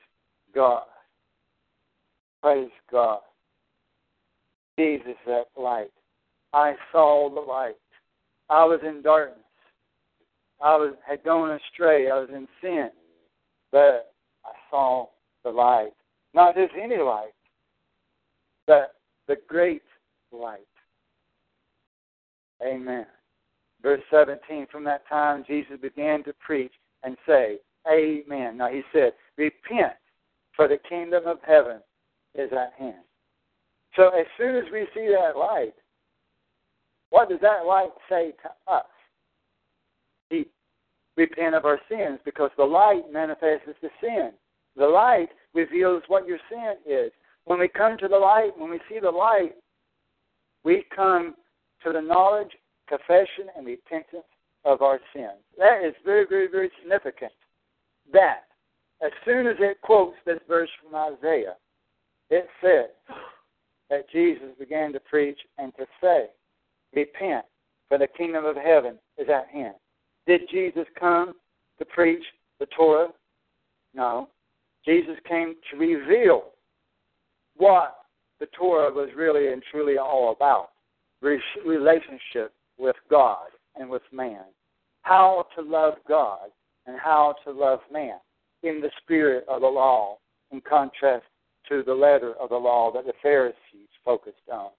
God. 0.53 0.83
Praise 2.41 2.69
God. 2.91 3.19
Jesus, 4.77 5.15
that 5.25 5.45
light. 5.55 5.91
I 6.51 6.73
saw 6.91 7.29
the 7.33 7.39
light. 7.39 7.75
I 8.49 8.65
was 8.65 8.81
in 8.85 9.01
darkness. 9.01 9.37
I 10.61 10.75
was 10.75 10.93
had 11.07 11.23
gone 11.23 11.51
astray. 11.51 12.09
I 12.11 12.19
was 12.19 12.29
in 12.33 12.47
sin. 12.61 12.89
But 13.71 14.11
I 14.43 14.51
saw 14.69 15.05
the 15.45 15.51
light. 15.51 15.91
Not 16.33 16.55
just 16.55 16.73
any 16.81 16.97
light, 16.97 17.31
but 18.67 18.95
the 19.29 19.37
great 19.47 19.83
light. 20.33 20.59
Amen. 22.65 23.05
Verse 23.81 24.01
17 24.11 24.67
From 24.69 24.83
that 24.83 25.07
time, 25.07 25.45
Jesus 25.47 25.77
began 25.81 26.23
to 26.25 26.33
preach 26.45 26.73
and 27.03 27.15
say, 27.25 27.59
Amen. 27.89 28.57
Now 28.57 28.69
he 28.69 28.81
said, 28.91 29.13
Repent, 29.37 29.93
for 30.53 30.67
the 30.67 30.79
kingdom 30.89 31.23
of 31.27 31.37
heaven 31.47 31.77
is 32.35 32.49
at 32.51 32.73
hand. 32.77 33.03
So 33.95 34.09
as 34.09 34.25
soon 34.37 34.55
as 34.55 34.65
we 34.73 34.87
see 34.93 35.07
that 35.07 35.37
light, 35.37 35.73
what 37.11 37.29
does 37.29 37.39
that 37.41 37.65
light 37.65 37.91
say 38.09 38.33
to 38.43 38.73
us? 38.73 38.85
He 40.29 40.47
repent 41.17 41.55
of 41.55 41.65
our 41.65 41.79
sins 41.87 42.19
because 42.25 42.51
the 42.57 42.65
light 42.65 43.03
manifests 43.11 43.67
the 43.81 43.89
sin. 44.01 44.31
The 44.75 44.87
light 44.87 45.29
reveals 45.53 46.03
what 46.07 46.27
your 46.27 46.39
sin 46.49 46.75
is. 46.85 47.11
When 47.49 47.57
we 47.57 47.67
come 47.67 47.97
to 47.97 48.07
the 48.07 48.15
light, 48.15 48.51
when 48.55 48.69
we 48.69 48.79
see 48.87 48.99
the 48.99 49.09
light, 49.09 49.55
we 50.63 50.85
come 50.95 51.33
to 51.83 51.91
the 51.91 51.99
knowledge, 51.99 52.51
confession, 52.87 53.47
and 53.57 53.65
repentance 53.65 54.27
of 54.65 54.83
our 54.83 54.99
sins. 55.15 55.41
That 55.57 55.83
is 55.83 55.95
very, 56.05 56.27
very, 56.29 56.47
very 56.47 56.69
significant. 56.79 57.31
That, 58.13 58.43
as 59.03 59.09
soon 59.25 59.47
as 59.47 59.55
it 59.57 59.81
quotes 59.81 60.15
this 60.27 60.37
verse 60.47 60.69
from 60.79 60.93
Isaiah, 60.93 61.55
it 62.29 62.47
says 62.61 62.91
that 63.89 64.07
Jesus 64.11 64.49
began 64.59 64.93
to 64.93 64.99
preach 64.99 65.39
and 65.57 65.73
to 65.77 65.87
say, 65.99 66.27
Repent, 66.93 67.45
for 67.87 67.97
the 67.97 68.09
kingdom 68.15 68.45
of 68.45 68.57
heaven 68.57 68.99
is 69.17 69.27
at 69.27 69.47
hand. 69.47 69.73
Did 70.27 70.41
Jesus 70.51 70.85
come 70.99 71.33
to 71.79 71.85
preach 71.85 72.23
the 72.59 72.67
Torah? 72.77 73.07
No. 73.95 74.29
Jesus 74.85 75.15
came 75.27 75.55
to 75.71 75.77
reveal 75.77 76.51
what 77.59 77.97
the 78.39 78.47
Torah 78.57 78.91
was 78.91 79.09
really 79.15 79.51
and 79.51 79.61
truly 79.69 79.97
all 79.97 80.31
about 80.35 80.69
relationship 81.21 82.53
with 82.77 82.95
God 83.09 83.47
and 83.75 83.89
with 83.89 84.01
man. 84.11 84.43
How 85.01 85.45
to 85.55 85.61
love 85.61 85.95
God 86.07 86.49
and 86.87 86.97
how 86.97 87.35
to 87.45 87.51
love 87.51 87.79
man 87.91 88.17
in 88.63 88.81
the 88.81 88.89
spirit 89.01 89.45
of 89.47 89.61
the 89.61 89.67
law, 89.67 90.17
in 90.51 90.61
contrast 90.61 91.25
to 91.67 91.83
the 91.85 91.93
letter 91.93 92.33
of 92.39 92.49
the 92.49 92.55
law 92.55 92.91
that 92.93 93.05
the 93.05 93.13
Pharisees 93.21 93.89
focused 94.03 94.37
on. 94.51 94.69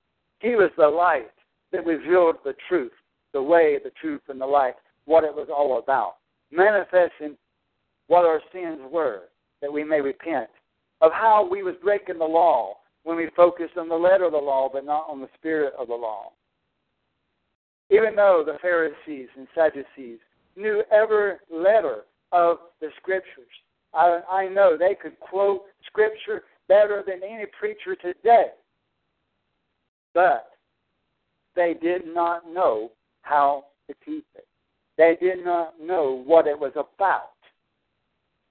He 0.40 0.56
was 0.56 0.70
the 0.76 0.88
light 0.88 1.30
that 1.72 1.86
revealed 1.86 2.36
the 2.44 2.54
truth, 2.68 2.92
the 3.32 3.42
way, 3.42 3.78
the 3.82 3.92
truth, 4.00 4.22
and 4.28 4.40
the 4.40 4.46
light, 4.46 4.74
what 5.04 5.24
it 5.24 5.34
was 5.34 5.48
all 5.54 5.78
about, 5.78 6.14
manifesting 6.50 7.36
what 8.08 8.24
our 8.24 8.40
sins 8.52 8.80
were, 8.90 9.24
that 9.60 9.72
we 9.72 9.84
may 9.84 10.00
repent, 10.00 10.48
of 11.00 11.12
how 11.12 11.48
we 11.50 11.62
was 11.62 11.74
breaking 11.82 12.18
the 12.18 12.24
law, 12.24 12.76
when 13.04 13.16
we 13.16 13.28
focused 13.36 13.76
on 13.76 13.88
the 13.88 13.94
letter 13.94 14.24
of 14.24 14.32
the 14.32 14.38
law 14.38 14.68
but 14.72 14.84
not 14.84 15.06
on 15.08 15.20
the 15.20 15.28
spirit 15.38 15.72
of 15.78 15.88
the 15.88 15.94
law. 15.94 16.32
Even 17.90 18.14
though 18.14 18.44
the 18.44 18.58
Pharisees 18.60 19.28
and 19.36 19.48
Sadducees 19.54 20.18
knew 20.56 20.82
every 20.92 21.34
letter 21.50 22.02
of 22.32 22.58
the 22.80 22.88
scriptures, 22.98 23.48
I, 23.92 24.20
I 24.30 24.48
know 24.48 24.76
they 24.78 24.94
could 25.00 25.18
quote 25.18 25.62
scripture 25.86 26.44
better 26.68 27.02
than 27.04 27.20
any 27.28 27.46
preacher 27.58 27.96
today. 27.96 28.48
But 30.14 30.50
they 31.56 31.74
did 31.80 32.02
not 32.06 32.42
know 32.48 32.92
how 33.22 33.64
to 33.88 33.94
keep 34.04 34.26
it. 34.36 34.46
They 34.96 35.16
did 35.20 35.44
not 35.44 35.74
know 35.80 36.22
what 36.24 36.46
it 36.46 36.58
was 36.58 36.72
about. 36.72 37.30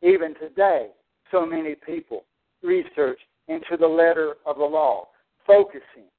Even 0.02 0.34
today, 0.36 0.88
so 1.32 1.46
many 1.46 1.76
people 1.76 2.24
research 2.64 3.20
into 3.48 3.78
the 3.80 3.88
letter 3.88 4.36
of 4.46 4.58
the 4.58 4.64
law, 4.64 5.08
focusing 5.46 6.10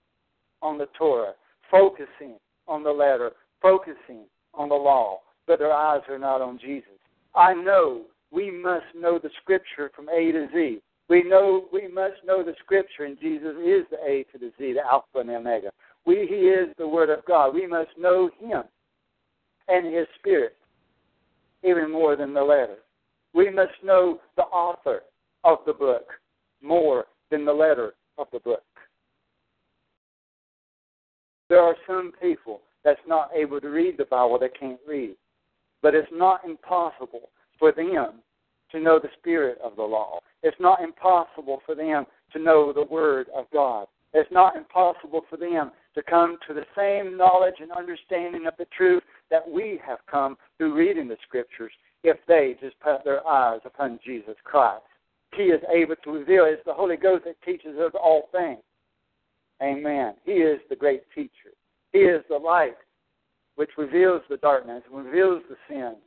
on 0.62 0.78
the 0.78 0.88
Torah, 0.98 1.34
focusing 1.70 2.36
on 2.66 2.82
the 2.82 2.90
letter, 2.90 3.32
focusing 3.62 4.24
on 4.54 4.68
the 4.68 4.74
law, 4.74 5.20
but 5.46 5.58
their 5.58 5.72
eyes 5.72 6.02
are 6.08 6.18
not 6.18 6.40
on 6.40 6.58
Jesus. 6.58 6.88
I 7.34 7.54
know 7.54 8.02
we 8.30 8.50
must 8.50 8.86
know 8.96 9.18
the 9.18 9.30
scripture 9.42 9.90
from 9.94 10.08
A 10.08 10.32
to 10.32 10.48
Z. 10.52 10.80
We 11.08 11.24
know 11.24 11.66
we 11.72 11.88
must 11.88 12.24
know 12.24 12.42
the 12.42 12.54
scripture, 12.62 13.04
and 13.04 13.18
Jesus 13.20 13.56
is 13.64 13.84
the 13.90 13.98
A 14.06 14.24
to 14.32 14.38
the 14.38 14.52
Z, 14.58 14.74
the 14.74 14.86
Alpha 14.86 15.18
and 15.18 15.28
the 15.28 15.36
Omega. 15.36 15.70
We, 16.06 16.26
he 16.28 16.46
is 16.46 16.68
the 16.78 16.88
Word 16.88 17.10
of 17.10 17.24
God. 17.26 17.54
We 17.54 17.66
must 17.66 17.90
know 17.98 18.30
Him 18.38 18.62
and 19.68 19.92
His 19.92 20.06
Spirit 20.18 20.56
even 21.62 21.90
more 21.90 22.16
than 22.16 22.32
the 22.32 22.42
letter. 22.42 22.78
We 23.34 23.50
must 23.50 23.72
know 23.84 24.20
the 24.36 24.44
author 24.44 25.02
of 25.44 25.58
the 25.66 25.72
book 25.72 26.06
more 26.62 27.06
than 27.30 27.44
the 27.44 27.52
letter 27.52 27.94
of 28.18 28.26
the 28.32 28.40
book. 28.40 28.62
There 31.48 31.60
are 31.60 31.76
some 31.86 32.12
people 32.20 32.60
that's 32.84 33.00
not 33.06 33.30
able 33.34 33.60
to 33.60 33.68
read 33.68 33.96
the 33.98 34.04
Bible 34.04 34.38
that 34.40 34.58
can't 34.58 34.80
read. 34.86 35.16
But 35.82 35.94
it's 35.94 36.08
not 36.12 36.44
impossible 36.44 37.30
for 37.58 37.72
them 37.72 38.20
to 38.72 38.80
know 38.80 38.98
the 38.98 39.08
spirit 39.18 39.58
of 39.62 39.76
the 39.76 39.82
law. 39.82 40.20
It's 40.42 40.56
not 40.60 40.80
impossible 40.80 41.60
for 41.66 41.74
them 41.74 42.06
to 42.32 42.38
know 42.38 42.72
the 42.72 42.84
Word 42.84 43.26
of 43.34 43.46
God. 43.52 43.86
It's 44.12 44.30
not 44.30 44.56
impossible 44.56 45.22
for 45.28 45.36
them 45.36 45.70
to 45.94 46.02
come 46.02 46.38
to 46.46 46.54
the 46.54 46.64
same 46.76 47.16
knowledge 47.16 47.56
and 47.60 47.72
understanding 47.72 48.46
of 48.46 48.54
the 48.58 48.66
truth 48.76 49.02
that 49.30 49.48
we 49.48 49.80
have 49.84 49.98
come 50.10 50.36
through 50.56 50.74
reading 50.74 51.08
the 51.08 51.16
Scriptures 51.26 51.72
if 52.02 52.16
they 52.26 52.56
just 52.60 52.78
put 52.80 53.04
their 53.04 53.26
eyes 53.26 53.60
upon 53.64 54.00
Jesus 54.04 54.36
Christ. 54.44 54.82
He 55.36 55.44
is 55.44 55.60
able 55.72 55.96
to 55.96 56.10
reveal. 56.10 56.44
It's 56.46 56.62
the 56.64 56.74
Holy 56.74 56.96
Ghost 56.96 57.24
that 57.24 57.40
teaches 57.42 57.78
us 57.78 57.92
all 57.94 58.28
things. 58.32 58.60
Amen. 59.62 60.14
He 60.24 60.32
is 60.32 60.60
the 60.68 60.76
great 60.76 61.02
teacher. 61.14 61.52
He 61.92 62.00
is 62.00 62.22
the 62.28 62.36
light 62.36 62.76
which 63.56 63.70
reveals 63.76 64.22
the 64.28 64.38
darkness, 64.38 64.82
reveals 64.90 65.42
the 65.48 65.56
sins, 65.68 65.98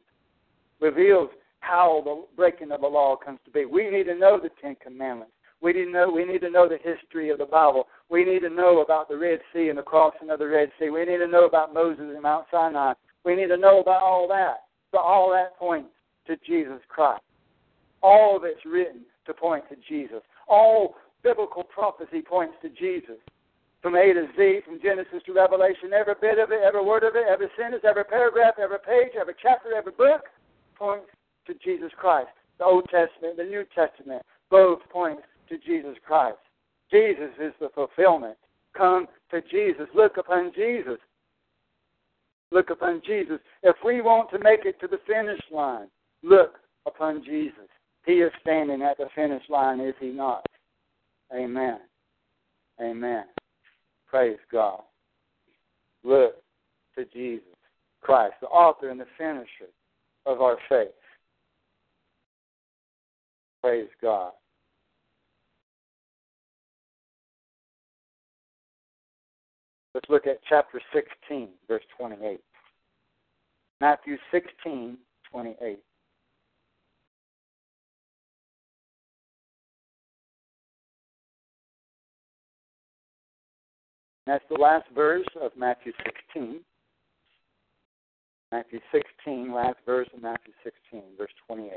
reveals 0.82 1.30
how 1.60 2.02
the 2.04 2.26
breaking 2.36 2.72
of 2.72 2.82
the 2.82 2.88
law 2.88 3.16
comes 3.16 3.40
to 3.46 3.52
be. 3.52 3.66
We 3.66 3.90
need 3.90 4.06
to 4.06 4.16
know 4.16 4.40
the 4.42 4.50
Ten 4.62 4.76
Commandments. 4.84 5.34
We 5.62 5.72
need 5.72 5.86
to 5.86 5.92
know 5.92 6.12
we 6.12 6.26
need 6.26 6.42
to 6.42 6.50
know 6.50 6.68
the 6.68 6.78
history 6.84 7.30
of 7.30 7.38
the 7.38 7.46
Bible. 7.46 7.88
We 8.10 8.26
need 8.26 8.42
to 8.42 8.50
know 8.50 8.82
about 8.82 9.08
the 9.08 9.18
Red 9.18 9.40
Sea 9.54 9.70
and 9.70 9.78
the 9.78 9.84
crossing 9.84 10.30
of 10.30 10.40
the 10.40 10.48
Red 10.48 10.72
Sea. 10.78 10.90
We 10.90 11.06
need 11.06 11.20
to 11.20 11.28
know 11.28 11.46
about 11.46 11.74
Moses 11.74 12.06
and 12.14 12.22
Mount 12.22 12.48
Sinai. 12.52 12.94
We 13.24 13.36
need 13.36 13.48
to 13.48 13.58
know 13.58 13.80
about 13.80 14.02
all 14.02 14.28
that. 14.28 14.64
So 14.92 14.98
all 14.98 15.32
that 15.32 15.58
points 15.58 15.92
to 16.28 16.36
Jesus 16.46 16.82
Christ. 16.90 17.24
All 18.02 18.36
of 18.36 18.44
it's 18.44 18.66
written 18.66 19.02
to 19.26 19.34
point 19.34 19.64
to 19.70 19.76
Jesus. 19.88 20.22
All 20.48 20.96
biblical 21.24 21.64
prophecy 21.64 22.22
points 22.22 22.56
to 22.62 22.70
Jesus. 22.70 23.18
From 23.82 23.96
A 23.96 24.14
to 24.14 24.28
Z, 24.38 24.62
from 24.66 24.80
Genesis 24.82 25.22
to 25.26 25.34
Revelation, 25.34 25.92
every 25.94 26.16
bit 26.22 26.40
of 26.40 26.52
it, 26.52 26.62
every 26.64 26.84
word 26.84 27.04
of 27.04 27.16
it, 27.16 27.26
every 27.28 27.48
sentence, 27.60 27.84
every 27.88 28.06
paragraph, 28.06 28.56
every 28.58 28.80
page, 28.80 29.12
every 29.20 29.36
chapter, 29.42 29.74
every 29.76 29.92
book 29.92 30.24
points 30.78 31.08
to 31.48 31.54
Jesus 31.56 31.92
Christ. 31.98 32.30
The 32.60 32.66
Old 32.66 32.86
Testament, 32.86 33.36
the 33.38 33.44
New 33.44 33.66
Testament, 33.76 34.22
both 34.50 34.80
point 34.90 35.20
to 35.50 35.58
Jesus 35.58 35.98
Christ. 36.06 36.38
Jesus 36.92 37.32
is 37.42 37.54
the 37.60 37.70
fulfillment. 37.76 38.38
Come 38.78 39.08
to 39.32 39.42
Jesus. 39.42 39.88
Look 39.94 40.18
upon 40.18 40.52
Jesus. 40.56 41.00
Look 42.52 42.70
upon 42.70 43.02
Jesus. 43.06 43.40
If 43.64 43.76
we 43.84 44.02
want 44.02 44.30
to 44.32 44.40
make 44.40 44.66
it 44.66 44.80
to 44.80 44.88
the 44.88 45.00
finish 45.08 45.42
line, 45.52 45.88
look 46.22 46.60
upon 46.86 47.24
Jesus. 47.24 47.68
He 48.06 48.14
is 48.14 48.32
standing 48.42 48.82
at 48.82 48.98
the 48.98 49.08
finish 49.16 49.44
line, 49.50 49.80
is 49.80 49.96
he 50.00 50.10
not? 50.10 50.46
Amen. 51.34 51.80
Amen. 52.82 53.26
Praise 54.08 54.38
God. 54.52 54.82
Look 56.04 56.36
to 56.98 57.06
Jesus 57.06 57.46
Christ, 58.02 58.36
the 58.42 58.48
author 58.48 58.90
and 58.90 59.00
the 59.00 59.06
finisher 59.18 59.72
of 60.26 60.42
our 60.42 60.58
faith. 60.68 60.90
Praise 63.62 63.90
God. 64.02 64.34
Let's 69.94 70.10
look 70.10 70.28
at 70.28 70.40
chapter 70.50 70.82
16, 70.94 71.50
verse 71.68 71.84
28. 71.98 72.42
Matthew 73.80 74.18
16, 74.32 74.98
28. 75.32 75.80
That's 84.26 84.44
the 84.50 84.60
last 84.60 84.86
verse 84.96 85.26
of 85.42 85.52
Matthew 85.58 85.92
16. 86.34 86.62
Matthew 88.52 88.80
16, 88.92 89.52
last 89.54 89.78
verse 89.86 90.08
of 90.16 90.22
Matthew 90.22 90.54
16, 90.64 91.02
verse 91.18 91.32
28. 91.48 91.72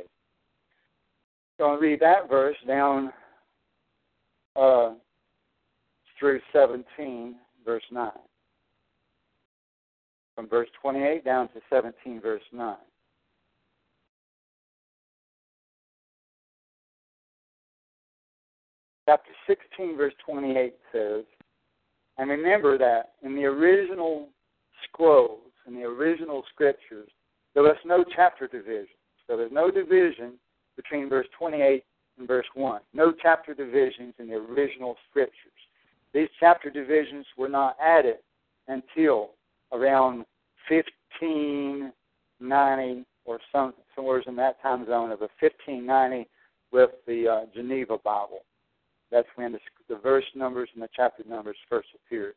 So 1.57 1.65
I'll 1.65 1.79
read 1.79 2.01
that 2.01 2.29
verse 2.29 2.57
down 2.67 3.13
uh, 4.55 4.93
through 6.19 6.41
17, 6.53 7.35
verse 7.65 7.83
9. 7.91 8.11
From 10.35 10.49
verse 10.49 10.69
28 10.83 11.25
down 11.25 11.49
to 11.49 11.61
17, 11.71 12.21
verse 12.21 12.43
9. 12.53 12.77
Chapter 19.09 19.31
16, 19.47 19.97
verse 19.97 20.13
28 20.27 20.75
says, 20.93 21.25
And 22.19 22.31
remember 22.31 22.79
that 22.79 23.12
in 23.23 23.35
the 23.35 23.45
original 23.45 24.29
scrolls, 24.85 25.41
in 25.67 25.75
the 25.75 25.83
original 25.83 26.45
scriptures, 26.53 27.11
there 27.55 27.62
was 27.62 27.77
no 27.85 28.05
chapter 28.14 28.47
division. 28.47 28.95
So 29.27 29.37
there's 29.37 29.53
no 29.53 29.71
division 29.71 30.35
between 30.77 31.09
verse 31.09 31.27
28 31.39 31.83
and 32.19 32.29
verse 32.29 32.47
1. 32.55 32.81
No 32.95 33.12
chapter 33.21 33.55
divisions 33.55 34.14
in 34.19 34.29
the 34.29 34.35
original 34.35 34.97
scriptures. 35.11 35.53
These 36.14 36.29
chapter 36.41 36.71
divisions 36.71 37.27
were 37.37 37.49
not 37.49 37.77
added 37.83 38.19
until 38.69 39.33
around 39.73 40.25
1590 40.69 43.05
or 43.25 43.41
some, 43.53 43.75
somewhere 43.95 44.23
in 44.27 44.37
that 44.37 44.62
time 44.62 44.87
zone 44.87 45.11
of 45.11 45.21
a 45.21 45.29
1590 45.41 46.29
with 46.73 46.91
the 47.07 47.29
uh, 47.29 47.43
Geneva 47.55 47.99
Bible. 48.03 48.46
That's 49.11 49.29
when 49.37 49.53
the, 49.53 49.59
the 49.89 49.97
verse 49.97 50.25
numbers 50.35 50.69
and 50.75 50.83
the 50.83 50.89
chapter 50.95 51.23
numbers 51.29 51.57
first 51.69 51.89
appeared. 51.95 52.35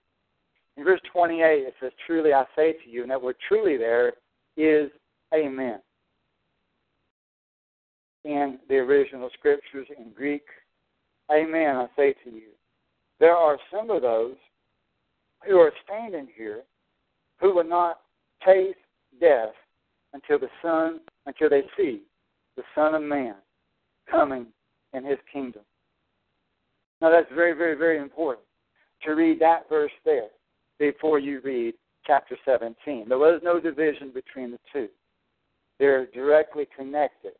In 0.78 0.84
verse 0.84 1.02
28, 1.12 1.42
it 1.42 1.74
says, 1.82 1.92
Truly 2.06 2.34
I 2.34 2.46
say 2.56 2.74
to 2.74 2.90
you, 2.90 3.02
and 3.02 3.12
that 3.12 3.22
word 3.22 3.36
truly 3.48 3.78
there 3.78 4.14
is 4.56 4.90
Amen. 5.34 5.80
In 8.26 8.60
the 8.68 8.76
original 8.76 9.30
scriptures 9.38 9.88
in 9.98 10.12
Greek, 10.12 10.44
Amen, 11.32 11.76
I 11.76 11.88
say 11.96 12.14
to 12.24 12.32
you. 12.32 12.50
There 13.20 13.36
are 13.36 13.58
some 13.72 13.90
of 13.90 14.02
those 14.02 14.36
who 15.46 15.58
are 15.58 15.72
standing 15.84 16.28
here 16.36 16.64
who 17.40 17.54
will 17.54 17.68
not 17.68 18.00
taste 18.46 18.78
death 19.20 19.54
until 20.14 20.40
the 20.40 20.50
Son, 20.62 21.00
until 21.26 21.50
they 21.50 21.64
see 21.78 22.02
the 22.58 22.64
Son 22.76 22.96
of 22.96 23.02
Man 23.02 23.36
coming 24.10 24.48
in 24.94 25.06
his 25.06 25.20
kingdom. 25.32 25.62
Now 27.02 27.10
that's 27.10 27.32
very, 27.34 27.54
very, 27.54 27.76
very 27.76 27.98
important 27.98 28.46
to 29.04 29.12
read 29.12 29.40
that 29.40 29.70
verse 29.70 29.92
there 30.06 30.28
before 30.78 31.20
you 31.20 31.42
read 31.42 31.74
chapter 32.06 32.38
17. 32.46 33.08
There 33.08 33.18
was 33.18 33.42
no 33.44 33.60
division 33.60 34.12
between 34.14 34.52
the 34.52 34.60
two. 34.74 34.88
They're 35.78 36.08
directly 36.08 36.68
connected. 36.76 37.34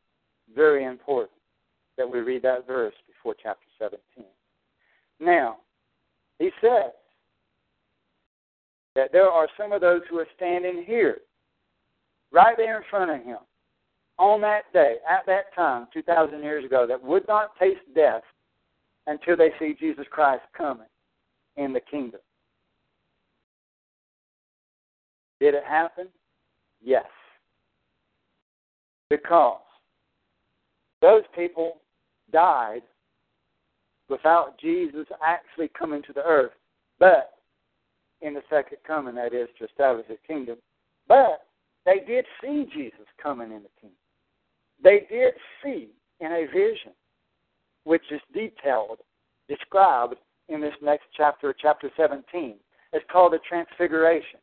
Very 0.56 0.86
important 0.86 1.38
that 1.98 2.10
we 2.10 2.20
read 2.20 2.42
that 2.44 2.66
verse 2.66 2.94
before 3.08 3.36
chapter 3.42 3.66
17. 3.78 4.00
Now, 5.20 5.58
he 6.40 6.50
says 6.62 6.94
that 8.96 9.12
there 9.12 9.30
are 9.30 9.48
some 9.58 9.74
of 9.74 9.82
those 9.82 10.02
who 10.10 10.18
are 10.20 10.28
standing 10.36 10.84
here, 10.88 11.18
right 12.32 12.56
there 12.58 12.78
in 12.78 12.84
front 12.90 13.12
of 13.12 13.26
him, 13.26 13.40
on 14.18 14.42
that 14.42 14.72
day, 14.74 14.96
at 15.10 15.26
that 15.28 15.54
time, 15.56 15.88
2,000 15.94 16.42
years 16.42 16.66
ago, 16.66 16.86
that 16.88 17.02
would 17.02 17.28
not 17.28 17.58
taste 17.60 17.80
death 17.96 18.24
until 19.10 19.36
they 19.36 19.50
see 19.60 19.76
Jesus 19.80 20.06
Christ 20.12 20.44
coming 20.56 20.88
in 21.58 21.74
the 21.74 21.80
kingdom. 21.80 22.22
Did 25.40 25.56
it 25.56 25.64
happen? 25.68 26.08
Yes. 26.82 27.06
Because 29.10 29.62
those 31.02 31.24
people 31.36 31.78
died 32.32 32.82
without 34.10 34.60
Jesus 34.60 35.08
actually 35.26 35.70
coming 35.70 36.04
to 36.04 36.14
the 36.14 36.24
earth, 36.24 36.52
but 37.00 37.32
in 38.22 38.34
the 38.34 38.42
second 38.50 38.78
coming, 38.86 39.16
that 39.16 39.34
is, 39.34 39.48
to 39.58 39.66
establish 39.66 40.06
his 40.08 40.18
kingdom. 40.28 40.58
But 41.08 41.46
they 41.86 42.02
did 42.06 42.26
see 42.42 42.68
Jesus 42.72 43.08
coming 43.22 43.52
in 43.52 43.64
the 43.64 43.70
kingdom. 43.80 43.98
They 44.84 45.08
did 45.10 45.34
see 45.64 45.90
in 46.20 46.32
a 46.32 46.46
vision, 46.46 46.92
which 47.84 48.04
is 48.12 48.22
detailed, 48.34 49.00
described 49.48 50.16
in 50.48 50.62
this 50.62 50.74
next 50.82 51.06
chapter, 51.16 51.54
chapter 51.60 51.90
17. 51.96 52.56
It's 52.94 53.06
called 53.12 53.34
the 53.34 53.40
Transfiguration, 53.48 54.40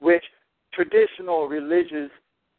which 0.00 0.24
traditional 0.72 1.48
religious 1.48 2.10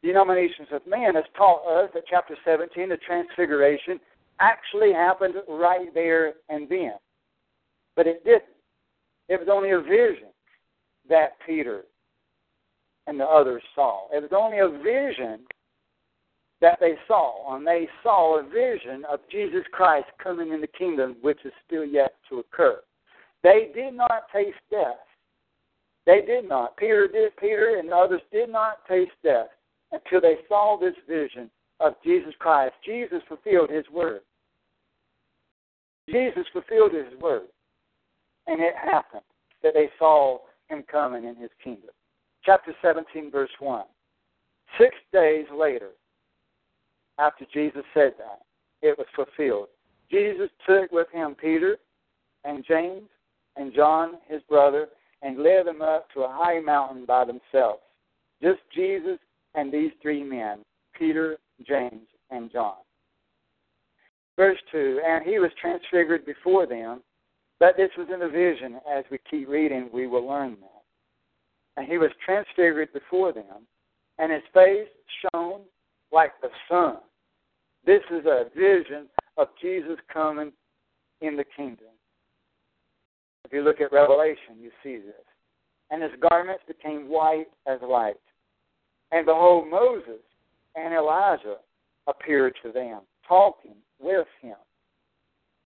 denominations 0.02 0.68
of 0.72 0.86
man 0.86 1.14
has 1.14 1.24
taught 1.36 1.66
us 1.66 1.90
that 1.94 2.04
chapter 2.08 2.36
17, 2.44 2.88
the 2.88 2.96
Transfiguration, 2.98 4.00
actually 4.40 4.92
happened 4.92 5.34
right 5.48 5.92
there 5.94 6.34
and 6.48 6.68
then. 6.68 6.92
But 7.96 8.06
it 8.06 8.24
didn't. 8.24 8.44
It 9.28 9.38
was 9.38 9.48
only 9.50 9.70
a 9.70 9.80
vision 9.80 10.28
that 11.08 11.32
Peter 11.44 11.82
and 13.06 13.18
the 13.18 13.24
others 13.24 13.62
saw. 13.74 14.06
It 14.12 14.22
was 14.22 14.30
only 14.36 14.58
a 14.58 14.68
vision 14.68 15.40
that 16.60 16.78
they 16.80 16.94
saw, 17.06 17.54
and 17.54 17.66
they 17.66 17.88
saw 18.02 18.38
a 18.38 18.42
vision 18.42 19.04
of 19.10 19.20
Jesus 19.30 19.64
Christ 19.72 20.08
coming 20.22 20.52
in 20.52 20.60
the 20.60 20.66
kingdom, 20.66 21.16
which 21.20 21.38
is 21.44 21.52
still 21.66 21.84
yet 21.84 22.14
to 22.28 22.40
occur. 22.40 22.80
They 23.42 23.70
did 23.74 23.94
not 23.94 24.24
taste 24.32 24.58
death 24.70 24.98
They 26.06 26.22
did 26.22 26.48
not. 26.48 26.76
Peter 26.76 27.06
did. 27.06 27.36
Peter 27.36 27.76
and 27.78 27.92
others 27.92 28.22
did 28.32 28.48
not 28.50 28.86
taste 28.88 29.12
death 29.22 29.48
until 29.92 30.20
they 30.20 30.36
saw 30.48 30.78
this 30.80 30.94
vision 31.08 31.50
of 31.80 31.94
Jesus 32.02 32.34
Christ. 32.38 32.74
Jesus 32.84 33.22
fulfilled 33.28 33.70
His 33.70 33.84
word. 33.92 34.22
Jesus 36.08 36.46
fulfilled 36.52 36.92
His 36.94 37.18
word, 37.20 37.48
and 38.46 38.60
it 38.60 38.74
happened 38.74 39.22
that 39.62 39.74
they 39.74 39.90
saw 39.98 40.38
Him 40.68 40.82
coming 40.90 41.24
in 41.24 41.36
His 41.36 41.50
kingdom. 41.62 41.90
Chapter 42.44 42.74
17, 42.82 43.30
verse 43.30 43.50
1. 43.60 43.84
Six 44.80 44.94
days 45.12 45.46
later, 45.56 45.90
after 47.18 47.44
Jesus 47.52 47.82
said 47.94 48.14
that, 48.18 48.40
it 48.82 48.96
was 48.96 49.06
fulfilled. 49.14 49.68
Jesus 50.10 50.48
took 50.66 50.90
with 50.92 51.08
him 51.12 51.34
Peter 51.34 51.76
and 52.44 52.64
James 52.66 53.08
and 53.56 53.74
John, 53.74 54.14
his 54.28 54.40
brother, 54.48 54.88
and 55.22 55.42
led 55.42 55.66
them 55.66 55.82
up 55.82 56.08
to 56.14 56.20
a 56.20 56.32
high 56.32 56.60
mountain 56.60 57.04
by 57.04 57.24
themselves. 57.24 57.82
Just 58.40 58.60
Jesus 58.74 59.18
and 59.54 59.72
these 59.72 59.90
three 60.00 60.22
men, 60.22 60.60
Peter, 60.96 61.38
James, 61.66 62.06
and 62.30 62.50
John. 62.52 62.76
Verse 64.36 64.58
2 64.70 65.00
And 65.04 65.24
he 65.24 65.38
was 65.40 65.50
transfigured 65.60 66.24
before 66.24 66.66
them, 66.66 67.02
but 67.58 67.76
this 67.76 67.90
was 67.98 68.06
in 68.14 68.22
a 68.22 68.28
vision. 68.28 68.78
As 68.90 69.04
we 69.10 69.18
keep 69.28 69.48
reading, 69.48 69.90
we 69.92 70.06
will 70.06 70.26
learn 70.26 70.56
that. 70.60 70.82
And 71.76 71.90
he 71.90 71.98
was 71.98 72.10
transfigured 72.24 72.92
before 72.92 73.32
them, 73.32 73.66
and 74.18 74.32
his 74.32 74.42
face 74.54 74.88
shone 75.22 75.62
like 76.12 76.32
the 76.40 76.48
sun. 76.70 76.98
This 77.86 78.02
is 78.10 78.26
a 78.26 78.46
vision 78.56 79.06
of 79.36 79.48
Jesus 79.60 79.98
coming 80.12 80.52
in 81.20 81.36
the 81.36 81.44
kingdom. 81.56 81.88
If 83.44 83.52
you 83.52 83.62
look 83.62 83.80
at 83.80 83.92
Revelation, 83.92 84.60
you 84.60 84.70
see 84.82 84.96
this. 84.96 85.14
And 85.90 86.02
his 86.02 86.12
garments 86.28 86.62
became 86.66 87.08
white 87.08 87.46
as 87.66 87.78
light. 87.82 88.20
And 89.10 89.24
behold, 89.24 89.68
Moses 89.70 90.20
and 90.74 90.92
Elijah 90.92 91.56
appeared 92.06 92.54
to 92.62 92.72
them, 92.72 93.00
talking 93.26 93.76
with 94.00 94.26
him. 94.42 94.56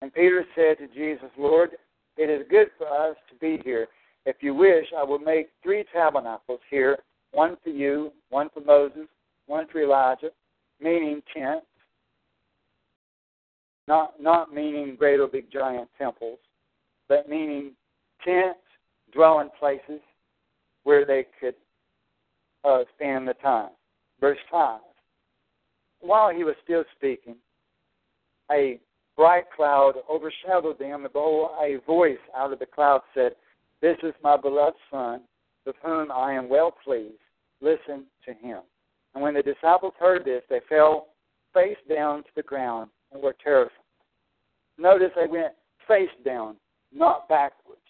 And 0.01 0.13
Peter 0.13 0.45
said 0.55 0.77
to 0.79 0.93
Jesus, 0.93 1.29
Lord, 1.37 1.71
it 2.17 2.29
is 2.29 2.45
good 2.49 2.67
for 2.77 2.87
us 2.87 3.15
to 3.29 3.35
be 3.35 3.61
here. 3.63 3.87
If 4.25 4.37
you 4.41 4.53
wish, 4.53 4.85
I 4.97 5.03
will 5.03 5.19
make 5.19 5.49
three 5.63 5.85
tabernacles 5.93 6.59
here 6.69 6.99
one 7.31 7.57
for 7.63 7.69
you, 7.69 8.11
one 8.29 8.49
for 8.53 8.61
Moses, 8.61 9.07
one 9.45 9.67
for 9.71 9.81
Elijah, 9.81 10.31
meaning 10.81 11.21
tents. 11.33 11.65
Not, 13.89 14.21
not 14.21 14.53
meaning 14.53 14.95
great 14.95 15.19
or 15.19 15.27
big 15.27 15.51
giant 15.51 15.89
temples, 15.97 16.37
but 17.07 17.27
meaning 17.27 17.71
tents, 18.23 18.59
dwelling 19.11 19.49
places 19.59 19.99
where 20.83 21.07
they 21.07 21.25
could 21.39 21.55
uh, 22.63 22.83
spend 22.95 23.27
the 23.27 23.33
time. 23.41 23.71
Verse 24.21 24.37
5. 24.51 24.79
While 26.01 26.29
he 26.29 26.43
was 26.43 26.53
still 26.63 26.83
speaking, 26.95 27.35
a 28.51 28.79
bright 29.17 29.45
cloud 29.55 29.95
overshadowed 30.07 30.77
them, 30.77 31.05
and 31.05 31.11
behold, 31.11 31.49
a 31.59 31.77
voice 31.87 32.19
out 32.37 32.53
of 32.53 32.59
the 32.59 32.67
cloud 32.67 33.01
said, 33.15 33.31
This 33.81 33.97
is 34.03 34.13
my 34.23 34.37
beloved 34.37 34.77
Son, 34.91 35.21
with 35.65 35.75
whom 35.83 36.11
I 36.11 36.33
am 36.33 36.47
well 36.47 36.75
pleased. 36.85 37.15
Listen 37.59 38.05
to 38.27 38.33
him. 38.35 38.59
And 39.15 39.23
when 39.23 39.33
the 39.33 39.41
disciples 39.41 39.93
heard 39.99 40.25
this, 40.25 40.43
they 40.47 40.59
fell 40.69 41.07
face 41.55 41.77
down 41.89 42.19
to 42.19 42.29
the 42.35 42.43
ground 42.43 42.91
and 43.11 43.23
were 43.23 43.35
terrified. 43.43 43.78
Notice 44.79 45.11
they 45.15 45.27
went 45.27 45.53
face 45.87 46.09
down, 46.23 46.55
not 46.93 47.27
backwards. 47.27 47.81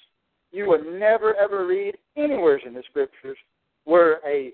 You 0.52 0.68
will 0.68 0.84
never 0.84 1.36
ever 1.36 1.68
read 1.68 1.96
anywhere 2.18 2.60
in 2.66 2.74
the 2.74 2.84
scriptures 2.90 3.38
where 3.86 4.20
a 4.28 4.54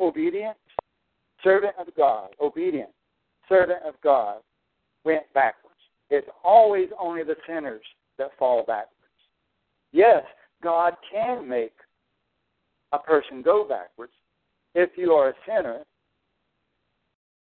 obedient 0.00 0.56
servant 1.42 1.74
of 1.78 1.88
God, 1.96 2.30
obedient 2.40 2.90
servant 3.48 3.80
of 3.86 3.94
God, 4.02 4.38
went 5.04 5.24
backwards. 5.34 5.74
It's 6.08 6.28
always 6.42 6.88
only 6.98 7.22
the 7.22 7.36
sinners 7.46 7.82
that 8.18 8.30
fall 8.38 8.64
backwards. 8.66 8.90
Yes, 9.92 10.24
God 10.62 10.94
can 11.12 11.46
make 11.46 11.74
a 12.92 12.98
person 12.98 13.42
go 13.42 13.66
backwards 13.68 14.12
if 14.74 14.90
you 14.96 15.12
are 15.12 15.30
a 15.30 15.34
sinner, 15.46 15.80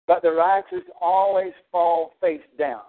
but 0.07 0.23
the 0.23 0.33
righteous 0.33 0.85
always 1.01 1.53
fall 1.71 2.13
face 2.21 2.41
down. 2.59 2.83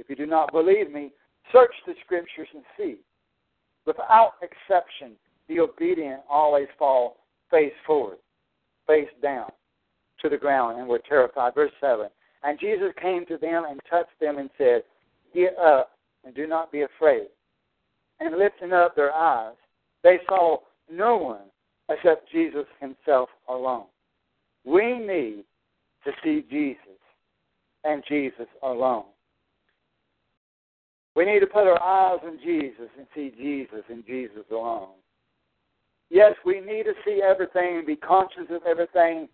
If 0.00 0.08
you 0.08 0.16
do 0.16 0.26
not 0.26 0.52
believe 0.52 0.90
me, 0.90 1.12
search 1.52 1.74
the 1.86 1.94
scriptures 2.04 2.48
and 2.54 2.64
see. 2.76 2.96
Without 3.86 4.32
exception, 4.42 5.12
the 5.48 5.60
obedient 5.60 6.22
always 6.28 6.68
fall 6.78 7.18
face 7.50 7.72
forward, 7.86 8.18
face 8.86 9.08
down 9.22 9.50
to 10.22 10.28
the 10.28 10.36
ground, 10.36 10.78
and 10.78 10.88
were 10.88 11.00
terrified. 11.06 11.54
Verse 11.54 11.72
7 11.80 12.06
And 12.42 12.58
Jesus 12.58 12.92
came 13.00 13.26
to 13.26 13.36
them 13.36 13.64
and 13.68 13.80
touched 13.88 14.18
them 14.20 14.38
and 14.38 14.50
said, 14.56 14.82
Get 15.34 15.56
up 15.58 15.92
and 16.24 16.34
do 16.34 16.46
not 16.46 16.72
be 16.72 16.82
afraid. 16.82 17.28
And 18.20 18.38
lifting 18.38 18.72
up 18.72 18.96
their 18.96 19.12
eyes, 19.12 19.54
they 20.02 20.18
saw 20.28 20.58
no 20.90 21.16
one 21.16 21.50
except 21.88 22.30
Jesus 22.30 22.66
himself 22.80 23.28
alone. 23.48 23.86
We 24.64 24.98
need 24.98 25.44
to 26.04 26.12
see 26.22 26.44
Jesus 26.50 27.00
and 27.84 28.02
Jesus 28.08 28.46
alone. 28.62 29.04
We 31.16 31.24
need 31.24 31.40
to 31.40 31.46
put 31.46 31.66
our 31.66 31.82
eyes 31.82 32.20
on 32.24 32.38
Jesus 32.44 32.88
and 32.96 33.06
see 33.14 33.32
Jesus 33.36 33.82
and 33.88 34.06
Jesus 34.06 34.44
alone. 34.50 34.90
Yes, 36.08 36.34
we 36.44 36.60
need 36.60 36.84
to 36.84 36.92
see 37.04 37.20
everything 37.22 37.78
and 37.78 37.86
be 37.86 37.96
conscious 37.96 38.46
of 38.50 38.62
everything 38.66 39.28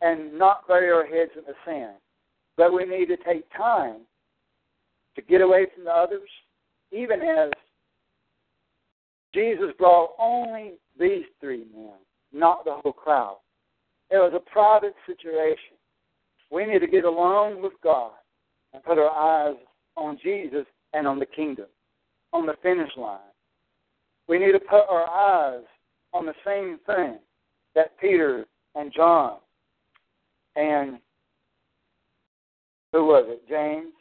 and 0.00 0.38
not 0.38 0.66
bury 0.66 0.90
our 0.90 1.06
heads 1.06 1.32
in 1.36 1.44
the 1.46 1.54
sand. 1.64 1.96
But 2.56 2.72
we 2.72 2.84
need 2.84 3.06
to 3.06 3.16
take 3.16 3.44
time 3.56 4.00
to 5.14 5.22
get 5.22 5.40
away 5.40 5.66
from 5.74 5.84
the 5.84 5.90
others, 5.90 6.28
even 6.90 7.20
as 7.22 7.50
Jesus 9.34 9.72
brought 9.78 10.10
only 10.18 10.72
these 10.98 11.24
three 11.40 11.64
men, 11.74 11.94
not 12.32 12.64
the 12.64 12.74
whole 12.74 12.92
crowd. 12.92 13.38
It 14.10 14.16
was 14.16 14.32
a 14.34 14.50
private 14.50 14.94
situation. 15.06 15.76
We 16.50 16.66
need 16.66 16.80
to 16.80 16.86
get 16.86 17.04
alone 17.04 17.62
with 17.62 17.72
God 17.82 18.12
and 18.74 18.82
put 18.84 18.98
our 18.98 19.10
eyes 19.10 19.56
on 19.96 20.18
Jesus 20.22 20.66
and 20.92 21.06
on 21.06 21.18
the 21.18 21.26
kingdom, 21.26 21.66
on 22.32 22.46
the 22.46 22.54
finish 22.62 22.90
line. 22.96 23.18
We 24.28 24.38
need 24.38 24.52
to 24.52 24.60
put 24.60 24.88
our 24.88 25.08
eyes 25.08 25.64
on 26.12 26.26
the 26.26 26.34
same 26.44 26.78
thing 26.86 27.18
that 27.74 27.98
Peter 27.98 28.46
and 28.74 28.92
John 28.94 29.38
and 30.56 30.98
who 32.92 33.06
was 33.06 33.24
it? 33.28 33.48
James. 33.48 33.92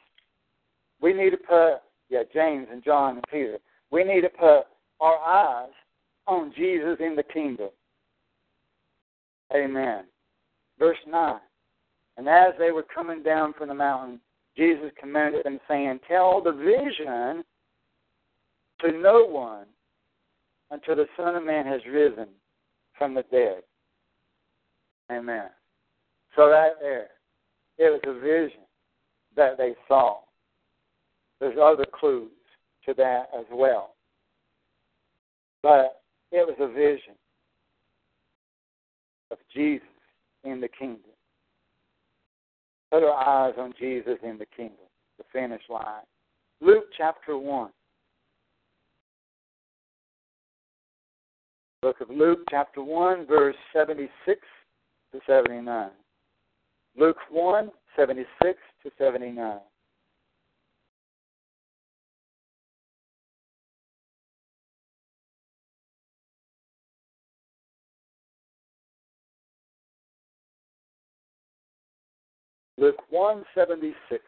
We 1.02 1.14
need 1.14 1.32
to 1.32 1.38
put 1.38 1.82
yeah, 2.10 2.24
James 2.34 2.68
and 2.70 2.84
John 2.84 3.16
and 3.16 3.26
Peter. 3.32 3.58
We 3.90 4.04
need 4.04 4.22
to 4.22 4.30
put 4.30 4.64
our 5.00 5.18
eyes 5.18 5.72
on 6.28 6.54
Jesus 6.56 6.98
in 7.00 7.16
the 7.16 7.24
kingdom. 7.24 7.70
Amen. 9.56 10.04
Verse 10.78 10.98
9. 11.08 11.40
And 12.18 12.28
as 12.28 12.54
they 12.60 12.72
were 12.72 12.84
coming 12.84 13.24
down 13.24 13.54
from 13.58 13.70
the 13.70 13.74
mountain, 13.74 14.20
Jesus 14.62 14.92
commanded 15.00 15.44
them, 15.44 15.60
saying, 15.68 16.00
Tell 16.08 16.40
the 16.40 16.52
vision 16.52 17.44
to 18.82 18.92
no 18.92 19.26
one 19.26 19.66
until 20.70 20.96
the 20.96 21.08
Son 21.18 21.36
of 21.36 21.44
Man 21.44 21.66
has 21.66 21.82
risen 21.92 22.28
from 22.96 23.16
the 23.16 23.24
dead. 23.32 23.64
Amen. 25.12 25.50
So 26.36 26.48
right 26.48 26.74
there, 26.80 27.08
it 27.80 27.90
was 27.90 28.02
a 28.06 28.14
vision 28.20 28.62
that 29.36 29.58
they 29.58 29.74
saw. 29.88 30.18
There's 31.40 31.58
other 31.60 31.86
clues 32.00 32.30
to 32.86 32.94
that 32.94 33.30
as 33.36 33.46
well. 33.52 33.96
But 35.64 36.04
it 36.32 36.46
was 36.46 36.56
a 36.60 36.68
vision 36.68 37.16
of 39.32 39.40
Jesus 39.56 39.88
in 40.44 40.62
the 40.62 40.68
kingdom. 40.68 41.11
Put 42.92 43.04
our 43.04 43.48
eyes 43.48 43.54
on 43.58 43.74
Jesus 43.80 44.18
in 44.22 44.38
the 44.38 44.46
kingdom, 44.46 44.86
the 45.18 45.24
finish 45.32 45.62
line. 45.70 46.04
Luke 46.60 46.86
chapter 46.98 47.38
1. 47.38 47.70
Book 51.82 52.02
of 52.02 52.10
Luke 52.10 52.42
chapter 52.50 52.84
1, 52.84 53.26
verse 53.26 53.56
76 53.74 54.40
to 55.14 55.20
79. 55.26 55.90
Luke 56.98 57.18
1, 57.32 57.72
76 57.96 58.60
to 58.84 58.92
79. 59.00 59.60
Luke 72.82 72.96
176. 73.12 74.24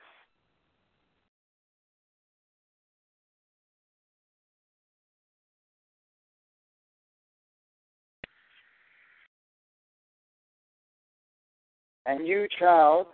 And 12.05 12.27
you, 12.27 12.47
child, 12.59 13.07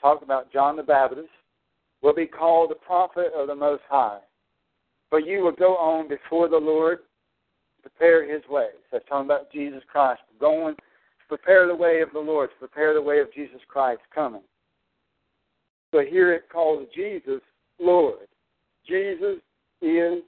talk 0.00 0.22
about 0.22 0.52
John 0.52 0.76
the 0.76 0.82
Baptist, 0.82 1.28
will 2.02 2.12
be 2.12 2.26
called 2.26 2.70
the 2.70 2.74
prophet 2.74 3.30
of 3.32 3.46
the 3.46 3.54
Most 3.54 3.82
High. 3.88 4.18
For 5.08 5.20
you 5.20 5.44
will 5.44 5.52
go 5.52 5.76
on 5.76 6.08
before 6.08 6.48
the 6.48 6.56
Lord, 6.56 6.98
prepare 7.80 8.28
his 8.28 8.42
way. 8.48 8.70
That's 8.90 9.04
talking 9.08 9.26
about 9.26 9.52
Jesus 9.52 9.84
Christ 9.86 10.22
going, 10.40 10.74
prepare 11.28 11.68
the 11.68 11.76
way 11.76 12.00
of 12.00 12.08
the 12.12 12.18
Lord, 12.18 12.50
prepare 12.58 12.92
the 12.92 13.00
way 13.00 13.20
of 13.20 13.32
Jesus 13.32 13.60
Christ 13.68 14.00
coming. 14.12 14.42
So 15.94 16.00
here 16.00 16.32
it 16.32 16.48
calls 16.52 16.88
Jesus 16.92 17.40
Lord. 17.78 18.26
Jesus 18.84 19.36
is 19.80 20.24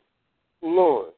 Lord. 0.63 1.11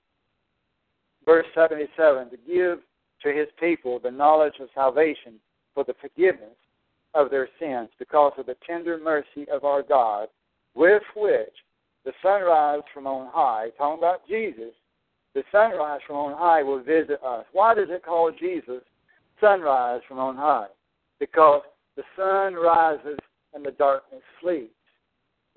Verse 1.26 1.44
77 1.54 2.30
to 2.30 2.36
give 2.46 2.78
to 3.22 3.38
his 3.38 3.48
people 3.60 4.00
the 4.02 4.10
knowledge 4.10 4.54
of 4.58 4.68
salvation 4.74 5.34
for 5.74 5.84
the 5.84 5.92
forgiveness 6.00 6.56
of 7.12 7.30
their 7.30 7.46
sins 7.60 7.90
because 7.98 8.32
of 8.38 8.46
the 8.46 8.56
tender 8.66 8.96
mercy 8.96 9.46
of 9.52 9.64
our 9.64 9.82
God, 9.82 10.28
with 10.74 11.02
which 11.14 11.52
the 12.06 12.12
sunrise 12.22 12.80
from 12.94 13.06
on 13.06 13.30
high, 13.30 13.68
talking 13.76 13.98
about 13.98 14.26
Jesus, 14.26 14.72
the 15.34 15.42
sunrise 15.52 16.00
from 16.06 16.16
on 16.16 16.38
high 16.38 16.62
will 16.62 16.82
visit 16.82 17.22
us. 17.22 17.44
Why 17.52 17.74
does 17.74 17.88
it 17.90 18.02
call 18.02 18.32
Jesus 18.32 18.80
sunrise 19.42 20.00
from 20.08 20.18
on 20.18 20.36
high? 20.36 20.68
Because 21.20 21.60
the 21.96 22.04
sun 22.16 22.54
rises 22.54 23.18
and 23.54 23.64
the 23.64 23.72
darkness 23.72 24.22
sleeps. 24.40 24.72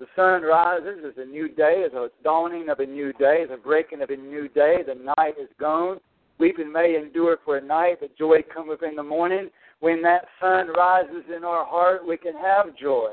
The 0.00 0.06
sun 0.16 0.42
rises 0.42 1.04
as 1.06 1.12
a 1.16 1.24
new 1.24 1.48
day, 1.48 1.84
as 1.86 1.92
a 1.92 2.08
dawning 2.24 2.68
of 2.68 2.80
a 2.80 2.86
new 2.86 3.12
day, 3.12 3.44
as 3.44 3.50
a 3.52 3.56
breaking 3.56 4.02
of 4.02 4.10
a 4.10 4.16
new 4.16 4.48
day. 4.48 4.78
The 4.86 4.96
night 5.16 5.34
is 5.40 5.48
gone. 5.60 6.00
Weeping 6.38 6.72
may 6.72 6.96
endure 6.96 7.38
for 7.44 7.58
a 7.58 7.64
night, 7.64 7.98
but 8.00 8.16
joy 8.18 8.38
cometh 8.52 8.82
in 8.82 8.96
the 8.96 9.02
morning. 9.02 9.48
When 9.78 10.02
that 10.02 10.26
sun 10.40 10.68
rises 10.76 11.24
in 11.34 11.44
our 11.44 11.64
heart, 11.64 12.06
we 12.06 12.16
can 12.16 12.34
have 12.34 12.76
joy. 12.76 13.10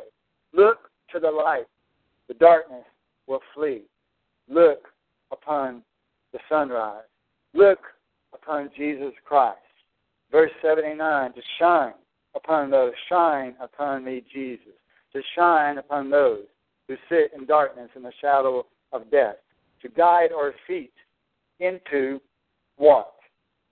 Look 0.54 0.90
to 1.14 1.20
the 1.20 1.30
light. 1.30 1.68
The 2.28 2.34
darkness 2.36 2.86
will 3.28 3.42
flee. 3.54 3.84
Look 4.48 4.88
upon 5.32 5.84
the 6.34 6.40
sunrise. 6.50 7.04
Look 7.54 7.80
upon 8.34 8.72
Jesus 8.76 9.14
Christ. 9.26 9.60
Verse 10.32 10.52
79 10.62 11.34
to 11.34 11.42
shine 11.60 11.94
upon 12.36 12.70
those, 12.70 12.94
shine 13.08 13.56
upon 13.62 14.04
me, 14.04 14.24
Jesus. 14.34 14.74
To 15.14 15.22
shine 15.36 15.78
upon 15.78 16.10
those 16.10 16.44
who 16.88 16.96
sit 17.10 17.32
in 17.36 17.46
darkness 17.46 17.90
in 17.96 18.04
the 18.04 18.12
shadow 18.22 18.66
of 18.92 19.10
death, 19.12 19.36
to 19.82 19.90
guide 19.90 20.32
our 20.36 20.54
feet 20.68 20.94
into 21.60 22.20
what? 22.78 23.14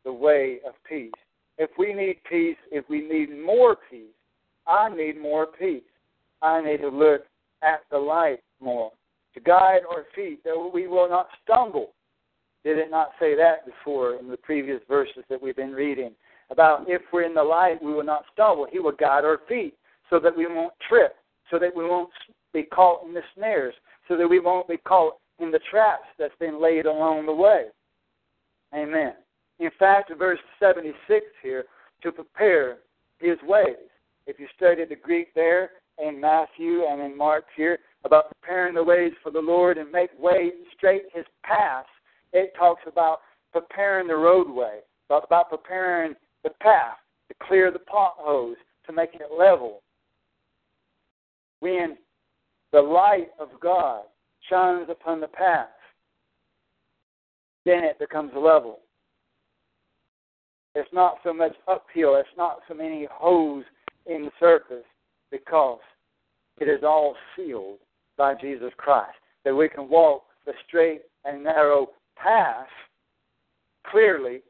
The 0.03 0.13
way 0.13 0.59
of 0.67 0.73
peace. 0.88 1.11
If 1.57 1.71
we 1.77 1.93
need 1.93 2.17
peace, 2.29 2.57
if 2.71 2.85
we 2.89 3.01
need 3.01 3.38
more 3.38 3.77
peace, 3.89 4.13
I 4.67 4.89
need 4.89 5.19
more 5.19 5.47
peace. 5.47 5.81
I 6.41 6.61
need 6.61 6.77
to 6.77 6.89
look 6.89 7.21
at 7.63 7.81
the 7.89 7.97
light 7.97 8.39
more, 8.59 8.91
to 9.34 9.39
guide 9.39 9.81
our 9.89 10.05
feet 10.15 10.43
that 10.43 10.71
we 10.73 10.88
will 10.88 11.09
not 11.09 11.27
stumble. 11.43 11.93
Did 12.63 12.77
it 12.77 12.91
not 12.91 13.11
say 13.19 13.35
that 13.35 13.65
before 13.65 14.15
in 14.15 14.29
the 14.29 14.38
previous 14.38 14.81
verses 14.88 15.23
that 15.29 15.41
we've 15.41 15.55
been 15.55 15.71
reading? 15.71 16.11
About 16.49 16.86
if 16.88 17.02
we're 17.11 17.24
in 17.24 17.34
the 17.34 17.44
light, 17.44 17.84
we 17.84 17.94
will 17.94 18.03
not 18.03 18.24
stumble. 18.32 18.68
He 18.72 18.80
will 18.80 18.94
guide 18.94 19.26
our 19.26 19.40
feet 19.49 19.76
so 20.10 20.19
that 20.19 20.36
we 20.36 20.48
won't 20.48 20.74
trip, 20.88 21.15
so 21.52 21.60
that 21.60 21.76
we 21.76 21.84
won't 21.84 22.10
be 22.53 22.64
caught 22.64 23.06
in 23.06 23.14
the 23.14 23.22
snares, 23.36 23.74
so 24.07 24.15
that 24.15 24.28
we 24.28 24.40
won't 24.40 24.68
be 24.68 24.78
caught 24.78 25.18
in 25.40 25.52
the 25.52 25.60
traps 25.69 26.06
that's 26.18 26.34
been 26.40 26.61
laid 26.61 26.86
along 26.86 27.26
the 27.26 27.34
way. 27.34 27.65
Amen. 28.74 29.14
In 29.60 29.69
fact, 29.78 30.11
verse 30.18 30.40
76 30.60 31.26
here, 31.41 31.65
to 32.03 32.11
prepare 32.11 32.78
his 33.19 33.38
ways. 33.44 33.76
If 34.28 34.40
you 34.40 34.48
study 34.56 34.86
the 34.86 34.95
Greek 34.95 35.34
there 35.34 35.72
in 35.98 36.19
Matthew 36.19 36.84
and 36.88 37.02
in 37.02 37.18
Mark 37.18 37.45
here 37.56 37.80
about 38.03 38.32
preparing 38.40 38.76
the 38.76 38.84
ways 38.84 39.14
for 39.24 39.32
the 39.32 39.40
Lord 39.40 39.78
and 39.78 39.91
make 39.91 40.11
way 40.19 40.52
straight 40.76 41.03
his 41.14 41.26
path, 41.44 41.86
it 42.34 42.53
talks 42.57 42.82
about 42.86 43.19
preparing 43.52 44.07
the 44.07 44.15
roadway, 44.15 44.80
about 45.10 45.49
preparing 45.49 46.14
the 46.48 46.53
path 46.61 46.98
to 47.28 47.36
clear 47.45 47.72
the 47.72 47.80
potholes, 47.80 48.56
to 48.86 48.94
make 48.94 49.14
it 49.14 49.38
level. 49.38 49.82
When 51.60 51.98
the 52.72 52.82
light 52.82 53.30
of 53.38 53.49
God 53.61 54.03
shines 54.49 54.88
upon 54.90 55.19
the 55.19 55.28
path, 55.28 55.68
then 57.65 57.84
it 57.84 57.99
becomes 57.99 58.32
level. 58.34 58.80
It's 60.74 60.90
not 60.94 61.18
so 61.24 61.34
much 61.34 61.53
uphill, 61.68 62.15
it's 62.15 62.30
not 62.38 62.60
so 62.68 62.76
many 62.76 63.07
holes 63.11 63.65
in 64.06 64.24
the 64.24 64.32
surface 64.40 64.86
because 65.32 65.80
it 66.61 66.65
is 66.65 66.84
all 66.84 67.15
sealed 67.36 67.80
by 68.18 68.36
Jesus 68.36 68.72
Christ. 68.78 69.18
That 69.44 69.56
we 69.56 69.68
can 69.68 69.90
walk 69.90 70.24
the 70.45 70.53
straight 70.65 71.02
and 71.26 71.44
narrow 71.44 71.88
path 72.15 72.68
clearly, 73.86 74.41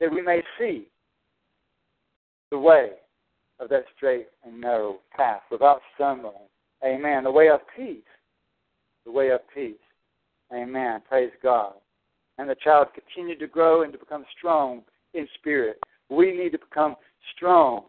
that 0.00 0.10
we 0.10 0.22
may 0.22 0.42
see 0.58 0.88
the 2.50 2.58
way 2.58 2.90
of 3.58 3.68
that 3.70 3.84
straight 3.96 4.28
and 4.44 4.60
narrow 4.60 4.98
path 5.16 5.42
without 5.50 5.80
stumbling. 5.94 6.34
Amen. 6.84 7.24
The 7.24 7.30
way 7.30 7.48
of 7.48 7.60
peace. 7.76 8.02
The 9.04 9.10
way 9.10 9.30
of 9.30 9.40
peace. 9.54 9.74
Amen. 10.52 11.00
Praise 11.08 11.32
God. 11.42 11.74
And 12.38 12.48
the 12.48 12.56
child 12.62 12.88
continued 12.94 13.38
to 13.40 13.46
grow 13.46 13.82
and 13.82 13.92
to 13.92 13.98
become 13.98 14.24
strong 14.36 14.82
in 15.14 15.26
spirit. 15.38 15.78
We 16.10 16.36
need 16.36 16.52
to 16.52 16.58
become 16.58 16.96
strong 17.34 17.84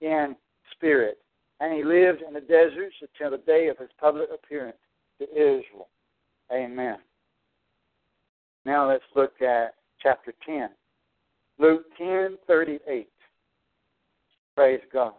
in 0.00 0.34
spirit. 0.72 1.18
And 1.60 1.72
he 1.72 1.84
lived 1.84 2.22
in 2.26 2.34
the 2.34 2.40
deserts 2.40 2.96
until 3.00 3.30
the 3.30 3.44
day 3.44 3.68
of 3.68 3.78
his 3.78 3.90
public 4.00 4.28
appearance 4.34 4.76
to 5.20 5.28
Israel. 5.30 5.88
Amen. 6.52 6.98
Now 8.64 8.88
let's 8.88 9.04
look 9.14 9.40
at 9.40 9.74
chapter 10.02 10.34
10. 10.44 10.70
Luke 11.58 11.84
10 11.96 12.36
38. 12.46 13.08
Praise 14.56 14.80
God. 14.92 15.12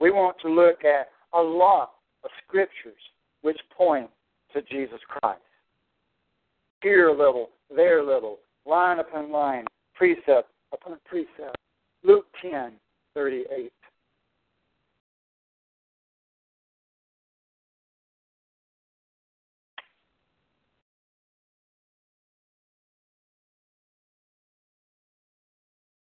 We 0.00 0.10
want 0.10 0.36
to 0.42 0.48
look 0.48 0.84
at 0.84 1.08
a 1.34 1.40
lot 1.40 1.92
of 2.24 2.30
scriptures 2.46 2.94
which 3.42 3.58
point 3.76 4.08
to 4.54 4.62
Jesus 4.62 5.00
Christ. 5.08 5.40
Here 6.82 7.08
a 7.08 7.16
little, 7.16 7.50
there 7.74 8.00
a 8.00 8.06
little, 8.06 8.38
line 8.64 8.98
upon 8.98 9.30
line, 9.30 9.66
precept 9.94 10.48
upon 10.72 10.98
precept. 11.04 11.56
Luke 12.02 12.26
10 12.40 12.72
38. 13.14 13.72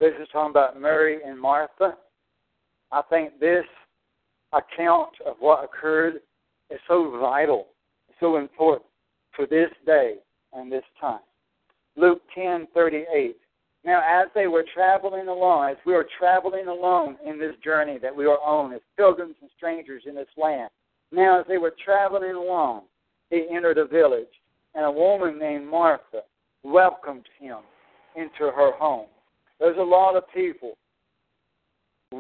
This 0.01 0.13
is 0.21 0.29
talking 0.33 0.51
about 0.51 0.79
Mary 0.79 1.21
and 1.25 1.41
Martha. 1.41 1.97
I 2.93 3.03
think 3.03 3.39
this 3.41 3.65
account 4.53 5.11
of 5.27 5.37
what 5.41 5.65
occurred 5.65 6.21
is 6.71 6.79
so 6.89 7.19
vital, 7.21 7.69
so 8.21 8.37
important 8.37 8.87
for 9.35 9.47
this 9.47 9.71
day 9.85 10.17
and 10.53 10.71
this 10.71 10.85
time. 11.01 11.21
Luke 11.97 12.23
10:38. 12.37 13.37
Now, 13.85 14.03
as 14.07 14.29
they 14.35 14.47
were 14.47 14.65
traveling 14.75 15.29
along, 15.29 15.71
as 15.71 15.77
we 15.85 15.95
are 15.95 16.07
traveling 16.19 16.69
along 16.69 17.19
in 17.25 17.39
this 17.39 17.55
journey 17.63 17.99
that 17.99 18.15
we 18.15 18.25
are 18.25 18.41
on 18.41 18.73
as 18.73 18.81
pilgrims 18.97 19.37
and 19.43 19.51
strangers 19.57 20.05
in 20.07 20.15
this 20.15 20.29
land, 20.37 20.71
now 21.13 21.41
as 21.41 21.47
they 21.47 21.59
were 21.59 21.75
traveling 21.85 22.33
along, 22.33 22.85
he 23.29 23.47
entered 23.51 23.79
a 23.79 23.85
village, 23.85 24.41
and 24.75 24.85
a 24.85 24.91
woman 24.91 25.39
named 25.39 25.67
Martha 25.67 26.23
welcomed 26.63 27.29
him 27.39 27.59
into 28.17 28.51
her 28.51 28.73
home. 28.73 29.07
There's 29.61 29.77
a 29.77 29.83
lot 29.83 30.17
of 30.17 30.25
people 30.33 30.79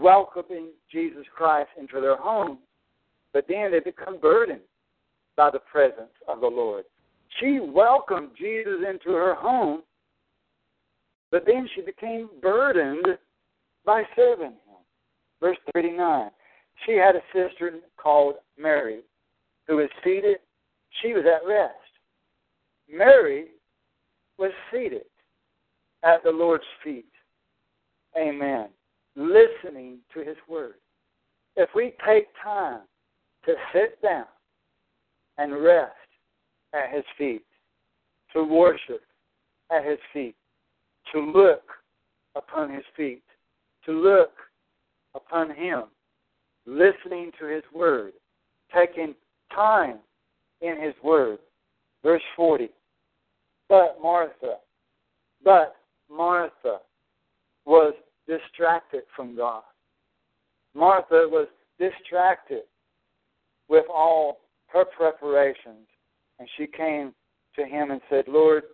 welcoming 0.01 0.69
Jesus 0.91 1.25
Christ 1.35 1.71
into 1.79 2.01
their 2.01 2.17
home, 2.17 2.59
but 3.33 3.47
then 3.49 3.71
they 3.71 3.81
become 3.81 4.19
burdened 4.21 4.61
by 5.37 5.51
the 5.51 5.59
presence 5.59 6.13
of 6.29 6.41
the 6.41 6.47
Lord. 6.47 6.85
She 7.41 7.59
welcomed 7.61 8.31
Jesus 8.39 8.81
into 8.89 9.11
her 9.11 9.35
home, 9.35 9.83
but 11.31 11.45
then 11.47 11.69
she 11.75 11.83
became 11.83 12.29
burdened 12.41 13.07
by 13.85 14.05
serving 14.15 14.53
him. 14.53 14.79
Verse 15.41 15.59
39 15.73 16.31
She 16.87 16.93
had 16.93 17.17
a 17.17 17.23
sister 17.33 17.73
called 17.97 18.37
Mary 18.59 19.01
who 19.67 19.77
was 19.77 19.89
seated, 20.05 20.39
she 21.03 21.13
was 21.13 21.25
at 21.25 21.47
rest. 21.49 21.75
Mary 22.89 23.47
was 24.39 24.53
seated 24.71 25.07
at 26.05 26.23
the 26.23 26.31
Lord's 26.31 26.65
feet. 26.85 27.07
Amen 28.17 28.69
listening 29.17 29.99
to 30.13 30.21
His 30.21 30.37
Word. 30.49 30.75
If 31.57 31.71
we 31.75 31.95
take 32.07 32.27
time 32.43 32.81
to 33.47 33.55
sit 33.73 34.01
down 34.03 34.27
and 35.39 35.63
rest 35.63 35.93
at 36.75 36.95
His 36.95 37.05
feet, 37.17 37.45
to 38.33 38.45
worship 38.45 39.03
at 39.71 39.85
His 39.85 39.99
feet, 40.13 40.35
to 41.13 41.21
look 41.21 41.63
upon 42.35 42.73
His 42.73 42.85
feet, 42.97 43.23
to 43.87 43.93
look 43.93 44.33
upon 45.15 45.55
Him, 45.55 45.85
listening 46.67 47.31
to 47.39 47.47
His 47.47 47.63
Word, 47.75 48.13
taking 48.75 49.15
time 49.55 49.99
in 50.61 50.81
His 50.81 50.95
Word. 51.03 51.39
Verse 52.03 52.23
40. 52.37 52.69
But 53.69 53.97
Martha, 54.03 54.57
but 55.43 55.77
Martha 56.11 56.79
was 57.65 57.95
distracted 58.27 59.03
from 59.15 59.37
God. 59.37 59.63
Martha 60.75 61.27
was 61.31 61.49
distracted 61.79 62.63
with 63.69 63.85
all 63.93 64.41
her 64.67 64.85
preparations, 64.85 65.87
and 66.39 66.49
she 66.57 66.67
came 66.67 67.15
to 67.57 67.65
him 67.65 67.91
and 67.91 68.01
said, 68.11 68.25
Lord, 68.27 68.65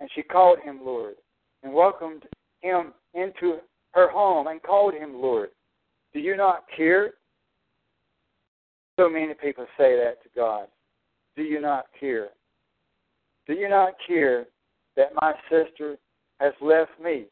and 0.00 0.08
she 0.14 0.22
called 0.22 0.58
him 0.64 0.80
Lord, 0.84 1.14
and 1.62 1.72
welcomed 1.72 2.24
him 2.60 2.92
into 3.14 3.58
her 3.92 4.10
home 4.10 4.48
and 4.48 4.62
called 4.62 4.94
him 4.94 5.14
Lord. 5.14 5.50
Do 6.12 6.20
you 6.20 6.36
not 6.36 6.64
care? 6.76 7.14
So 8.98 9.08
many 9.08 9.34
people 9.34 9.66
say 9.78 9.96
that 9.96 10.22
to 10.22 10.28
God. 10.34 10.66
Do 11.36 11.42
you 11.42 11.60
not 11.60 11.86
care? 11.98 12.28
Do 13.46 13.54
you 13.54 13.68
not 13.68 13.94
care 14.06 14.46
that 14.96 15.12
my 15.20 15.34
sister 15.50 15.96
has 16.40 16.52
left 16.60 16.92
me 17.02 17.26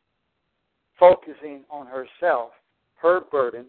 focusing 0.98 1.64
on 1.70 1.86
herself, 1.86 2.51
her 2.97 3.20
burden, 3.31 3.66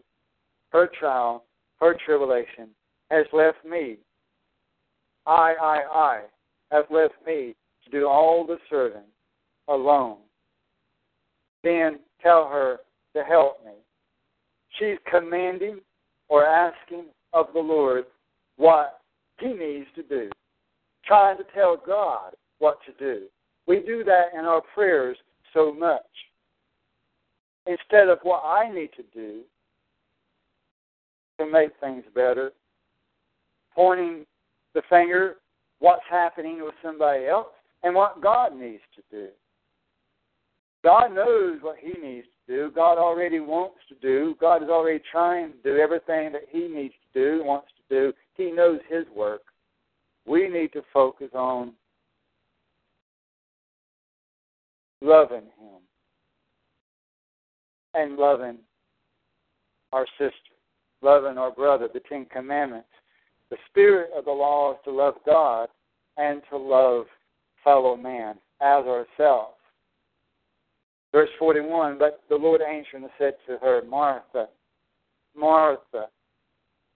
her 0.71 0.89
trial, 0.99 1.43
her 1.79 1.95
tribulation, 2.05 2.69
has 3.09 3.25
left 3.33 3.63
me. 3.65 3.97
I, 5.25 5.53
I, 5.61 5.81
I 5.93 6.21
have 6.71 6.85
left 6.89 7.15
me 7.25 7.55
to 7.85 7.91
do 7.91 8.07
all 8.07 8.45
the 8.45 8.57
serving 8.69 9.01
alone. 9.67 10.17
Then 11.63 11.99
tell 12.21 12.47
her 12.47 12.79
to 13.15 13.23
help 13.23 13.63
me. 13.65 13.73
She's 14.79 14.97
commanding 15.09 15.79
or 16.29 16.45
asking 16.45 17.05
of 17.33 17.47
the 17.53 17.59
Lord 17.59 18.05
what 18.57 19.01
he 19.39 19.47
needs 19.47 19.87
to 19.95 20.03
do, 20.03 20.29
trying 21.05 21.37
to 21.37 21.43
tell 21.53 21.77
God 21.85 22.33
what 22.59 22.77
to 22.85 22.93
do. 22.97 23.25
We 23.67 23.79
do 23.79 24.03
that 24.03 24.37
in 24.37 24.45
our 24.45 24.61
prayers 24.73 25.17
so 25.53 25.73
much. 25.73 26.01
Instead 27.65 28.09
of 28.09 28.19
what 28.23 28.43
I 28.45 28.69
need 28.71 28.89
to 28.97 29.03
do 29.13 29.41
to 31.39 31.45
make 31.45 31.71
things 31.79 32.03
better, 32.13 32.51
pointing 33.73 34.25
the 34.73 34.81
finger 34.89 35.35
what's 35.79 36.03
happening 36.09 36.61
with 36.63 36.73
somebody 36.83 37.25
else 37.25 37.47
and 37.83 37.95
what 37.95 38.21
God 38.21 38.55
needs 38.55 38.83
to 38.95 39.01
do. 39.11 39.27
God 40.83 41.13
knows 41.13 41.59
what 41.61 41.77
He 41.79 41.93
needs 42.01 42.27
to 42.47 42.55
do. 42.55 42.71
God 42.73 42.97
already 42.97 43.39
wants 43.39 43.77
to 43.89 43.95
do. 43.95 44.35
God 44.39 44.63
is 44.63 44.69
already 44.69 45.01
trying 45.11 45.51
to 45.51 45.57
do 45.63 45.77
everything 45.77 46.31
that 46.33 46.43
He 46.49 46.67
needs 46.67 46.93
to 47.13 47.37
do, 47.37 47.43
wants 47.43 47.69
to 47.77 47.95
do. 47.95 48.13
He 48.35 48.51
knows 48.51 48.79
His 48.89 49.05
work. 49.15 49.41
We 50.25 50.49
need 50.49 50.73
to 50.73 50.81
focus 50.93 51.29
on 51.33 51.73
loving 55.01 55.47
Him 55.59 55.81
and 57.93 58.17
loving 58.17 58.57
our 59.91 60.05
sister, 60.17 60.33
loving 61.01 61.37
our 61.37 61.51
brother, 61.51 61.87
the 61.93 62.01
Ten 62.09 62.25
Commandments. 62.25 62.87
The 63.49 63.57
spirit 63.69 64.09
of 64.17 64.25
the 64.25 64.31
law 64.31 64.73
is 64.73 64.77
to 64.85 64.91
love 64.91 65.15
God 65.25 65.69
and 66.17 66.41
to 66.49 66.57
love 66.57 67.05
fellow 67.63 67.95
man 67.95 68.35
as 68.61 68.85
ourselves. 68.85 69.57
Verse 71.11 71.29
41 71.37 71.99
But 71.99 72.21
the 72.29 72.35
Lord 72.35 72.61
answered 72.61 73.03
and 73.03 73.09
said 73.17 73.35
to 73.47 73.57
her, 73.59 73.83
Martha, 73.87 74.47
Martha, 75.35 76.07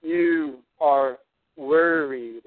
you 0.02 0.60
are 0.82 1.18
worried 1.56 2.44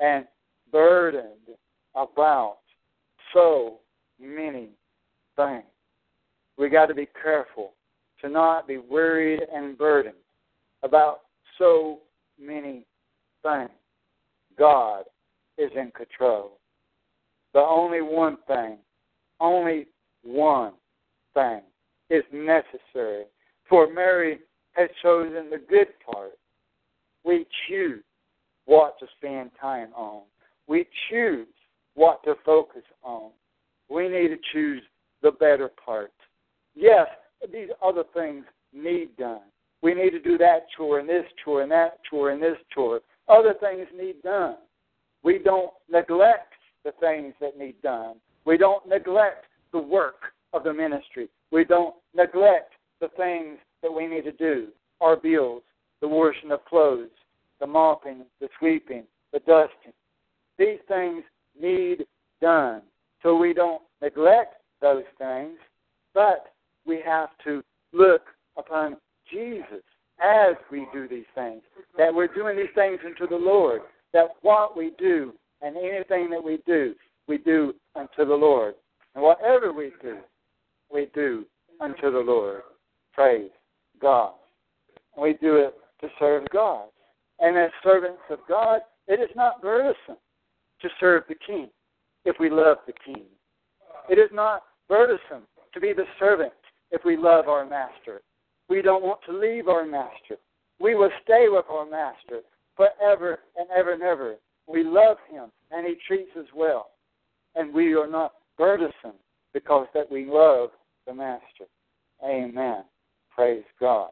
and 0.00 0.24
burdened 0.70 1.56
about 1.94 2.58
so 3.32 3.78
many 4.20 4.68
things. 5.36 5.64
We 6.56 6.68
got 6.68 6.86
to 6.86 6.94
be 6.94 7.08
careful 7.22 7.72
to 8.20 8.28
not 8.28 8.66
be 8.66 8.78
worried 8.78 9.40
and 9.52 9.76
burdened 9.78 10.14
about 10.82 11.20
so 11.58 12.00
many 12.40 12.84
things. 13.42 13.70
God 14.58 15.04
is 15.56 15.70
in 15.76 15.90
control. 15.92 16.58
The 17.54 17.60
only 17.60 18.00
one 18.00 18.38
thing, 18.46 18.78
only 19.40 19.86
one 20.22 20.72
thing 21.34 21.60
is 22.10 22.24
necessary. 22.32 23.24
For 23.68 23.92
Mary 23.92 24.40
has 24.72 24.88
chosen 25.02 25.50
the 25.50 25.58
good 25.58 25.88
part. 26.04 26.32
We 27.24 27.46
choose 27.68 28.02
what 28.66 28.98
to 29.00 29.06
spend 29.16 29.50
time 29.60 29.88
on. 29.94 30.22
We 30.66 30.86
choose 31.10 31.46
what 31.94 32.22
to 32.24 32.34
focus 32.44 32.82
on. 33.02 33.30
We 33.88 34.08
need 34.08 34.28
to 34.28 34.36
choose 34.52 34.82
the 35.22 35.32
better 35.32 35.70
part. 35.84 36.12
Yes, 36.74 37.08
these 37.52 37.68
other 37.84 38.04
things 38.14 38.44
need 38.72 39.16
done. 39.16 39.42
We 39.82 39.94
need 39.94 40.10
to 40.10 40.20
do 40.20 40.36
that 40.38 40.66
chore 40.76 40.98
and 40.98 41.08
this 41.08 41.24
chore 41.44 41.62
and 41.62 41.70
that 41.70 41.98
chore 42.08 42.30
and 42.30 42.42
this 42.42 42.56
chore. 42.74 43.00
Other 43.28 43.54
things 43.60 43.86
need 43.96 44.22
done. 44.22 44.56
We 45.22 45.38
don't 45.38 45.72
neglect 45.90 46.54
the 46.84 46.92
things 47.00 47.34
that 47.40 47.58
need 47.58 47.80
done. 47.82 48.16
We 48.44 48.56
don't 48.56 48.86
neglect 48.88 49.46
the 49.72 49.78
work 49.78 50.32
of 50.52 50.64
the 50.64 50.72
ministry. 50.72 51.28
We 51.50 51.64
don't 51.64 51.94
neglect 52.14 52.72
the 53.00 53.08
things 53.16 53.58
that 53.82 53.92
we 53.92 54.06
need 54.06 54.24
to 54.24 54.32
do 54.32 54.68
our 55.00 55.16
bills, 55.16 55.62
the 56.00 56.08
washing 56.08 56.50
of 56.50 56.64
clothes, 56.64 57.10
the 57.60 57.66
mopping, 57.66 58.24
the 58.40 58.48
sweeping, 58.58 59.04
the 59.32 59.38
dusting. 59.40 59.92
These 60.58 60.78
things 60.88 61.22
need 61.60 62.04
done. 62.40 62.82
So 63.22 63.36
we 63.36 63.52
don't 63.52 63.82
neglect 64.02 64.54
those 64.80 65.04
things, 65.18 65.58
but 66.14 66.52
we 66.86 67.00
have 67.04 67.30
to 67.44 67.62
look 67.92 68.22
upon 68.56 68.96
Jesus 69.30 69.82
as 70.22 70.56
we 70.70 70.86
do 70.92 71.08
these 71.08 71.24
things. 71.34 71.62
That 71.96 72.12
we're 72.12 72.28
doing 72.28 72.56
these 72.56 72.74
things 72.74 72.98
unto 73.04 73.28
the 73.28 73.36
Lord. 73.36 73.82
That 74.12 74.28
what 74.42 74.76
we 74.76 74.92
do 74.98 75.32
and 75.62 75.76
anything 75.76 76.30
that 76.30 76.42
we 76.42 76.58
do, 76.66 76.94
we 77.26 77.38
do 77.38 77.74
unto 77.94 78.24
the 78.24 78.34
Lord. 78.34 78.74
And 79.14 79.22
whatever 79.22 79.72
we 79.72 79.92
do, 80.02 80.18
we 80.92 81.08
do 81.14 81.44
unto 81.80 82.10
the 82.10 82.18
Lord. 82.18 82.62
Praise 83.12 83.50
God. 84.00 84.32
We 85.20 85.34
do 85.34 85.56
it 85.56 85.74
to 86.00 86.08
serve 86.18 86.44
God. 86.52 86.86
And 87.40 87.56
as 87.56 87.70
servants 87.82 88.22
of 88.30 88.38
God, 88.48 88.80
it 89.06 89.20
is 89.20 89.34
not 89.36 89.62
burdensome 89.62 90.16
to 90.80 90.88
serve 91.00 91.24
the 91.28 91.34
King 91.46 91.68
if 92.24 92.36
we 92.38 92.50
love 92.50 92.78
the 92.86 92.92
King. 93.04 93.24
It 94.08 94.18
is 94.18 94.30
not 94.32 94.62
burdensome 94.88 95.46
to 95.74 95.80
be 95.80 95.92
the 95.92 96.04
servant 96.18 96.52
if 96.90 97.04
we 97.04 97.16
love 97.16 97.48
our 97.48 97.64
master. 97.66 98.22
We 98.68 98.82
don't 98.82 99.02
want 99.02 99.20
to 99.26 99.38
leave 99.38 99.68
our 99.68 99.84
master. 99.84 100.36
We 100.80 100.94
will 100.94 101.10
stay 101.24 101.46
with 101.48 101.64
our 101.70 101.88
master 101.88 102.40
forever 102.76 103.40
and 103.56 103.68
ever 103.76 103.92
and 103.92 104.02
ever. 104.02 104.36
We 104.66 104.84
love 104.84 105.16
him 105.30 105.50
and 105.70 105.86
he 105.86 105.96
treats 106.06 106.30
us 106.38 106.46
well. 106.54 106.90
And 107.54 107.72
we 107.74 107.94
are 107.94 108.06
not 108.06 108.32
burdensome 108.56 109.18
because 109.52 109.86
that 109.94 110.10
we 110.10 110.26
love 110.26 110.70
the 111.06 111.14
master. 111.14 111.64
Amen. 112.24 112.84
Praise 113.34 113.64
God. 113.80 114.10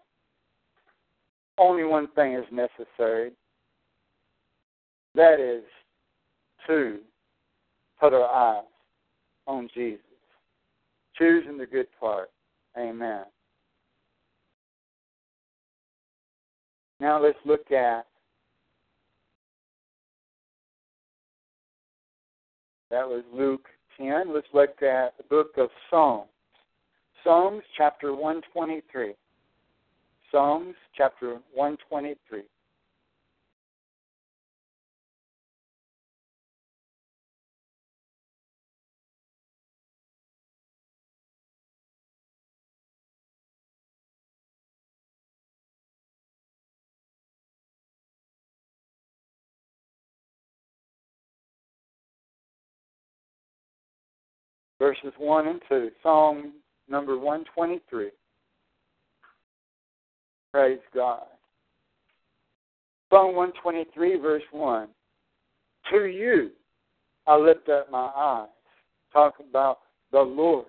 Only 1.59 1.85
one 1.85 2.09
thing 2.15 2.35
is 2.35 2.45
necessary. 2.51 3.33
That 5.15 5.41
is 5.41 5.65
to 6.67 6.99
put 8.01 8.13
our 8.13 8.25
eyes 8.29 8.65
on 9.47 9.69
Jesus. 9.75 10.01
Choosing 11.17 11.57
the 11.57 11.67
good 11.67 11.87
part. 11.99 12.31
Amen. 12.79 13.25
Now 17.01 17.23
let's 17.23 17.39
look 17.45 17.71
at 17.71 18.07
that 22.91 23.07
was 23.07 23.23
Luke 23.33 23.67
10. 23.99 24.33
Let's 24.35 24.47
look 24.53 24.83
at 24.83 25.17
the 25.17 25.25
book 25.29 25.53
of 25.57 25.69
Psalms. 25.91 26.29
Psalms 27.25 27.63
chapter 27.77 28.15
123. 28.15 29.15
Psalms 30.31 30.75
chapter 30.97 31.39
123. 31.55 32.43
Verses 54.87 55.13
1 55.19 55.49
and 55.49 55.61
2, 55.69 55.91
Psalm 56.01 56.53
number 56.89 57.19
123. 57.19 58.11
Praise 60.53 60.79
God. 60.95 61.25
Psalm 63.11 63.35
123, 63.35 64.21
verse 64.21 64.45
1. 64.53 64.89
To 65.91 66.05
you 66.07 66.51
I 67.27 67.37
lift 67.37 67.69
up 67.69 67.91
my 67.91 68.11
eyes. 68.17 68.49
Talking 69.13 69.47
about 69.51 69.81
the 70.13 70.21
Lord. 70.21 70.67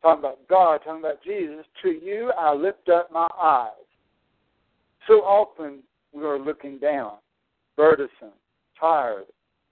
Talking 0.00 0.20
about 0.20 0.38
God, 0.48 0.80
talking 0.84 1.00
about 1.00 1.22
Jesus. 1.24 1.64
To 1.82 1.88
you 1.88 2.30
I 2.38 2.54
lift 2.54 2.88
up 2.88 3.10
my 3.10 3.26
eyes. 3.40 3.72
So 5.08 5.14
often 5.22 5.80
we 6.12 6.22
are 6.22 6.38
looking 6.38 6.78
down, 6.78 7.14
burdensome, 7.76 8.38
tired, 8.78 9.24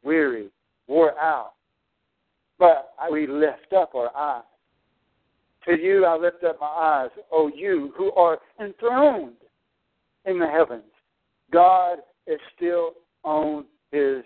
weary, 0.02 0.48
wore 0.88 1.16
out. 1.20 1.52
But 2.58 2.92
we 3.10 3.26
lift 3.26 3.72
up 3.76 3.94
our 3.94 4.14
eyes. 4.16 4.42
To 5.66 5.78
you 5.78 6.04
I 6.04 6.16
lift 6.16 6.42
up 6.44 6.58
my 6.60 6.66
eyes, 6.66 7.10
O 7.30 7.50
you 7.54 7.92
who 7.96 8.12
are 8.12 8.38
enthroned 8.60 9.36
in 10.24 10.38
the 10.38 10.46
heavens. 10.46 10.82
God 11.52 11.98
is 12.26 12.40
still 12.56 12.92
on 13.24 13.64
his 13.92 14.22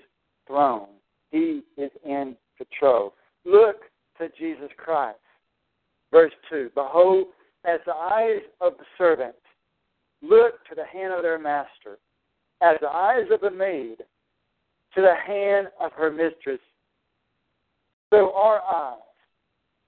throne. 0.47 0.89
He 1.31 1.63
is 1.77 1.91
in 2.05 2.37
control. 2.57 3.15
Look 3.45 3.83
to 4.19 4.29
Jesus 4.39 4.71
Christ. 4.77 5.19
Verse 6.11 6.33
2 6.51 6.71
Behold, 6.75 7.29
as 7.65 7.81
the 7.87 7.95
eyes 7.95 8.43
of 8.61 8.75
the 8.79 8.85
servant 8.99 9.35
look 10.21 10.65
to 10.69 10.75
the 10.75 10.85
hand 10.85 11.13
of 11.13 11.23
their 11.23 11.39
master, 11.39 11.99
as 12.61 12.77
the 12.81 12.89
eyes 12.89 13.27
of 13.33 13.41
the 13.41 13.51
maid 13.51 13.99
to 14.95 15.01
the 15.01 15.15
hand 15.27 15.69
of 15.81 15.93
her 15.93 16.11
mistress, 16.11 16.61
so 18.13 18.35
our 18.35 18.61
eyes 18.61 18.99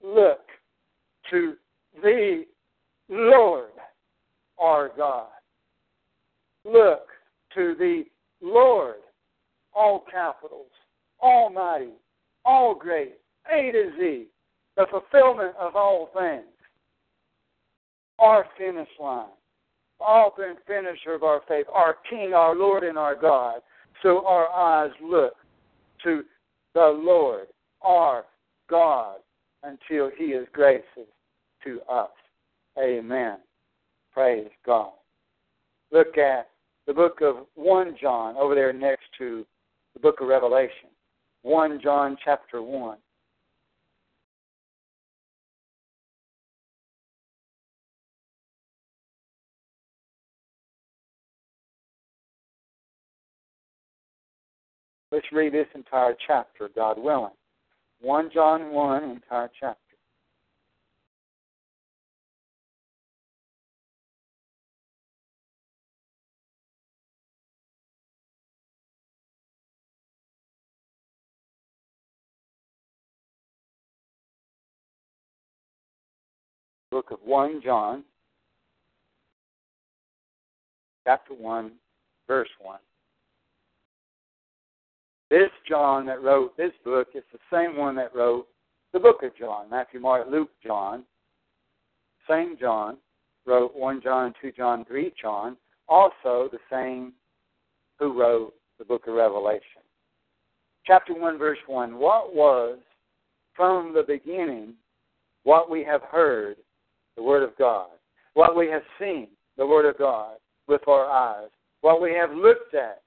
look 0.02 0.40
to 1.30 1.54
the 2.02 2.44
Lord 3.10 3.68
our 4.58 4.90
God. 4.96 5.26
Look 6.64 7.08
to 7.54 7.74
the 7.78 8.04
Lord, 8.40 8.96
all 9.74 10.04
capitals, 10.10 10.70
almighty, 11.22 11.92
all 12.46 12.74
great, 12.74 13.16
A 13.52 13.70
to 13.72 13.90
Z, 13.98 14.26
the 14.78 14.86
fulfillment 14.90 15.54
of 15.60 15.76
all 15.76 16.08
things, 16.18 16.46
our 18.18 18.46
finish 18.56 18.88
line, 18.98 19.26
author 20.00 20.48
and 20.48 20.58
finisher 20.66 21.12
of 21.12 21.24
our 21.24 21.42
faith, 21.46 21.66
our 21.70 21.96
King, 22.08 22.32
our 22.32 22.56
Lord, 22.56 22.84
and 22.84 22.96
our 22.96 23.14
God. 23.14 23.60
So 24.02 24.26
our 24.26 24.48
eyes 24.48 24.92
look 25.02 25.34
to 26.04 26.22
the 26.74 26.86
Lord, 26.86 27.48
our 27.84 28.24
God, 28.68 29.16
until 29.62 30.10
He 30.16 30.26
is 30.26 30.46
gracious 30.52 31.08
to 31.64 31.80
us. 31.90 32.10
Amen. 32.78 33.38
Praise 34.12 34.50
God. 34.64 34.92
Look 35.90 36.18
at 36.18 36.48
the 36.86 36.94
book 36.94 37.20
of 37.20 37.46
1 37.54 37.96
John 38.00 38.36
over 38.36 38.54
there 38.54 38.72
next 38.72 39.04
to 39.18 39.44
the 39.94 40.00
book 40.00 40.20
of 40.20 40.28
Revelation. 40.28 40.90
1 41.42 41.80
John 41.82 42.16
chapter 42.24 42.62
1. 42.62 42.98
Let's 55.12 55.26
read 55.30 55.52
this 55.52 55.68
entire 55.76 56.16
chapter, 56.26 56.68
God 56.74 56.98
willing. 56.98 57.30
1 58.04 58.30
John 58.34 58.70
1, 58.70 59.02
entire 59.04 59.50
chapter. 59.58 59.78
book 76.90 77.10
of 77.10 77.18
1 77.24 77.60
John, 77.64 78.04
chapter 81.04 81.32
1, 81.32 81.72
verse 82.28 82.48
1. 82.60 82.78
This 85.34 85.50
John 85.68 86.06
that 86.06 86.22
wrote 86.22 86.56
this 86.56 86.70
book 86.84 87.08
is 87.12 87.24
the 87.32 87.40
same 87.52 87.76
one 87.76 87.96
that 87.96 88.14
wrote 88.14 88.46
the 88.92 89.00
book 89.00 89.24
of 89.24 89.36
John 89.36 89.68
Matthew, 89.68 89.98
Mark, 89.98 90.28
Luke, 90.30 90.50
John. 90.64 91.02
Same 92.30 92.56
John 92.56 92.98
wrote 93.44 93.74
1 93.74 94.00
John, 94.00 94.32
2 94.40 94.52
John, 94.52 94.84
3 94.84 95.12
John. 95.20 95.56
Also 95.88 96.48
the 96.52 96.60
same 96.70 97.14
who 97.98 98.16
wrote 98.16 98.54
the 98.78 98.84
book 98.84 99.08
of 99.08 99.14
Revelation. 99.14 99.82
Chapter 100.86 101.14
1, 101.18 101.36
verse 101.36 101.58
1. 101.66 101.98
What 101.98 102.32
was 102.32 102.78
from 103.56 103.92
the 103.92 104.04
beginning 104.06 104.74
what 105.42 105.68
we 105.68 105.82
have 105.82 106.02
heard 106.02 106.58
the 107.16 107.24
Word 107.24 107.42
of 107.42 107.58
God, 107.58 107.88
what 108.34 108.54
we 108.54 108.68
have 108.68 108.82
seen, 109.00 109.26
the 109.58 109.66
Word 109.66 109.84
of 109.84 109.98
God, 109.98 110.36
with 110.68 110.86
our 110.86 111.06
eyes, 111.06 111.50
what 111.80 112.00
we 112.00 112.12
have 112.12 112.30
looked 112.30 112.76
at 112.76 113.02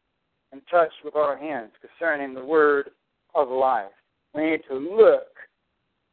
and 0.51 0.61
touch 0.69 0.91
with 1.03 1.15
our 1.15 1.37
hands 1.37 1.71
concerning 1.81 2.33
the 2.33 2.45
Word 2.45 2.91
of 3.35 3.49
life. 3.49 3.91
We 4.33 4.51
need 4.51 4.61
to 4.69 4.75
look 4.75 5.27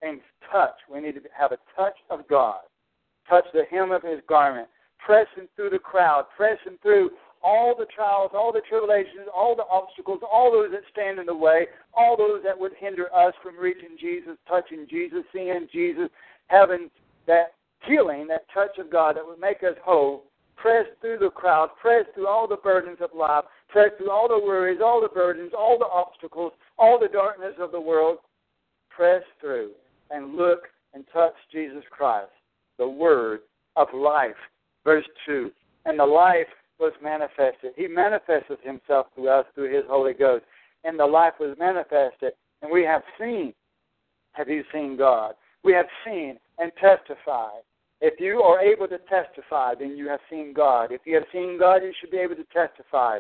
and 0.03 0.21
touch. 0.51 0.75
We 0.93 1.01
need 1.01 1.13
to 1.13 1.21
have 1.37 1.53
a 1.53 1.59
touch 1.77 1.97
of 2.11 2.27
God. 2.29 2.61
Touch 3.29 3.45
the 3.53 3.65
hem 3.71 3.91
of 3.91 4.03
His 4.03 4.21
garment. 4.29 4.69
Pressing 5.05 5.49
through 5.55 5.71
the 5.71 5.79
crowd, 5.79 6.25
pressing 6.37 6.79
through 6.83 7.11
all 7.43 7.75
the 7.79 7.87
trials, 7.95 8.31
all 8.33 8.53
the 8.53 8.63
tribulations, 8.69 9.29
all 9.35 9.55
the 9.55 9.67
obstacles, 9.71 10.21
all 10.31 10.51
those 10.51 10.71
that 10.73 10.81
stand 10.91 11.19
in 11.19 11.27
the 11.27 11.35
way, 11.35 11.67
all 11.93 12.17
those 12.17 12.43
that 12.43 12.59
would 12.59 12.73
hinder 12.79 13.15
us 13.15 13.35
from 13.43 13.59
reaching 13.59 13.97
Jesus, 14.01 14.37
touching 14.49 14.87
Jesus, 14.89 15.25
seeing 15.33 15.69
Jesus, 15.71 16.09
having 16.47 16.91
that 17.27 17.53
healing, 17.87 18.27
that 18.29 18.47
touch 18.53 18.79
of 18.79 18.91
God 18.91 19.17
that 19.17 19.27
would 19.27 19.39
make 19.39 19.63
us 19.63 19.77
whole, 19.85 20.25
press 20.57 20.87
through 21.03 21.19
the 21.19 21.29
crowd, 21.29 21.69
press 21.81 22.07
through 22.15 22.27
all 22.27 22.49
the 22.49 22.57
burdens 22.57 22.99
of 23.03 23.11
life, 23.15 23.45
press 23.75 23.91
through 23.99 24.11
all 24.11 24.29
the 24.29 24.39
worries, 24.39 24.79
all 24.83 25.01
the 25.01 25.09
burdens, 25.09 25.51
all 25.53 25.77
the 25.77 25.85
obstacles, 25.85 26.53
all 26.79 26.97
the 26.97 27.09
darkness 27.09 27.55
of 27.59 27.73
the 27.73 27.81
world, 27.81 28.19
press 28.89 29.23
through 29.41 29.73
and 30.13 30.37
look 30.37 30.61
and 30.95 31.05
touch 31.13 31.35
Jesus 31.51 31.83
Christ, 31.91 32.31
the 32.79 32.89
Word 32.89 33.41
of 33.75 33.89
life. 33.93 34.37
Verse 34.85 35.05
2 35.27 35.51
And 35.87 35.99
the 35.99 36.07
life 36.07 36.47
was 36.79 36.93
manifested. 37.03 37.73
He 37.75 37.89
manifested 37.89 38.59
Himself 38.63 39.09
to 39.17 39.29
us 39.29 39.45
through 39.57 39.75
His 39.75 39.85
Holy 39.89 40.15
Ghost. 40.15 40.45
And 40.85 40.97
the 40.97 41.07
life 41.07 41.35
was 41.41 41.57
manifested. 41.59 42.35
And 42.63 42.71
we 42.71 42.85
have 42.85 43.03
seen. 43.19 43.53
Have 44.35 44.49
you 44.49 44.63
seen 44.73 44.97
God? 44.97 45.35
We 45.65 45.73
have 45.73 45.87
seen 46.05 46.39
and 46.59 46.71
testified 46.81 47.63
if 48.01 48.21
you 48.21 48.43
are 48.43 48.61
able 48.61 48.87
to 48.89 48.99
testify, 49.09 49.75
then 49.79 49.97
you 49.97 50.09
have 50.09 50.21
seen 50.29 50.53
God. 50.53 50.93
If 50.93 51.01
you 51.07 51.15
have 51.15 51.25
seen 51.33 51.59
God, 51.59 51.77
you 51.77 51.93
should 51.99 52.11
be 52.11 52.19
able 52.19 52.35
to 52.35 52.45
testify. 52.53 53.19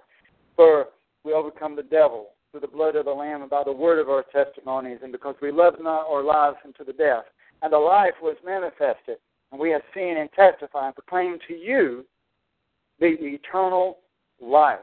For 0.56 0.86
we 1.24 1.32
overcome 1.32 1.76
the 1.76 1.82
devil 1.82 2.28
through 2.50 2.60
the 2.60 2.68
blood 2.68 2.96
of 2.96 3.06
the 3.06 3.10
Lamb 3.10 3.42
and 3.42 3.50
by 3.50 3.62
the 3.64 3.72
word 3.72 3.98
of 3.98 4.08
our 4.08 4.24
testimonies, 4.32 4.98
and 5.02 5.10
because 5.10 5.34
we 5.42 5.50
love 5.50 5.74
not 5.80 6.06
our 6.06 6.22
lives 6.22 6.56
unto 6.64 6.84
the 6.84 6.92
death. 6.92 7.24
And 7.62 7.72
the 7.72 7.78
life 7.78 8.14
was 8.22 8.36
manifested, 8.44 9.16
and 9.50 9.60
we 9.60 9.70
have 9.70 9.82
seen 9.94 10.16
and 10.18 10.30
testified 10.32 10.86
and 10.86 10.94
proclaimed 10.94 11.40
to 11.48 11.54
you 11.54 12.04
the 13.00 13.16
eternal 13.20 13.98
life, 14.40 14.78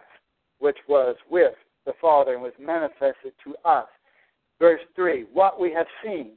which 0.60 0.78
was 0.88 1.16
with 1.30 1.54
the 1.86 1.94
Father 2.02 2.34
and 2.34 2.42
was 2.42 2.54
manifested 2.60 3.34
to 3.44 3.56
us. 3.66 3.88
Verse 4.60 4.82
3 4.96 5.26
What 5.34 5.60
we 5.60 5.72
have 5.74 5.88
seen 6.04 6.32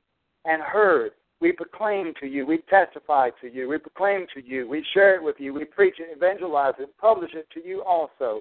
and 0.45 0.63
heard 0.63 1.13
we 1.41 1.53
proclaim 1.53 2.15
to 2.21 2.27
you, 2.27 2.47
we 2.47 2.59
testify 2.71 3.31
to 3.41 3.53
you, 3.53 3.69
we 3.69 3.79
proclaim 3.79 4.27
to 4.35 4.43
you, 4.43 4.69
we 4.69 4.85
share 4.95 5.17
it 5.17 5.23
with 5.23 5.37
you, 5.39 5.53
we 5.53 5.65
preach 5.65 5.97
it, 5.99 6.15
evangelize 6.15 6.75
it, 6.79 6.89
publish 6.99 7.33
it 7.35 7.47
to 7.53 7.67
you 7.67 7.83
also, 7.83 8.41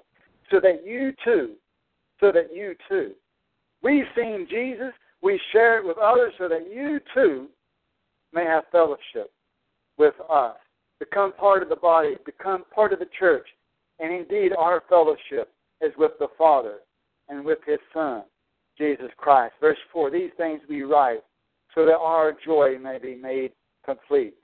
so 0.50 0.60
that 0.60 0.86
you 0.86 1.12
too, 1.24 1.52
so 2.20 2.32
that 2.32 2.54
you 2.54 2.74
too. 2.88 3.12
We've 3.82 4.04
seen 4.16 4.46
Jesus, 4.48 4.92
we 5.22 5.40
share 5.52 5.78
it 5.78 5.86
with 5.86 5.98
others 5.98 6.32
so 6.38 6.48
that 6.48 6.70
you 6.72 7.00
too 7.12 7.48
may 8.32 8.44
have 8.44 8.64
fellowship 8.72 9.30
with 9.98 10.14
us. 10.30 10.56
Become 10.98 11.32
part 11.32 11.62
of 11.62 11.68
the 11.68 11.76
body, 11.76 12.16
become 12.24 12.64
part 12.74 12.92
of 12.92 12.98
the 12.98 13.08
church. 13.18 13.46
And 14.00 14.12
indeed, 14.12 14.52
our 14.56 14.82
fellowship 14.88 15.52
is 15.80 15.92
with 15.96 16.12
the 16.18 16.28
Father 16.36 16.78
and 17.28 17.44
with 17.44 17.58
His 17.66 17.78
Son, 17.92 18.22
Jesus 18.76 19.10
Christ. 19.16 19.54
Verse 19.60 19.78
4 19.92 20.10
These 20.10 20.30
things 20.36 20.60
we 20.68 20.82
write 20.82 21.22
so 21.74 21.84
that 21.84 21.98
our 21.98 22.34
joy 22.44 22.76
may 22.80 22.98
be 22.98 23.14
made 23.14 23.52
complete. 23.84 24.34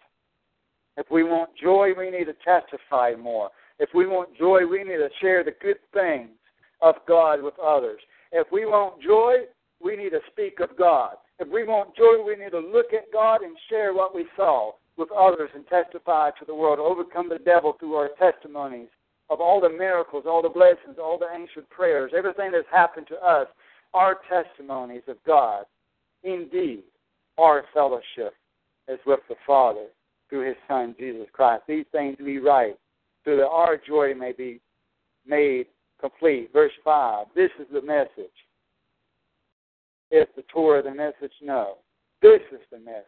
If 0.97 1.07
we 1.11 1.23
want 1.23 1.51
joy, 1.61 1.91
we 1.97 2.11
need 2.11 2.27
to 2.27 2.35
testify 2.45 3.13
more. 3.19 3.51
If 3.81 3.89
we 3.95 4.07
want 4.07 4.37
joy, 4.37 4.67
we 4.67 4.85
need 4.85 4.99
to 4.99 5.09
share 5.23 5.43
the 5.43 5.55
good 5.61 5.79
things 5.95 6.29
of 6.83 6.97
God 7.09 7.43
with 7.43 7.55
others. 7.59 8.01
If 8.31 8.47
we 8.53 8.67
want 8.67 9.03
joy, 9.03 9.47
we 9.83 9.97
need 9.97 10.11
to 10.11 10.21
speak 10.31 10.61
of 10.61 10.77
God. 10.77 11.15
If 11.39 11.49
we 11.49 11.65
want 11.65 11.97
joy, 11.97 12.23
we 12.23 12.37
need 12.37 12.51
to 12.51 12.61
look 12.61 12.93
at 12.93 13.11
God 13.11 13.41
and 13.41 13.57
share 13.71 13.95
what 13.95 14.15
we 14.15 14.27
saw 14.37 14.73
with 14.99 15.11
others 15.13 15.49
and 15.55 15.67
testify 15.67 16.29
to 16.39 16.45
the 16.45 16.55
world, 16.55 16.79
overcome 16.79 17.31
the 17.31 17.39
devil 17.39 17.75
through 17.81 17.95
our 17.95 18.11
testimonies 18.19 18.89
of 19.31 19.41
all 19.41 19.63
the 19.63 19.71
miracles, 19.71 20.25
all 20.27 20.43
the 20.43 20.49
blessings, 20.51 20.99
all 21.01 21.19
the 21.19 21.27
answered 21.27 21.69
prayers, 21.71 22.13
everything 22.15 22.53
that's 22.53 22.67
happened 22.71 23.07
to 23.09 23.17
us, 23.25 23.47
our 23.95 24.19
testimonies 24.29 25.03
of 25.09 25.17
God, 25.27 25.65
indeed, 26.23 26.83
our 27.39 27.65
fellowship 27.73 28.35
is 28.89 28.99
with 29.07 29.21
the 29.31 29.37
Father 29.47 29.87
through 30.29 30.47
His 30.49 30.57
Son, 30.69 30.95
Jesus 30.99 31.29
Christ. 31.33 31.63
These 31.67 31.87
things 31.93 32.17
we 32.21 32.37
write 32.37 32.77
so 33.25 33.37
that 33.37 33.47
our 33.47 33.77
joy 33.77 34.15
may 34.15 34.33
be 34.33 34.61
made 35.27 35.67
complete. 36.01 36.51
Verse 36.53 36.73
5 36.85 37.27
This 37.35 37.51
is 37.59 37.67
the 37.73 37.83
message. 37.83 38.31
If 40.11 40.29
the 40.35 40.43
Torah 40.53 40.83
the 40.83 40.95
message? 40.95 41.33
No. 41.43 41.79
This 42.23 42.41
is 42.53 42.61
the 42.71 42.79
message. 42.79 43.05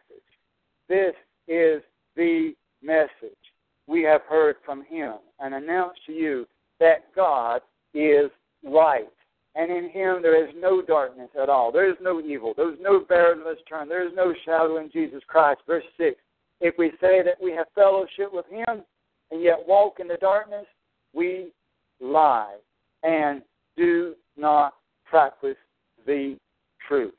This 0.87 1.13
is 1.47 1.81
the 2.15 2.53
message 2.81 3.37
we 3.87 4.01
have 4.03 4.21
heard 4.29 4.55
from 4.65 4.83
him 4.85 5.15
and 5.39 5.53
announced 5.53 5.99
to 6.05 6.13
you 6.13 6.47
that 6.79 7.13
God 7.15 7.61
is 7.93 8.29
light. 8.63 9.09
And 9.55 9.71
in 9.71 9.89
him 9.89 10.21
there 10.21 10.43
is 10.43 10.53
no 10.57 10.81
darkness 10.81 11.29
at 11.39 11.49
all. 11.49 11.71
There 11.71 11.89
is 11.89 11.97
no 12.01 12.21
evil. 12.21 12.53
There 12.55 12.71
is 12.71 12.79
no 12.81 13.01
barrenness 13.01 13.59
turn. 13.67 13.89
There 13.89 14.07
is 14.07 14.13
no 14.15 14.33
shadow 14.45 14.77
in 14.77 14.89
Jesus 14.91 15.21
Christ. 15.27 15.61
Verse 15.67 15.83
6. 15.97 16.17
If 16.61 16.75
we 16.77 16.91
say 17.01 17.21
that 17.23 17.41
we 17.41 17.51
have 17.51 17.67
fellowship 17.75 18.29
with 18.31 18.45
him 18.47 18.83
and 19.31 19.41
yet 19.41 19.59
walk 19.67 19.99
in 19.99 20.07
the 20.07 20.17
darkness, 20.17 20.65
we 21.13 21.51
lie 21.99 22.55
and 23.03 23.41
do 23.75 24.15
not 24.37 24.73
practice 25.05 25.57
the 26.05 26.37
truth. 26.87 27.13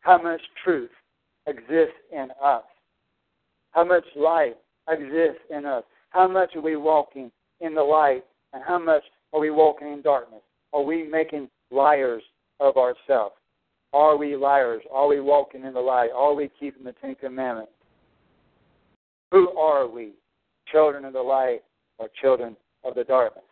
How 0.00 0.20
much 0.20 0.40
truth 0.62 0.90
exists 1.46 1.94
in 2.12 2.28
us? 2.42 2.64
How 3.72 3.84
much 3.84 4.04
light 4.16 4.56
exists 4.88 5.42
in 5.50 5.64
us? 5.64 5.84
How 6.10 6.28
much 6.28 6.54
are 6.54 6.62
we 6.62 6.76
walking 6.76 7.30
in 7.60 7.74
the 7.74 7.82
light, 7.82 8.24
and 8.52 8.62
how 8.64 8.78
much 8.78 9.02
are 9.32 9.40
we 9.40 9.50
walking 9.50 9.92
in 9.92 10.02
darkness? 10.02 10.42
Are 10.72 10.82
we 10.82 11.04
making 11.04 11.48
liars 11.70 12.22
of 12.60 12.76
ourselves? 12.76 13.34
Are 13.92 14.16
we 14.16 14.36
liars? 14.36 14.82
Are 14.92 15.06
we 15.06 15.20
walking 15.20 15.64
in 15.64 15.72
the 15.72 15.80
light? 15.80 16.10
Are 16.14 16.34
we 16.34 16.50
keeping 16.60 16.84
the 16.84 16.94
Ten 17.00 17.14
Commandments? 17.14 17.72
Who 19.30 19.50
are 19.56 19.88
we? 19.88 20.12
Children 20.74 21.04
of 21.04 21.12
the 21.12 21.22
light 21.22 21.60
or 21.98 22.08
children 22.20 22.56
of 22.82 22.96
the 22.96 23.04
darkness? 23.04 23.44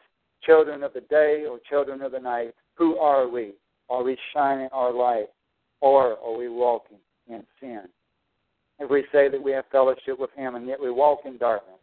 Children 0.42 0.82
of 0.82 0.92
the 0.92 1.02
day 1.02 1.44
or 1.48 1.60
children 1.70 2.02
of 2.02 2.10
the 2.10 2.18
night? 2.18 2.52
Who 2.74 2.98
are 2.98 3.28
we? 3.28 3.52
Are 3.88 4.02
we 4.02 4.18
shining 4.34 4.68
our 4.72 4.92
light 4.92 5.28
or 5.80 6.18
are 6.18 6.36
we 6.36 6.48
walking 6.48 6.96
in 7.28 7.44
sin? 7.60 7.82
If 8.80 8.90
we 8.90 9.04
say 9.12 9.28
that 9.28 9.40
we 9.40 9.52
have 9.52 9.66
fellowship 9.70 10.18
with 10.18 10.30
Him 10.34 10.56
and 10.56 10.66
yet 10.66 10.80
we 10.82 10.90
walk 10.90 11.20
in 11.24 11.38
darkness, 11.38 11.78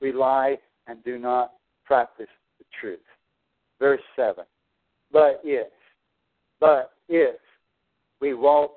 we 0.00 0.12
lie 0.12 0.58
and 0.86 1.02
do 1.02 1.18
not 1.18 1.54
practice 1.84 2.28
the 2.60 2.64
truth. 2.80 3.00
Verse 3.80 4.00
7. 4.14 4.44
But 5.10 5.40
if, 5.42 5.66
but 6.60 6.92
if 7.08 7.40
we 8.20 8.34
walk 8.34 8.76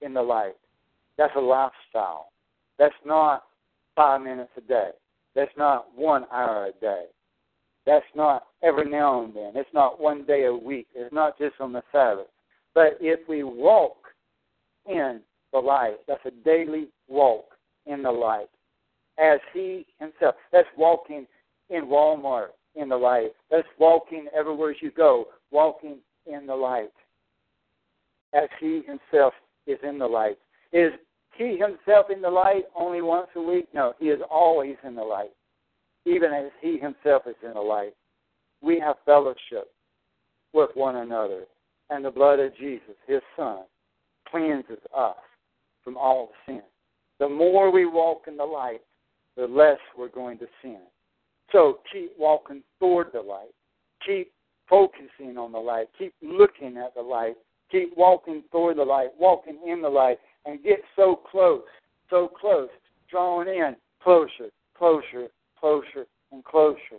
in 0.00 0.14
the 0.14 0.22
light, 0.22 0.56
that's 1.18 1.36
a 1.36 1.40
lifestyle. 1.40 2.28
That's 2.78 2.94
not 3.04 3.42
five 3.94 4.22
minutes 4.22 4.52
a 4.56 4.62
day. 4.62 4.92
That's 5.34 5.50
not 5.56 5.86
one 5.96 6.26
hour 6.32 6.66
a 6.66 6.72
day. 6.80 7.04
That's 7.86 8.06
not 8.14 8.44
every 8.62 8.88
now 8.88 9.24
and 9.24 9.34
then. 9.34 9.52
It's 9.54 9.72
not 9.74 10.00
one 10.00 10.24
day 10.24 10.44
a 10.44 10.54
week. 10.54 10.86
It's 10.94 11.12
not 11.12 11.38
just 11.38 11.54
on 11.60 11.72
the 11.72 11.82
Sabbath. 11.90 12.26
But 12.74 12.96
if 13.00 13.20
we 13.28 13.42
walk 13.42 13.96
in 14.86 15.20
the 15.52 15.58
light, 15.58 15.96
that's 16.06 16.24
a 16.24 16.30
daily 16.44 16.88
walk 17.08 17.46
in 17.86 18.02
the 18.02 18.10
light. 18.10 18.48
As 19.18 19.40
He 19.52 19.86
Himself. 19.98 20.36
That's 20.52 20.68
walking 20.76 21.26
in 21.70 21.86
Walmart 21.86 22.48
in 22.76 22.88
the 22.88 22.96
light. 22.96 23.32
That's 23.50 23.66
walking 23.78 24.26
everywhere 24.34 24.74
you 24.80 24.90
go, 24.90 25.26
walking 25.50 25.98
in 26.26 26.46
the 26.46 26.54
light. 26.54 26.92
As 28.32 28.48
He 28.60 28.82
Himself 28.86 29.34
is 29.66 29.78
in 29.82 29.98
the 29.98 30.06
light. 30.06 30.38
Is 30.72 30.92
He 31.36 31.58
Himself 31.58 32.06
in 32.10 32.20
the 32.20 32.30
light 32.30 32.64
only 32.76 33.02
once 33.02 33.28
a 33.36 33.42
week? 33.42 33.68
No, 33.74 33.94
He 33.98 34.06
is 34.06 34.20
always 34.30 34.76
in 34.84 34.94
the 34.94 35.02
light, 35.02 35.32
even 36.04 36.32
as 36.32 36.50
He 36.60 36.78
Himself 36.78 37.22
is 37.26 37.36
in 37.42 37.54
the 37.54 37.60
light. 37.60 37.94
We 38.60 38.78
have 38.80 38.96
fellowship 39.04 39.70
with 40.52 40.70
one 40.74 40.96
another, 40.96 41.44
and 41.90 42.04
the 42.04 42.10
blood 42.10 42.38
of 42.38 42.56
Jesus, 42.56 42.94
His 43.06 43.22
Son, 43.36 43.62
cleanses 44.30 44.78
us 44.96 45.16
from 45.82 45.96
all 45.96 46.30
sin. 46.46 46.62
The 47.18 47.28
more 47.28 47.70
we 47.70 47.86
walk 47.86 48.24
in 48.28 48.36
the 48.36 48.44
light, 48.44 48.80
the 49.36 49.46
less 49.46 49.78
we're 49.96 50.08
going 50.08 50.38
to 50.38 50.46
sin. 50.60 50.80
So 51.50 51.78
keep 51.92 52.12
walking 52.18 52.62
toward 52.78 53.12
the 53.12 53.20
light. 53.20 53.52
Keep 54.06 54.32
focusing 54.68 55.36
on 55.38 55.52
the 55.52 55.58
light. 55.58 55.88
Keep 55.98 56.14
looking 56.22 56.76
at 56.78 56.94
the 56.94 57.02
light. 57.02 57.34
Keep 57.70 57.96
walking 57.96 58.42
toward 58.50 58.76
the 58.76 58.84
light, 58.84 59.08
walking 59.18 59.58
in 59.66 59.80
the 59.80 59.88
light, 59.88 60.18
and 60.44 60.62
get 60.62 60.80
so 60.96 61.20
close, 61.30 61.62
so 62.10 62.28
close, 62.28 62.68
drawing 63.10 63.48
in 63.48 63.76
closer, 64.02 64.50
closer, 64.76 65.28
closer, 65.58 66.06
and 66.32 66.44
closer 66.44 66.98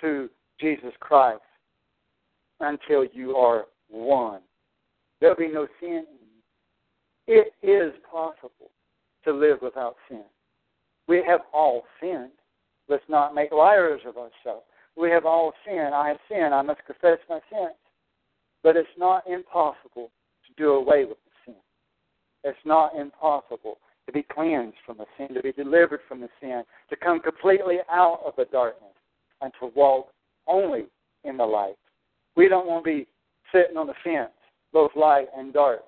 to 0.00 0.28
Jesus 0.60 0.92
Christ 1.00 1.42
until 2.60 3.04
you 3.12 3.36
are 3.36 3.66
one. 3.88 4.40
There'll 5.20 5.36
be 5.36 5.48
no 5.48 5.66
sin 5.80 6.06
It 7.26 7.52
is 7.62 7.92
possible 8.10 8.70
to 9.24 9.32
live 9.32 9.58
without 9.62 9.96
sin. 10.08 10.24
We 11.06 11.22
have 11.26 11.40
all 11.52 11.84
sinned. 12.00 12.30
Let's 12.88 13.04
not 13.08 13.34
make 13.34 13.52
liars 13.52 14.00
of 14.06 14.16
ourselves. 14.16 14.66
We 14.96 15.10
have 15.10 15.26
all 15.26 15.52
sinned. 15.66 15.94
I 15.94 16.08
have 16.08 16.18
sinned. 16.28 16.54
I 16.54 16.62
must 16.62 16.84
confess 16.86 17.18
my 17.28 17.40
sins. 17.50 17.76
But 18.62 18.76
it's 18.76 18.88
not 18.98 19.24
impossible 19.26 20.10
to 20.46 20.52
do 20.56 20.72
away 20.72 21.04
with. 21.04 21.16
It's 22.44 22.58
not 22.64 22.94
impossible 22.96 23.78
to 24.06 24.12
be 24.12 24.22
cleansed 24.22 24.76
from 24.84 25.00
a 25.00 25.06
sin, 25.16 25.34
to 25.34 25.42
be 25.42 25.52
delivered 25.52 26.00
from 26.08 26.20
the 26.20 26.28
sin, 26.40 26.62
to 26.88 26.96
come 26.96 27.20
completely 27.20 27.78
out 27.90 28.20
of 28.24 28.34
the 28.36 28.46
darkness, 28.50 28.94
and 29.40 29.52
to 29.60 29.70
walk 29.74 30.08
only 30.46 30.84
in 31.24 31.36
the 31.36 31.44
light. 31.44 31.76
We 32.36 32.48
don't 32.48 32.66
want 32.66 32.84
to 32.84 32.90
be 32.90 33.06
sitting 33.52 33.76
on 33.76 33.86
the 33.86 33.94
fence, 34.02 34.30
both 34.72 34.90
light 34.96 35.26
and 35.36 35.52
dark. 35.52 35.80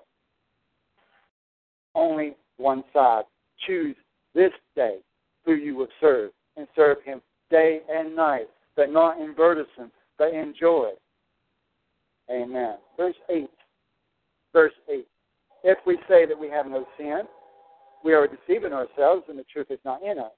Only 1.95 2.35
one 2.57 2.83
side. 2.93 3.23
Choose 3.67 3.95
this 4.33 4.51
day 4.75 4.97
who 5.45 5.53
you 5.53 5.75
will 5.75 5.87
serve 5.99 6.31
and 6.57 6.67
serve 6.75 6.97
him 7.03 7.21
day 7.49 7.81
and 7.89 8.15
night, 8.15 8.47
but 8.75 8.91
not 8.91 9.19
in 9.19 9.33
burdensome, 9.33 9.91
but 10.17 10.33
in 10.33 10.53
joy. 10.59 10.91
Amen. 12.31 12.77
Verse 12.97 13.15
8. 13.29 13.49
Verse 14.53 14.73
8. 14.89 15.07
If 15.63 15.77
we 15.85 15.97
say 16.09 16.25
that 16.25 16.37
we 16.37 16.49
have 16.49 16.65
no 16.65 16.85
sin, 16.97 17.21
we 18.03 18.13
are 18.13 18.27
deceiving 18.27 18.73
ourselves 18.73 19.23
and 19.29 19.39
the 19.39 19.45
truth 19.51 19.67
is 19.69 19.79
not 19.85 20.03
in 20.03 20.19
us. 20.19 20.31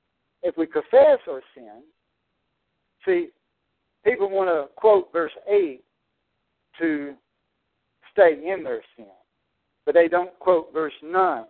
If 0.44 0.56
we 0.58 0.68
confess 0.68 1.20
our 1.28 1.42
sin, 1.56 1.82
see, 3.06 3.30
people 4.04 4.30
want 4.30 4.50
to 4.50 4.74
quote 4.76 5.12
verse 5.12 5.32
8 5.50 5.84
to 6.80 7.14
stay 8.12 8.34
in 8.46 8.64
their 8.64 8.82
sin, 8.96 9.08
but 9.86 9.96
they 9.96 10.08
don't 10.08 10.38
quote 10.40 10.72
verse 10.72 10.94
9. 11.04 11.46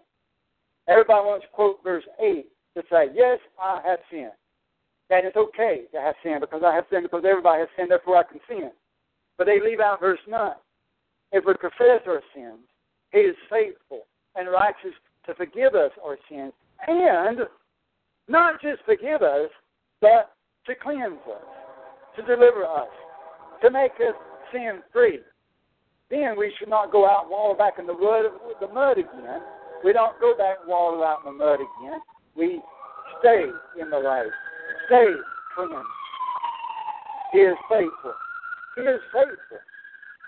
Everybody 0.87 1.25
wants 1.25 1.45
to 1.45 1.51
quote 1.51 1.83
verse 1.83 2.05
8 2.21 2.45
to 2.77 2.83
say, 2.89 3.07
Yes, 3.13 3.39
I 3.61 3.81
have 3.85 3.99
sinned. 4.09 4.31
That 5.09 5.25
it's 5.25 5.37
okay 5.37 5.83
to 5.93 6.01
have 6.01 6.15
sin 6.23 6.37
because 6.39 6.63
I 6.65 6.73
have 6.73 6.85
sinned 6.89 7.03
because 7.03 7.23
everybody 7.27 7.59
has 7.59 7.69
sinned, 7.75 7.91
therefore 7.91 8.17
I 8.17 8.23
can 8.23 8.39
sin. 8.47 8.71
But 9.37 9.45
they 9.45 9.59
leave 9.59 9.79
out 9.79 9.99
verse 9.99 10.19
9. 10.27 10.51
If 11.31 11.43
we 11.45 11.53
confess 11.55 12.01
our 12.07 12.21
sins, 12.33 12.59
He 13.15 13.21
is 13.21 13.35
faithful 13.49 14.01
and 14.35 14.51
righteous 14.51 14.91
to 15.25 15.33
forgive 15.35 15.73
us 15.73 15.91
our 16.03 16.17
sins 16.29 16.51
and 16.85 17.39
not 18.27 18.61
just 18.61 18.83
forgive 18.85 19.21
us, 19.21 19.49
but 20.01 20.35
to 20.67 20.75
cleanse 20.75 21.23
us, 21.25 21.47
to 22.17 22.21
deliver 22.23 22.65
us, 22.65 22.91
to 23.61 23.71
make 23.71 23.93
us 23.93 24.15
sin 24.51 24.81
free. 24.91 25.19
Then 26.11 26.35
we 26.37 26.51
should 26.59 26.67
not 26.67 26.91
go 26.91 27.07
out 27.09 27.23
and 27.23 27.31
wallow 27.31 27.55
back 27.55 27.79
in 27.79 27.87
the 27.87 27.93
the 28.59 28.67
mud 28.67 28.97
again. 28.97 29.41
We 29.85 29.93
don't 29.93 30.19
go 30.19 30.35
back 30.37 30.57
and 30.59 30.69
wallow 30.69 31.01
out 31.01 31.19
in 31.25 31.37
the 31.37 31.43
mud 31.43 31.59
again. 31.61 31.99
We 32.35 32.59
stay 33.19 33.45
in 33.79 33.89
the 33.91 33.97
light. 33.97 34.27
Stay 34.87 35.07
clean. 35.55 35.83
He 37.31 37.39
is 37.39 37.55
faithful. 37.69 38.13
He 38.75 38.81
is 38.81 38.99
faithful. 39.13 39.59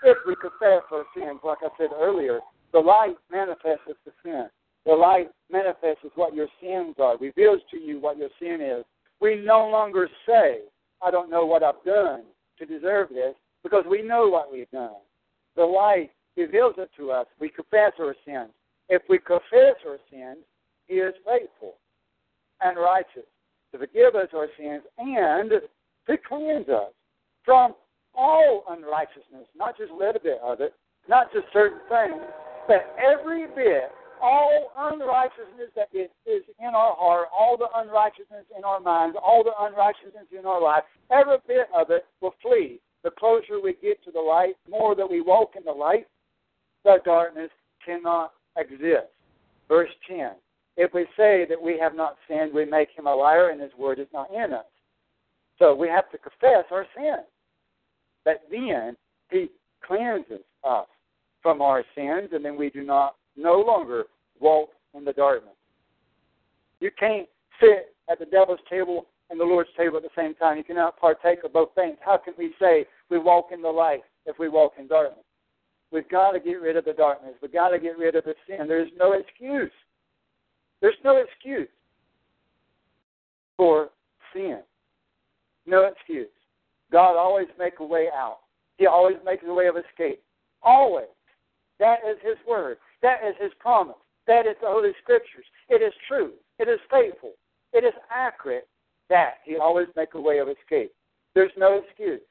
If 0.04 0.18
we 0.26 0.36
confess 0.36 0.84
our 0.92 1.04
sins, 1.14 1.42
like 1.44 1.58
I 1.62 1.70
said 1.78 1.90
earlier, 2.00 2.40
the 2.74 2.80
light 2.80 3.16
manifests 3.32 3.88
the 4.06 4.12
sin. 4.24 4.48
The 4.86 4.94
light 4.94 5.30
manifests 5.52 6.06
what 6.16 6.34
your 6.34 6.48
sins 6.62 6.96
are, 7.00 7.18
reveals 7.18 7.60
to 7.72 7.78
you 7.78 8.00
what 8.00 8.18
your 8.18 8.30
sin 8.40 8.62
is. 8.62 8.86
We 9.20 9.36
no 9.36 9.68
longer 9.68 10.10
say, 10.26 10.60
I 11.02 11.12
don't 11.12 11.30
know 11.30 11.46
what 11.46 11.64
I've 11.64 11.84
done 11.86 12.24
to 12.60 12.66
deserve 12.66 13.10
this, 13.10 13.36
because 13.64 13.84
we 13.90 14.02
know 14.02 14.30
what 14.30 14.52
we've 14.52 14.70
done. 14.72 15.02
The 15.56 15.64
light 15.64 16.12
reveals 16.36 16.76
it 16.78 16.90
to 16.98 17.12
us. 17.12 17.26
We 17.40 17.50
confess 17.50 17.94
our 18.00 18.16
sins. 18.26 18.50
If 18.90 19.02
we 19.10 19.18
confess 19.18 19.76
our 19.86 19.98
sins, 20.10 20.38
He 20.88 20.96
is 20.96 21.14
faithful 21.26 21.76
and 22.62 22.78
righteous 22.78 23.28
to 23.72 23.78
forgive 23.78 24.16
us 24.16 24.30
our 24.34 24.48
sins 24.58 24.84
and 24.98 25.52
to 26.08 26.18
cleanse 26.28 26.70
us 26.70 26.94
from 27.44 27.74
all 28.16 28.64
unrighteousness, 28.70 29.48
not 29.56 29.78
just 29.78 29.92
a 29.92 29.96
little 29.96 30.22
bit 30.24 30.40
of 30.44 30.62
it, 30.62 30.74
not 31.10 31.32
just 31.34 31.46
certain 31.54 31.80
things, 31.90 32.22
but 32.68 32.96
every 33.00 33.48
bit, 33.48 33.92
all 34.22 34.72
unrighteousness 34.78 35.72
that 35.76 35.90
is, 35.94 36.10
is 36.26 36.44
in 36.60 36.74
our 36.76 36.96
heart, 36.96 37.28
all 37.38 37.58
the 37.58 37.68
unrighteousness 37.76 38.46
in 38.58 38.64
our 38.64 38.80
minds, 38.80 39.18
all 39.22 39.44
the 39.44 39.52
unrighteousness 39.60 40.28
in 40.38 40.46
our 40.46 40.62
life, 40.62 40.84
every 41.12 41.38
bit 41.48 41.68
of 41.76 41.90
it 41.92 42.06
will 42.22 42.34
flee. 42.42 42.80
The 43.04 43.12
closer 43.12 43.62
we 43.62 43.74
get 43.82 44.04
to 44.04 44.12
the 44.12 44.20
light, 44.20 44.56
more 44.70 44.96
that 44.96 45.10
we 45.10 45.22
walk 45.22 45.54
in 45.56 45.64
the 45.64 45.72
light, 45.72 46.08
the 46.84 46.98
darkness 47.06 47.52
cannot 47.86 48.34
exist. 48.58 49.08
Verse 49.68 49.90
10 50.10 50.32
If 50.78 50.94
we 50.94 51.06
say 51.16 51.46
that 51.48 51.62
we 51.62 51.78
have 51.80 51.96
not 51.96 52.18
sinned, 52.28 52.54
we 52.54 52.66
make 52.66 52.90
him 52.98 53.08
a 53.08 53.16
liar, 53.16 53.50
and 53.50 53.62
his 53.62 53.72
word 53.78 54.00
is 54.00 54.08
not 54.14 54.30
in 54.32 54.54
us. 54.54 54.66
So 55.60 55.76
we 55.76 55.88
have 55.88 56.10
to 56.12 56.18
confess 56.18 56.66
our 56.72 56.86
sin. 56.96 57.18
But 58.26 58.42
then 58.52 58.98
he 59.32 59.48
cleanses 59.86 60.44
us 60.64 60.88
from 61.48 61.62
our 61.62 61.86
sins, 61.96 62.32
and 62.34 62.44
then 62.44 62.58
we 62.58 62.70
do 62.70 62.84
not 62.84 63.16
no 63.38 63.62
longer 63.66 64.04
walk 64.42 64.68
in 64.94 65.06
the 65.06 65.14
darkness. 65.14 65.56
You 66.82 66.92
can't 67.00 67.26
sit 67.62 67.96
at 68.12 68.20
the 68.20 68.26
devil's 68.26 68.60
table 68.70 69.06
and 69.30 69.40
the 69.40 69.46
Lord's 69.46 69.70
table 69.78 69.96
at 69.96 70.04
the 70.04 70.10
same 70.14 70.36
time. 70.36 70.58
You 70.58 70.66
cannot 70.66 71.00
partake 71.00 71.46
of 71.46 71.54
both 71.54 71.70
things. 71.74 71.96
How 72.02 72.18
can 72.18 72.34
we 72.38 72.54
say 72.60 72.86
we 73.10 73.18
walk 73.18 73.52
in 73.54 73.62
the 73.62 73.70
light 73.70 74.02
if 74.26 74.38
we 74.38 74.50
walk 74.50 74.74
in 74.78 74.88
darkness? 74.88 75.24
We've 75.90 76.10
got 76.10 76.32
to 76.32 76.42
get 76.42 76.60
rid 76.60 76.76
of 76.76 76.84
the 76.84 76.92
darkness. 76.92 77.36
We've 77.42 77.54
got 77.54 77.70
to 77.70 77.80
get 77.80 77.98
rid 77.98 78.16
of 78.16 78.26
the 78.26 78.36
sin. 78.46 78.68
There's 78.68 78.92
no 79.00 79.14
excuse. 79.14 79.72
There's 80.82 80.96
no 81.06 81.16
excuse 81.16 81.70
for 83.56 83.88
sin. 84.34 84.60
No 85.66 85.86
excuse. 85.86 86.28
God 86.92 87.16
always 87.16 87.48
makes 87.58 87.78
a 87.80 87.86
way 87.86 88.08
out. 88.14 88.40
He 88.78 88.86
always 88.86 89.16
makes 89.24 89.46
a 89.48 89.54
way 89.54 89.68
of 89.68 89.78
escape. 89.78 90.22
Always. 90.62 91.08
That 91.80 92.00
is 92.10 92.18
His 92.24 92.38
word. 92.48 92.78
That 93.02 93.20
is 93.28 93.36
His 93.40 93.52
promise. 93.60 93.96
That 94.28 94.46
is 94.46 94.56
the 94.62 94.68
Holy 94.68 94.92
Scriptures. 95.02 95.46
It 95.70 95.82
is 95.82 95.94
true. 96.08 96.34
It 96.60 96.68
is 96.68 96.80
faithful. 96.92 97.34
It 97.74 97.84
is 97.84 97.94
accurate 98.12 98.68
that 99.10 99.36
He 99.46 99.58
always 99.58 99.88
make 99.96 100.14
a 100.14 100.22
way 100.22 100.40
of 100.40 100.48
escape. 100.50 100.92
There's 101.36 101.52
no 101.58 101.82
excuse 101.84 102.22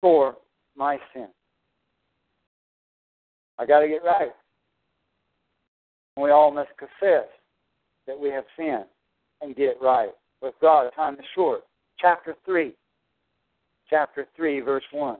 for 0.00 0.36
my 0.76 0.98
sin. 1.14 1.28
I 3.58 3.66
got 3.66 3.80
to 3.80 3.88
get 3.88 4.04
right. 4.04 4.30
We 6.16 6.30
all 6.30 6.50
must 6.50 6.70
confess 6.78 7.28
that 8.06 8.18
we 8.18 8.30
have 8.30 8.44
sinned 8.56 8.84
and 9.40 9.56
get 9.56 9.76
right 9.80 10.10
with 10.42 10.54
God. 10.60 10.90
Time 10.94 11.14
is 11.14 11.24
short. 11.34 11.62
Chapter 11.98 12.34
3. 12.44 12.72
Chapter 13.88 14.26
3, 14.36 14.60
verse 14.60 14.84
1. 14.92 15.16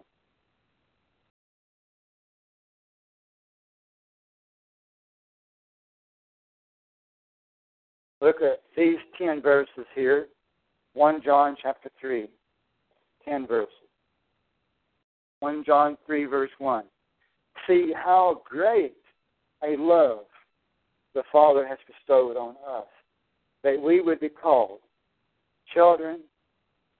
Look 8.21 8.43
at 8.43 8.63
these 8.77 8.99
10 9.19 9.41
verses 9.41 9.87
here. 9.95 10.29
1 10.95 11.23
John 11.25 11.57
chapter 11.61 11.91
3. 12.01 12.29
10 13.25 13.47
verses. 13.47 13.73
1 15.41 15.65
John 15.65 15.97
3, 16.07 16.25
verse 16.27 16.51
1. 16.59 16.85
See 17.67 17.93
how 17.95 18.43
great 18.45 18.97
a 19.63 19.77
love 19.77 20.25
the 21.15 21.23
Father 21.33 21.67
has 21.67 21.79
bestowed 21.87 22.37
on 22.37 22.57
us, 22.69 22.87
that 23.63 23.81
we 23.81 24.01
would 24.01 24.21
be 24.21 24.29
called 24.29 24.79
children 25.75 26.21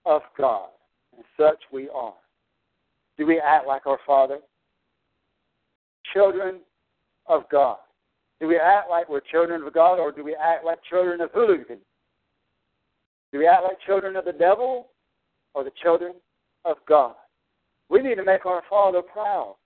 of 0.05 0.21
God, 0.37 0.69
and 1.15 1.23
such 1.37 1.59
we 1.71 1.87
are. 1.89 2.13
Do 3.17 3.25
we 3.25 3.39
act 3.39 3.67
like 3.67 3.85
our 3.85 3.99
Father? 4.05 4.39
Children 6.13 6.59
of 7.27 7.43
God. 7.51 7.77
Do 8.41 8.47
we 8.47 8.57
act 8.57 8.89
like 8.89 9.07
we're 9.07 9.21
children 9.21 9.61
of 9.61 9.71
God, 9.71 9.99
or 9.99 10.11
do 10.11 10.23
we 10.23 10.35
act 10.35 10.65
like 10.65 10.79
children 10.89 11.21
of 11.21 11.29
hooligans? 11.31 11.85
Do 13.31 13.37
we 13.37 13.47
act 13.47 13.63
like 13.63 13.77
children 13.85 14.15
of 14.15 14.25
the 14.25 14.33
devil, 14.33 14.87
or 15.53 15.63
the 15.63 15.71
children 15.81 16.15
of 16.65 16.77
God? 16.89 17.13
We 17.87 18.01
need 18.01 18.15
to 18.15 18.25
make 18.25 18.47
our 18.47 18.63
Father 18.67 19.03
proud, 19.03 19.57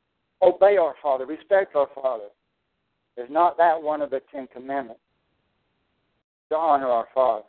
obey 0.42 0.76
our 0.76 0.94
Father, 1.02 1.26
respect 1.26 1.74
our 1.76 1.88
Father. 1.96 2.26
Is 3.16 3.30
not 3.30 3.58
that 3.58 3.82
one 3.82 4.02
of 4.02 4.10
the 4.10 4.22
Ten 4.30 4.46
Commandments? 4.54 5.00
To 6.50 6.58
honor 6.58 6.88
our 6.88 7.08
Father 7.16 7.46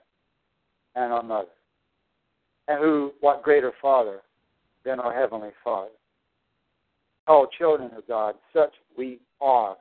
and 0.95 1.13
our 1.13 1.25
Mother. 1.25 1.49
And 2.69 2.79
who, 2.79 3.13
what 3.21 3.43
greater 3.43 3.73
Father 3.83 4.21
than 4.85 5.01
our 5.01 5.13
Heavenly 5.13 5.51
Father? 5.65 5.91
Called 7.27 7.49
children 7.59 7.91
of 7.97 8.07
God, 8.07 8.37
such 8.53 8.73
we 8.97 9.19
are. 9.41 9.77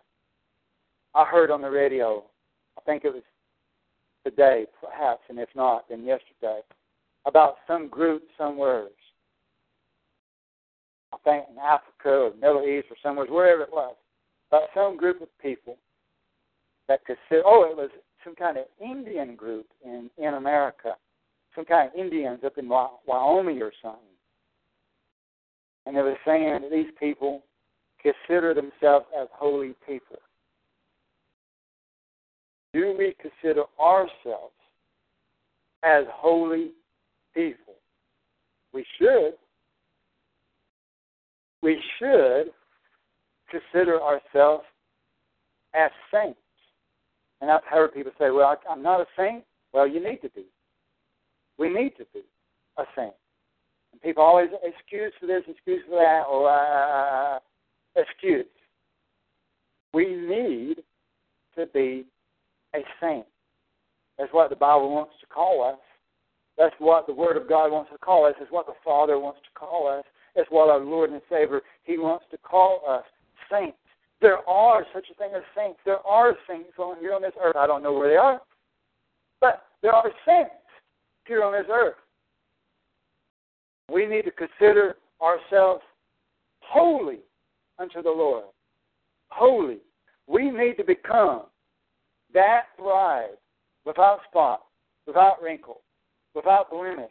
I 1.15 1.23
heard 1.23 1.49
on 1.49 1.61
the 1.61 1.69
radio, 1.69 2.23
I 2.77 2.81
think 2.81 3.05
it 3.05 3.13
was 3.13 3.23
today, 4.25 4.65
perhaps, 4.81 5.21
and 5.29 5.39
if 5.39 5.49
not, 5.55 5.85
then 5.89 6.03
yesterday, 6.03 6.59
about 7.25 7.55
some 7.67 7.87
group 7.87 8.23
somewhere. 8.37 8.87
I 11.13 11.17
think 11.23 11.45
in 11.49 11.57
Africa 11.57 12.09
or 12.09 12.33
Middle 12.35 12.67
East 12.67 12.87
or 12.89 12.97
somewhere, 13.01 13.25
wherever 13.27 13.63
it 13.63 13.71
was, 13.71 13.95
about 14.49 14.63
some 14.73 14.97
group 14.97 15.21
of 15.21 15.29
people 15.41 15.77
that 16.87 17.05
could 17.05 17.17
sit. 17.29 17.41
Oh, 17.45 17.65
it 17.69 17.77
was 17.77 17.89
some 18.23 18.35
kind 18.35 18.57
of 18.57 18.65
Indian 18.81 19.35
group 19.35 19.67
in 19.83 20.09
in 20.17 20.33
America, 20.33 20.95
some 21.55 21.65
kind 21.65 21.89
of 21.89 21.99
Indians 21.99 22.39
up 22.45 22.57
in 22.57 22.67
Wyoming 22.67 23.61
or 23.61 23.71
something, 23.81 24.01
and 25.85 25.95
they 25.95 26.01
were 26.01 26.17
saying 26.25 26.61
that 26.61 26.71
these 26.71 26.91
people 26.99 27.43
consider 28.01 28.53
themselves 28.53 29.05
as 29.19 29.27
holy 29.31 29.73
people. 29.87 30.17
Do 32.75 32.93
we 32.97 33.15
consider 33.21 33.63
ourselves 33.79 34.51
as 35.81 36.03
holy 36.11 36.71
people? 37.33 37.75
We 38.73 38.85
should. 38.99 39.35
We 41.63 41.81
should 41.97 42.47
consider 43.49 44.01
ourselves 44.01 44.65
as 45.73 45.89
saints. 46.13 46.37
And 47.39 47.49
I've 47.49 47.63
heard 47.63 47.93
people 47.93 48.11
say, 48.19 48.29
well, 48.29 48.57
I'm 48.69 48.83
not 48.83 48.99
a 48.99 49.05
saint. 49.17 49.45
Well, 49.71 49.87
you 49.87 50.03
need 50.03 50.21
to 50.23 50.29
be. 50.31 50.43
We 51.57 51.69
need 51.69 51.91
to 51.97 52.05
be 52.13 52.23
a 52.77 52.83
saint. 52.93 53.13
And 53.93 54.01
people 54.01 54.21
always 54.21 54.49
excuse 54.63 55.13
for 55.17 55.27
this, 55.27 55.43
excuse 55.47 55.81
for 55.87 55.95
that, 55.95 56.23
or 56.29 56.51
uh, 56.51 57.39
excuse. 57.95 58.45
We 59.93 60.13
need 60.13 60.83
to 61.55 61.67
be 61.73 62.05
a 62.75 62.83
saint. 63.01 63.25
That's 64.17 64.31
what 64.33 64.49
the 64.49 64.55
Bible 64.55 64.93
wants 64.93 65.13
to 65.21 65.27
call 65.27 65.63
us. 65.63 65.79
That's 66.57 66.75
what 66.79 67.05
the 67.05 67.13
Word 67.13 67.37
of 67.37 67.49
God 67.49 67.71
wants 67.71 67.91
to 67.91 67.97
call 67.97 68.25
us. 68.25 68.33
It's 68.39 68.51
what 68.51 68.65
the 68.65 68.73
Father 68.83 69.19
wants 69.19 69.39
to 69.43 69.59
call 69.59 69.87
us. 69.87 70.05
It's 70.35 70.49
what 70.51 70.69
our 70.69 70.79
Lord 70.79 71.11
and 71.11 71.21
Savior, 71.29 71.61
He 71.83 71.97
wants 71.97 72.25
to 72.31 72.37
call 72.37 72.81
us 72.87 73.03
saints. 73.51 73.77
There 74.21 74.37
are 74.47 74.85
such 74.93 75.05
a 75.11 75.15
thing 75.15 75.31
as 75.35 75.43
saints. 75.55 75.79
There 75.85 76.05
are 76.05 76.35
saints 76.47 76.71
on 76.77 76.99
here 76.99 77.13
on 77.13 77.21
this 77.21 77.33
earth. 77.41 77.55
I 77.57 77.67
don't 77.67 77.83
know 77.83 77.93
where 77.93 78.09
they 78.09 78.15
are, 78.15 78.41
but 79.41 79.63
there 79.81 79.91
are 79.91 80.09
saints 80.25 80.51
here 81.27 81.43
on 81.43 81.53
this 81.53 81.69
earth. 81.69 81.95
We 83.91 84.05
need 84.05 84.23
to 84.23 84.31
consider 84.31 84.95
ourselves 85.21 85.83
holy 86.61 87.19
unto 87.77 88.01
the 88.01 88.09
Lord. 88.09 88.45
Holy. 89.29 89.77
We 90.27 90.49
need 90.49 90.77
to 90.77 90.83
become 90.83 91.43
that 92.35 92.65
bride 92.77 93.37
without 93.85 94.19
spot, 94.29 94.61
without 95.07 95.41
wrinkle, 95.41 95.81
without 96.35 96.69
blemish. 96.69 97.09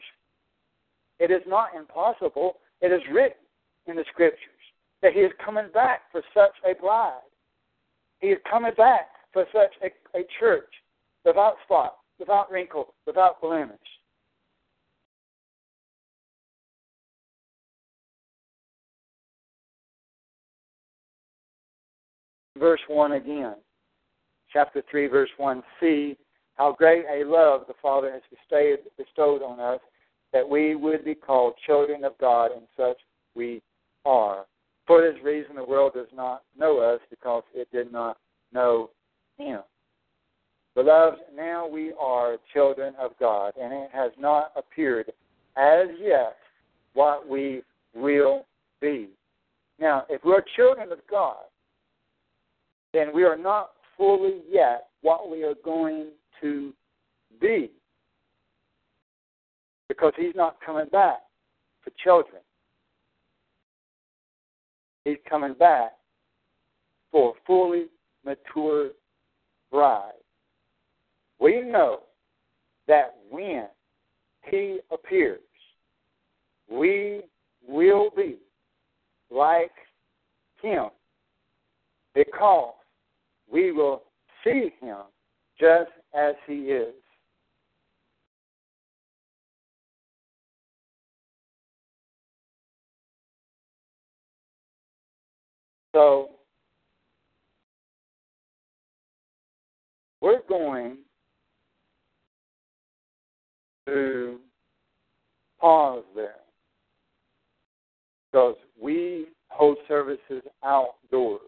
It 1.18 1.30
is 1.32 1.42
not 1.48 1.70
impossible. 1.76 2.58
It 2.80 2.92
is 2.92 3.00
written 3.12 3.42
in 3.86 3.96
the 3.96 4.04
Scriptures 4.12 4.38
that 5.02 5.12
he 5.12 5.20
is 5.20 5.32
coming 5.44 5.66
back 5.74 6.02
for 6.12 6.22
such 6.32 6.52
a 6.68 6.80
bride. 6.80 7.20
He 8.20 8.28
is 8.28 8.38
coming 8.48 8.72
back 8.76 9.08
for 9.32 9.44
such 9.52 9.74
a, 9.82 10.18
a 10.18 10.22
church 10.38 10.72
without 11.24 11.56
spot, 11.64 11.96
without 12.18 12.50
wrinkle, 12.50 12.94
without 13.06 13.40
blemish. 13.40 13.78
Verse 22.56 22.80
1 22.86 23.12
again, 23.12 23.54
chapter 24.54 24.82
3, 24.90 25.08
verse 25.08 25.28
1 25.36 25.62
See 25.80 26.16
how 26.54 26.72
great 26.72 27.04
a 27.12 27.24
love 27.28 27.62
the 27.66 27.74
Father 27.82 28.10
has 28.10 28.22
bestowed, 28.30 28.78
bestowed 28.96 29.42
on 29.42 29.60
us 29.60 29.80
that 30.32 30.48
we 30.48 30.74
would 30.76 31.04
be 31.04 31.14
called 31.14 31.54
children 31.66 32.04
of 32.04 32.12
God, 32.18 32.50
and 32.52 32.62
such 32.76 32.96
we 33.34 33.60
are. 34.06 34.46
For 34.86 35.02
this 35.02 35.20
reason, 35.22 35.56
the 35.56 35.64
world 35.64 35.92
does 35.94 36.06
not 36.14 36.42
know 36.58 36.78
us 36.78 37.00
because 37.10 37.42
it 37.54 37.68
did 37.72 37.92
not 37.92 38.16
know 38.52 38.90
Him. 39.36 39.60
Beloved, 40.74 41.20
now 41.36 41.68
we 41.68 41.92
are 42.00 42.36
children 42.52 42.94
of 42.98 43.12
God, 43.18 43.52
and 43.60 43.72
it 43.72 43.90
has 43.92 44.12
not 44.18 44.52
appeared 44.56 45.12
as 45.56 45.86
yet 46.00 46.36
what 46.94 47.28
we 47.28 47.62
will 47.94 48.46
be. 48.80 49.08
Now, 49.78 50.04
if 50.08 50.22
we're 50.24 50.42
children 50.56 50.92
of 50.92 50.98
God, 51.10 51.44
then 52.92 53.12
we 53.12 53.24
are 53.24 53.36
not 53.36 53.70
fully 53.96 54.40
yet 54.50 54.88
what 55.02 55.30
we 55.30 55.42
are 55.44 55.54
going 55.64 56.08
to 56.40 56.72
be 57.40 57.70
because 59.88 60.12
He's 60.16 60.34
not 60.34 60.56
coming 60.64 60.88
back 60.90 61.18
for 61.82 61.90
children. 62.02 62.42
He's 65.04 65.18
coming 65.28 65.54
back 65.54 65.92
for 67.12 67.30
a 67.30 67.46
fully 67.46 67.86
mature 68.24 68.90
bride. 69.70 70.12
We 71.38 71.60
know 71.60 72.00
that 72.88 73.14
when 73.30 73.66
He 74.50 74.78
appears, 74.90 75.40
we 76.70 77.20
will 77.66 78.10
be 78.16 78.36
like 79.30 79.72
Him 80.62 80.86
because 82.14 82.74
we 83.54 83.70
will 83.70 84.02
see 84.42 84.72
Him 84.80 84.96
just 85.58 85.90
as 86.12 86.34
He 86.46 86.54
is. 86.54 86.92
So 95.94 96.30
we're 100.20 100.42
going 100.48 100.96
to 103.86 104.40
pause 105.60 106.02
there 106.16 106.34
because 108.32 108.56
we 108.82 109.26
hold 109.46 109.76
services 109.86 110.42
outdoors. 110.64 111.40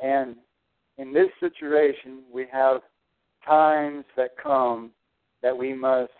And 0.00 0.36
in 0.98 1.12
this 1.12 1.28
situation, 1.40 2.22
we 2.32 2.46
have 2.52 2.80
times 3.46 4.04
that 4.16 4.30
come 4.42 4.90
that 5.42 5.56
we 5.56 5.74
must 5.74 6.12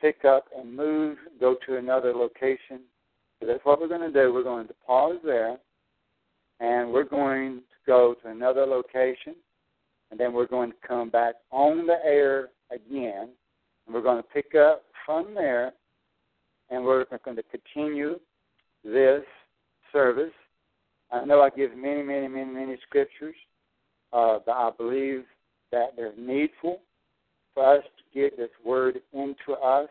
pick 0.00 0.24
up 0.24 0.46
and 0.56 0.74
move, 0.74 1.16
go 1.38 1.56
to 1.66 1.76
another 1.76 2.12
location. 2.12 2.80
So 3.40 3.46
that's 3.46 3.64
what 3.64 3.80
we're 3.80 3.88
going 3.88 4.00
to 4.00 4.12
do. 4.12 4.32
We're 4.32 4.42
going 4.42 4.68
to 4.68 4.74
pause 4.86 5.18
there 5.24 5.58
and 6.62 6.92
we're 6.92 7.04
going 7.04 7.56
to 7.56 7.62
go 7.86 8.14
to 8.22 8.30
another 8.30 8.64
location, 8.64 9.34
and 10.10 10.18
then 10.18 10.32
we're 10.32 10.46
going 10.46 10.70
to 10.70 10.76
come 10.86 11.10
back 11.10 11.34
on 11.50 11.86
the 11.86 11.98
air 12.04 12.50
again, 12.70 13.28
and 13.84 13.94
we're 13.94 14.02
going 14.02 14.22
to 14.22 14.28
pick 14.28 14.54
up 14.54 14.84
from 15.04 15.34
there, 15.34 15.72
and 16.70 16.84
we're 16.84 17.04
going 17.24 17.36
to 17.36 17.42
continue 17.42 18.20
this 18.84 19.22
service. 19.92 20.32
I 21.10 21.24
know 21.24 21.42
I 21.42 21.50
give 21.50 21.76
many, 21.76 22.02
many, 22.02 22.28
many, 22.28 22.50
many 22.50 22.76
scriptures, 22.86 23.34
uh, 24.12 24.38
but 24.44 24.52
I 24.52 24.70
believe 24.76 25.24
that 25.70 25.96
they're 25.96 26.16
needful 26.16 26.80
for 27.54 27.78
us 27.78 27.84
to 27.84 28.20
get 28.20 28.36
this 28.36 28.50
word 28.64 29.00
into 29.12 29.52
us. 29.62 29.88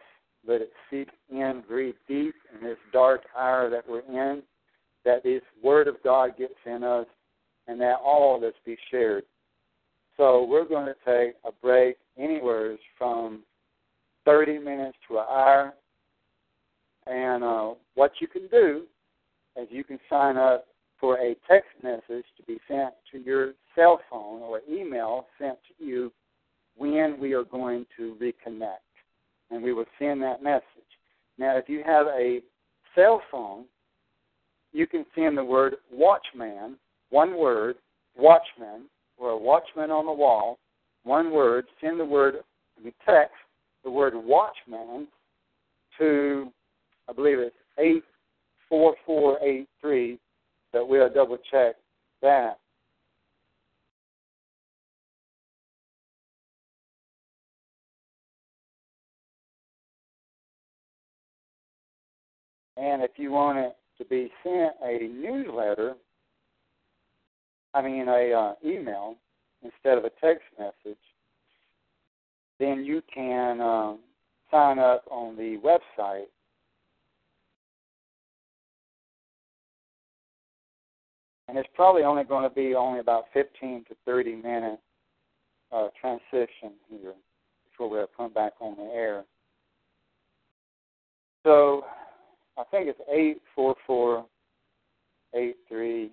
Let 0.47 0.61
it 0.61 0.71
seep 0.89 1.09
in 1.29 1.63
very 1.67 1.93
deep 2.07 2.35
in 2.53 2.67
this 2.67 2.77
dark 2.91 3.21
hour 3.37 3.69
that 3.69 3.87
we're 3.87 4.01
in 4.01 4.41
that 5.05 5.23
this 5.23 5.41
Word 5.63 5.87
of 5.87 5.95
God 6.03 6.37
gets 6.37 6.53
in 6.65 6.83
us 6.83 7.07
and 7.67 7.79
that 7.81 7.97
all 8.03 8.35
of 8.35 8.41
this 8.41 8.53
be 8.65 8.77
shared. 8.89 9.23
So 10.17 10.43
we're 10.43 10.67
going 10.67 10.85
to 10.85 10.95
take 11.05 11.35
a 11.45 11.51
break 11.61 11.97
anywhere 12.17 12.77
from 12.97 13.43
30 14.25 14.59
minutes 14.59 14.97
to 15.07 15.17
an 15.17 15.25
hour. 15.29 15.73
And 17.07 17.43
uh, 17.43 17.73
what 17.95 18.11
you 18.19 18.27
can 18.27 18.47
do 18.47 18.83
is 19.59 19.67
you 19.71 19.83
can 19.83 19.99
sign 20.09 20.37
up 20.37 20.65
for 21.01 21.17
a 21.17 21.35
text 21.49 21.71
message 21.83 22.25
to 22.37 22.43
be 22.47 22.57
sent 22.67 22.93
to 23.11 23.17
your 23.17 23.53
cell 23.75 23.99
phone 24.09 24.41
or 24.41 24.61
email 24.69 25.27
sent 25.39 25.57
to 25.67 25.73
you 25.83 26.13
when 26.77 27.19
we 27.19 27.33
are 27.33 27.43
going 27.43 27.85
to 27.97 28.15
reconnect. 28.21 28.77
And 29.49 29.61
we 29.61 29.73
will 29.73 29.83
send 29.99 30.21
that 30.21 30.41
message. 30.43 30.63
Now, 31.37 31.57
if 31.57 31.67
you 31.67 31.83
have 31.85 32.07
a 32.07 32.39
cell 32.95 33.21
phone, 33.31 33.65
you 34.71 34.87
can 34.87 35.05
send 35.15 35.37
the 35.37 35.43
word 35.43 35.75
watchman, 35.91 36.77
one 37.09 37.37
word, 37.37 37.75
watchman, 38.15 38.85
or 39.17 39.31
a 39.31 39.37
watchman 39.37 39.91
on 39.91 40.05
the 40.05 40.11
wall, 40.11 40.59
one 41.03 41.31
word, 41.31 41.65
send 41.81 41.99
the 41.99 42.05
word, 42.05 42.35
you 42.81 42.93
text 43.05 43.35
the 43.83 43.89
word 43.89 44.13
watchman 44.15 45.07
to, 45.97 46.49
I 47.09 47.13
believe 47.13 47.39
it's 47.39 47.55
84483, 47.77 50.19
but 50.71 50.87
we'll 50.87 51.09
double 51.09 51.37
check 51.49 51.75
that. 52.21 52.59
And 62.77 63.03
if 63.03 63.11
you 63.17 63.31
want 63.31 63.59
it 63.59 63.75
to 63.99 64.05
be 64.05 64.31
sent 64.43 64.73
a 64.83 65.07
newsletter, 65.07 65.93
I 67.73 67.81
mean 67.81 68.07
a 68.07 68.33
uh, 68.33 68.53
email 68.65 69.15
instead 69.63 69.97
of 69.97 70.05
a 70.05 70.11
text 70.21 70.43
message, 70.57 70.97
then 72.59 72.83
you 72.83 73.01
can 73.13 73.61
um, 73.61 73.99
sign 74.49 74.79
up 74.79 75.03
on 75.11 75.35
the 75.35 75.57
website. 75.63 76.25
And 81.51 81.59
it's 81.59 81.67
probably 81.75 82.03
only 82.03 82.23
going 82.23 82.47
to 82.47 82.55
be 82.55 82.75
only 82.75 83.01
about 83.01 83.25
15 83.33 83.83
to 83.89 83.95
30 84.05 84.35
minute 84.37 84.79
uh, 85.73 85.89
transition 85.99 86.71
here 86.89 87.11
before 87.69 87.89
we 87.89 88.01
come 88.15 88.31
back 88.31 88.53
on 88.61 88.77
the 88.77 88.89
air. 88.93 89.25
So 91.43 91.83
I 92.57 92.63
think 92.71 92.87
it's 92.87 93.01
eight 93.11 93.41
four 93.53 93.75
four 93.85 94.25
eight 95.35 95.57
three. 95.67 96.11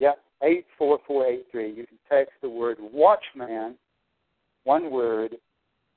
Yep, 0.00 0.18
eight 0.42 0.66
four 0.76 0.98
four 1.06 1.24
eight 1.24 1.46
three. 1.52 1.68
You 1.68 1.86
can 1.86 1.98
text 2.10 2.32
the 2.42 2.50
word 2.50 2.78
watchman, 2.80 3.76
one 4.64 4.90
word, 4.90 5.36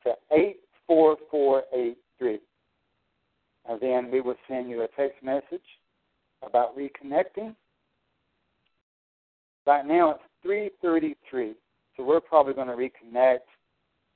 to 0.03 0.13
eight 0.31 0.57
four 0.85 1.17
four 1.31 1.63
eight 1.75 1.97
three. 2.19 2.41
And 3.67 3.81
then 3.81 4.11
we 4.11 4.21
will 4.21 4.35
send 4.47 4.69
you 4.69 4.83
a 4.83 4.87
text 4.95 5.23
message 5.23 5.65
about 6.43 6.77
reconnecting. 6.77 7.55
Right 9.65 9.85
now 9.85 10.11
it's 10.11 10.23
three 10.41 10.71
thirty 10.81 11.15
three, 11.29 11.55
so 11.95 12.03
we're 12.03 12.19
probably 12.19 12.53
going 12.53 12.67
to 12.67 12.73
reconnect 12.73 13.39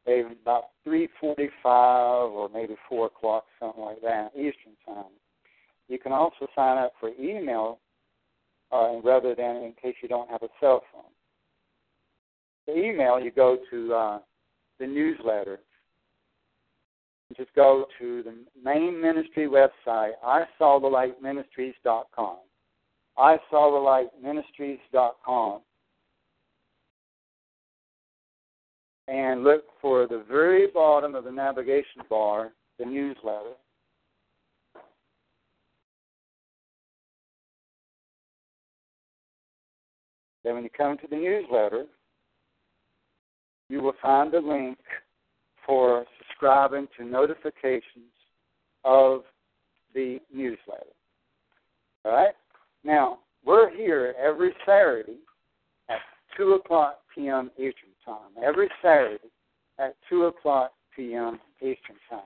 maybe 0.05 0.29
about 0.41 0.65
3.45 0.87 1.49
or 1.63 2.49
maybe 2.53 2.75
4 2.87 3.07
o'clock, 3.07 3.45
something 3.59 3.83
like 3.83 4.01
that, 4.01 4.31
Eastern 4.35 4.75
Time. 4.85 5.05
You 5.87 5.97
can 5.99 6.11
also 6.11 6.47
sign 6.55 6.77
up 6.77 6.93
for 6.99 7.09
email 7.19 7.79
uh, 8.71 8.99
rather 9.03 9.35
than 9.35 9.57
in 9.57 9.73
case 9.81 9.95
you 10.01 10.09
don't 10.09 10.29
have 10.29 10.43
a 10.43 10.49
cell 10.59 10.83
phone. 10.91 11.03
The 12.67 12.75
email, 12.77 13.19
you 13.19 13.31
go 13.31 13.57
to 13.69 13.93
uh, 13.93 14.19
the 14.79 14.87
newsletter. 14.87 15.59
Just 17.35 17.53
go 17.55 17.85
to 17.99 18.23
the 18.23 18.33
main 18.63 19.01
ministry 19.01 19.47
website, 19.47 20.11
isawthelightministries.com. 20.61 22.37
isawthelightministries.com. 23.17 25.61
and 29.07 29.43
look 29.43 29.63
for 29.81 30.07
the 30.07 30.23
very 30.27 30.67
bottom 30.67 31.15
of 31.15 31.25
the 31.25 31.31
navigation 31.31 32.01
bar, 32.09 32.51
the 32.79 32.85
newsletter. 32.85 33.53
Then 40.43 40.55
when 40.55 40.63
you 40.63 40.71
come 40.75 40.97
to 40.97 41.07
the 41.07 41.15
newsletter, 41.15 41.85
you 43.69 43.79
will 43.81 43.93
find 44.01 44.31
the 44.31 44.39
link 44.39 44.79
for 45.65 46.05
subscribing 46.19 46.87
to 46.97 47.05
notifications 47.05 48.11
of 48.83 49.21
the 49.95 50.19
newsletter. 50.31 50.85
All 52.05 52.11
right? 52.11 52.35
Now, 52.85 53.17
we're 53.43 53.71
here 53.75 54.13
every 54.23 54.53
Saturday 54.63 55.17
at 55.89 55.97
2 56.37 56.53
o'clock 56.53 56.99
p.m. 57.13 57.49
Eastern 57.57 57.95
time, 58.05 58.31
every 58.43 58.69
Saturday 58.79 59.31
at 59.79 59.95
2 60.07 60.25
o'clock 60.25 60.71
p.m. 60.95 61.39
Eastern 61.61 61.97
Time. 62.07 62.21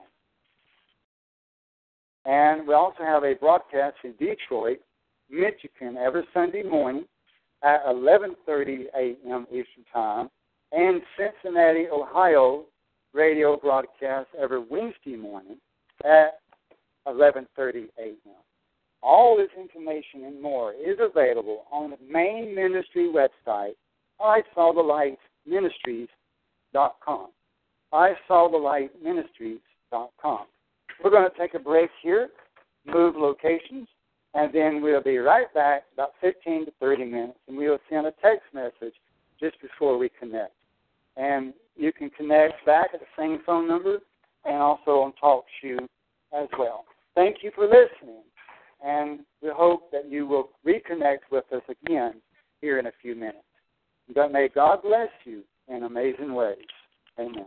And 2.26 2.68
we 2.68 2.74
also 2.74 3.02
have 3.02 3.24
a 3.24 3.32
broadcast 3.34 3.96
in 4.04 4.12
Detroit, 4.18 4.80
Michigan, 5.30 5.96
every 5.96 6.24
Sunday 6.34 6.62
morning 6.62 7.06
at 7.64 7.82
11:30 7.86 8.84
a.m. 8.94 9.46
Eastern 9.50 9.84
Time, 9.90 10.28
and 10.72 11.00
Cincinnati, 11.16 11.86
Ohio, 11.90 12.66
radio 13.14 13.56
broadcast 13.56 14.28
every 14.38 14.62
Wednesday 14.70 15.16
morning 15.16 15.56
at 16.04 16.40
11:30 17.08 17.86
a.m. 17.98 18.16
All 19.02 19.36
this 19.36 19.48
information 19.58 20.24
and 20.24 20.40
more 20.40 20.72
is 20.72 20.98
available 21.00 21.64
on 21.72 21.90
the 21.90 21.96
main 22.10 22.54
ministry 22.54 23.10
website, 23.12 23.74
I 24.20 24.42
saw 24.54 24.72
the 24.72 24.80
light 24.80 25.18
ministries.com. 25.46 27.28
I 27.92 28.12
saw 28.28 28.50
the 28.50 28.58
light 28.58 28.90
ministries.com. 29.02 30.46
We're 31.02 31.10
going 31.10 31.30
to 31.30 31.38
take 31.38 31.54
a 31.54 31.58
break 31.58 31.90
here, 32.02 32.28
move 32.86 33.16
locations, 33.16 33.88
and 34.34 34.52
then 34.52 34.82
we'll 34.82 35.02
be 35.02 35.18
right 35.18 35.52
back 35.54 35.84
about 35.94 36.12
15 36.20 36.66
to 36.66 36.72
30 36.78 37.04
minutes, 37.04 37.38
and 37.48 37.56
we'll 37.56 37.78
send 37.88 38.06
a 38.06 38.12
text 38.22 38.44
message 38.52 38.94
just 39.40 39.60
before 39.60 39.98
we 39.98 40.10
connect. 40.20 40.52
And 41.16 41.54
you 41.76 41.92
can 41.92 42.10
connect 42.10 42.64
back 42.66 42.90
at 42.94 43.00
the 43.00 43.06
same 43.18 43.40
phone 43.44 43.66
number 43.66 43.98
and 44.44 44.56
also 44.56 44.90
on 45.00 45.12
TalkShoe 45.22 45.86
as 46.32 46.48
well. 46.58 46.84
Thank 47.14 47.38
you 47.42 47.50
for 47.54 47.64
listening, 47.64 48.22
and 48.84 49.20
we 49.42 49.50
hope 49.54 49.90
that 49.92 50.10
you 50.10 50.26
will 50.26 50.50
reconnect 50.66 51.30
with 51.30 51.44
us 51.52 51.62
again 51.68 52.14
here 52.60 52.78
in 52.78 52.86
a 52.86 52.92
few 53.00 53.14
minutes. 53.14 53.38
But 54.14 54.32
may 54.32 54.48
God 54.48 54.82
bless 54.82 55.08
you 55.24 55.42
in 55.68 55.84
amazing 55.84 56.34
ways. 56.34 56.56
Amen. 57.18 57.46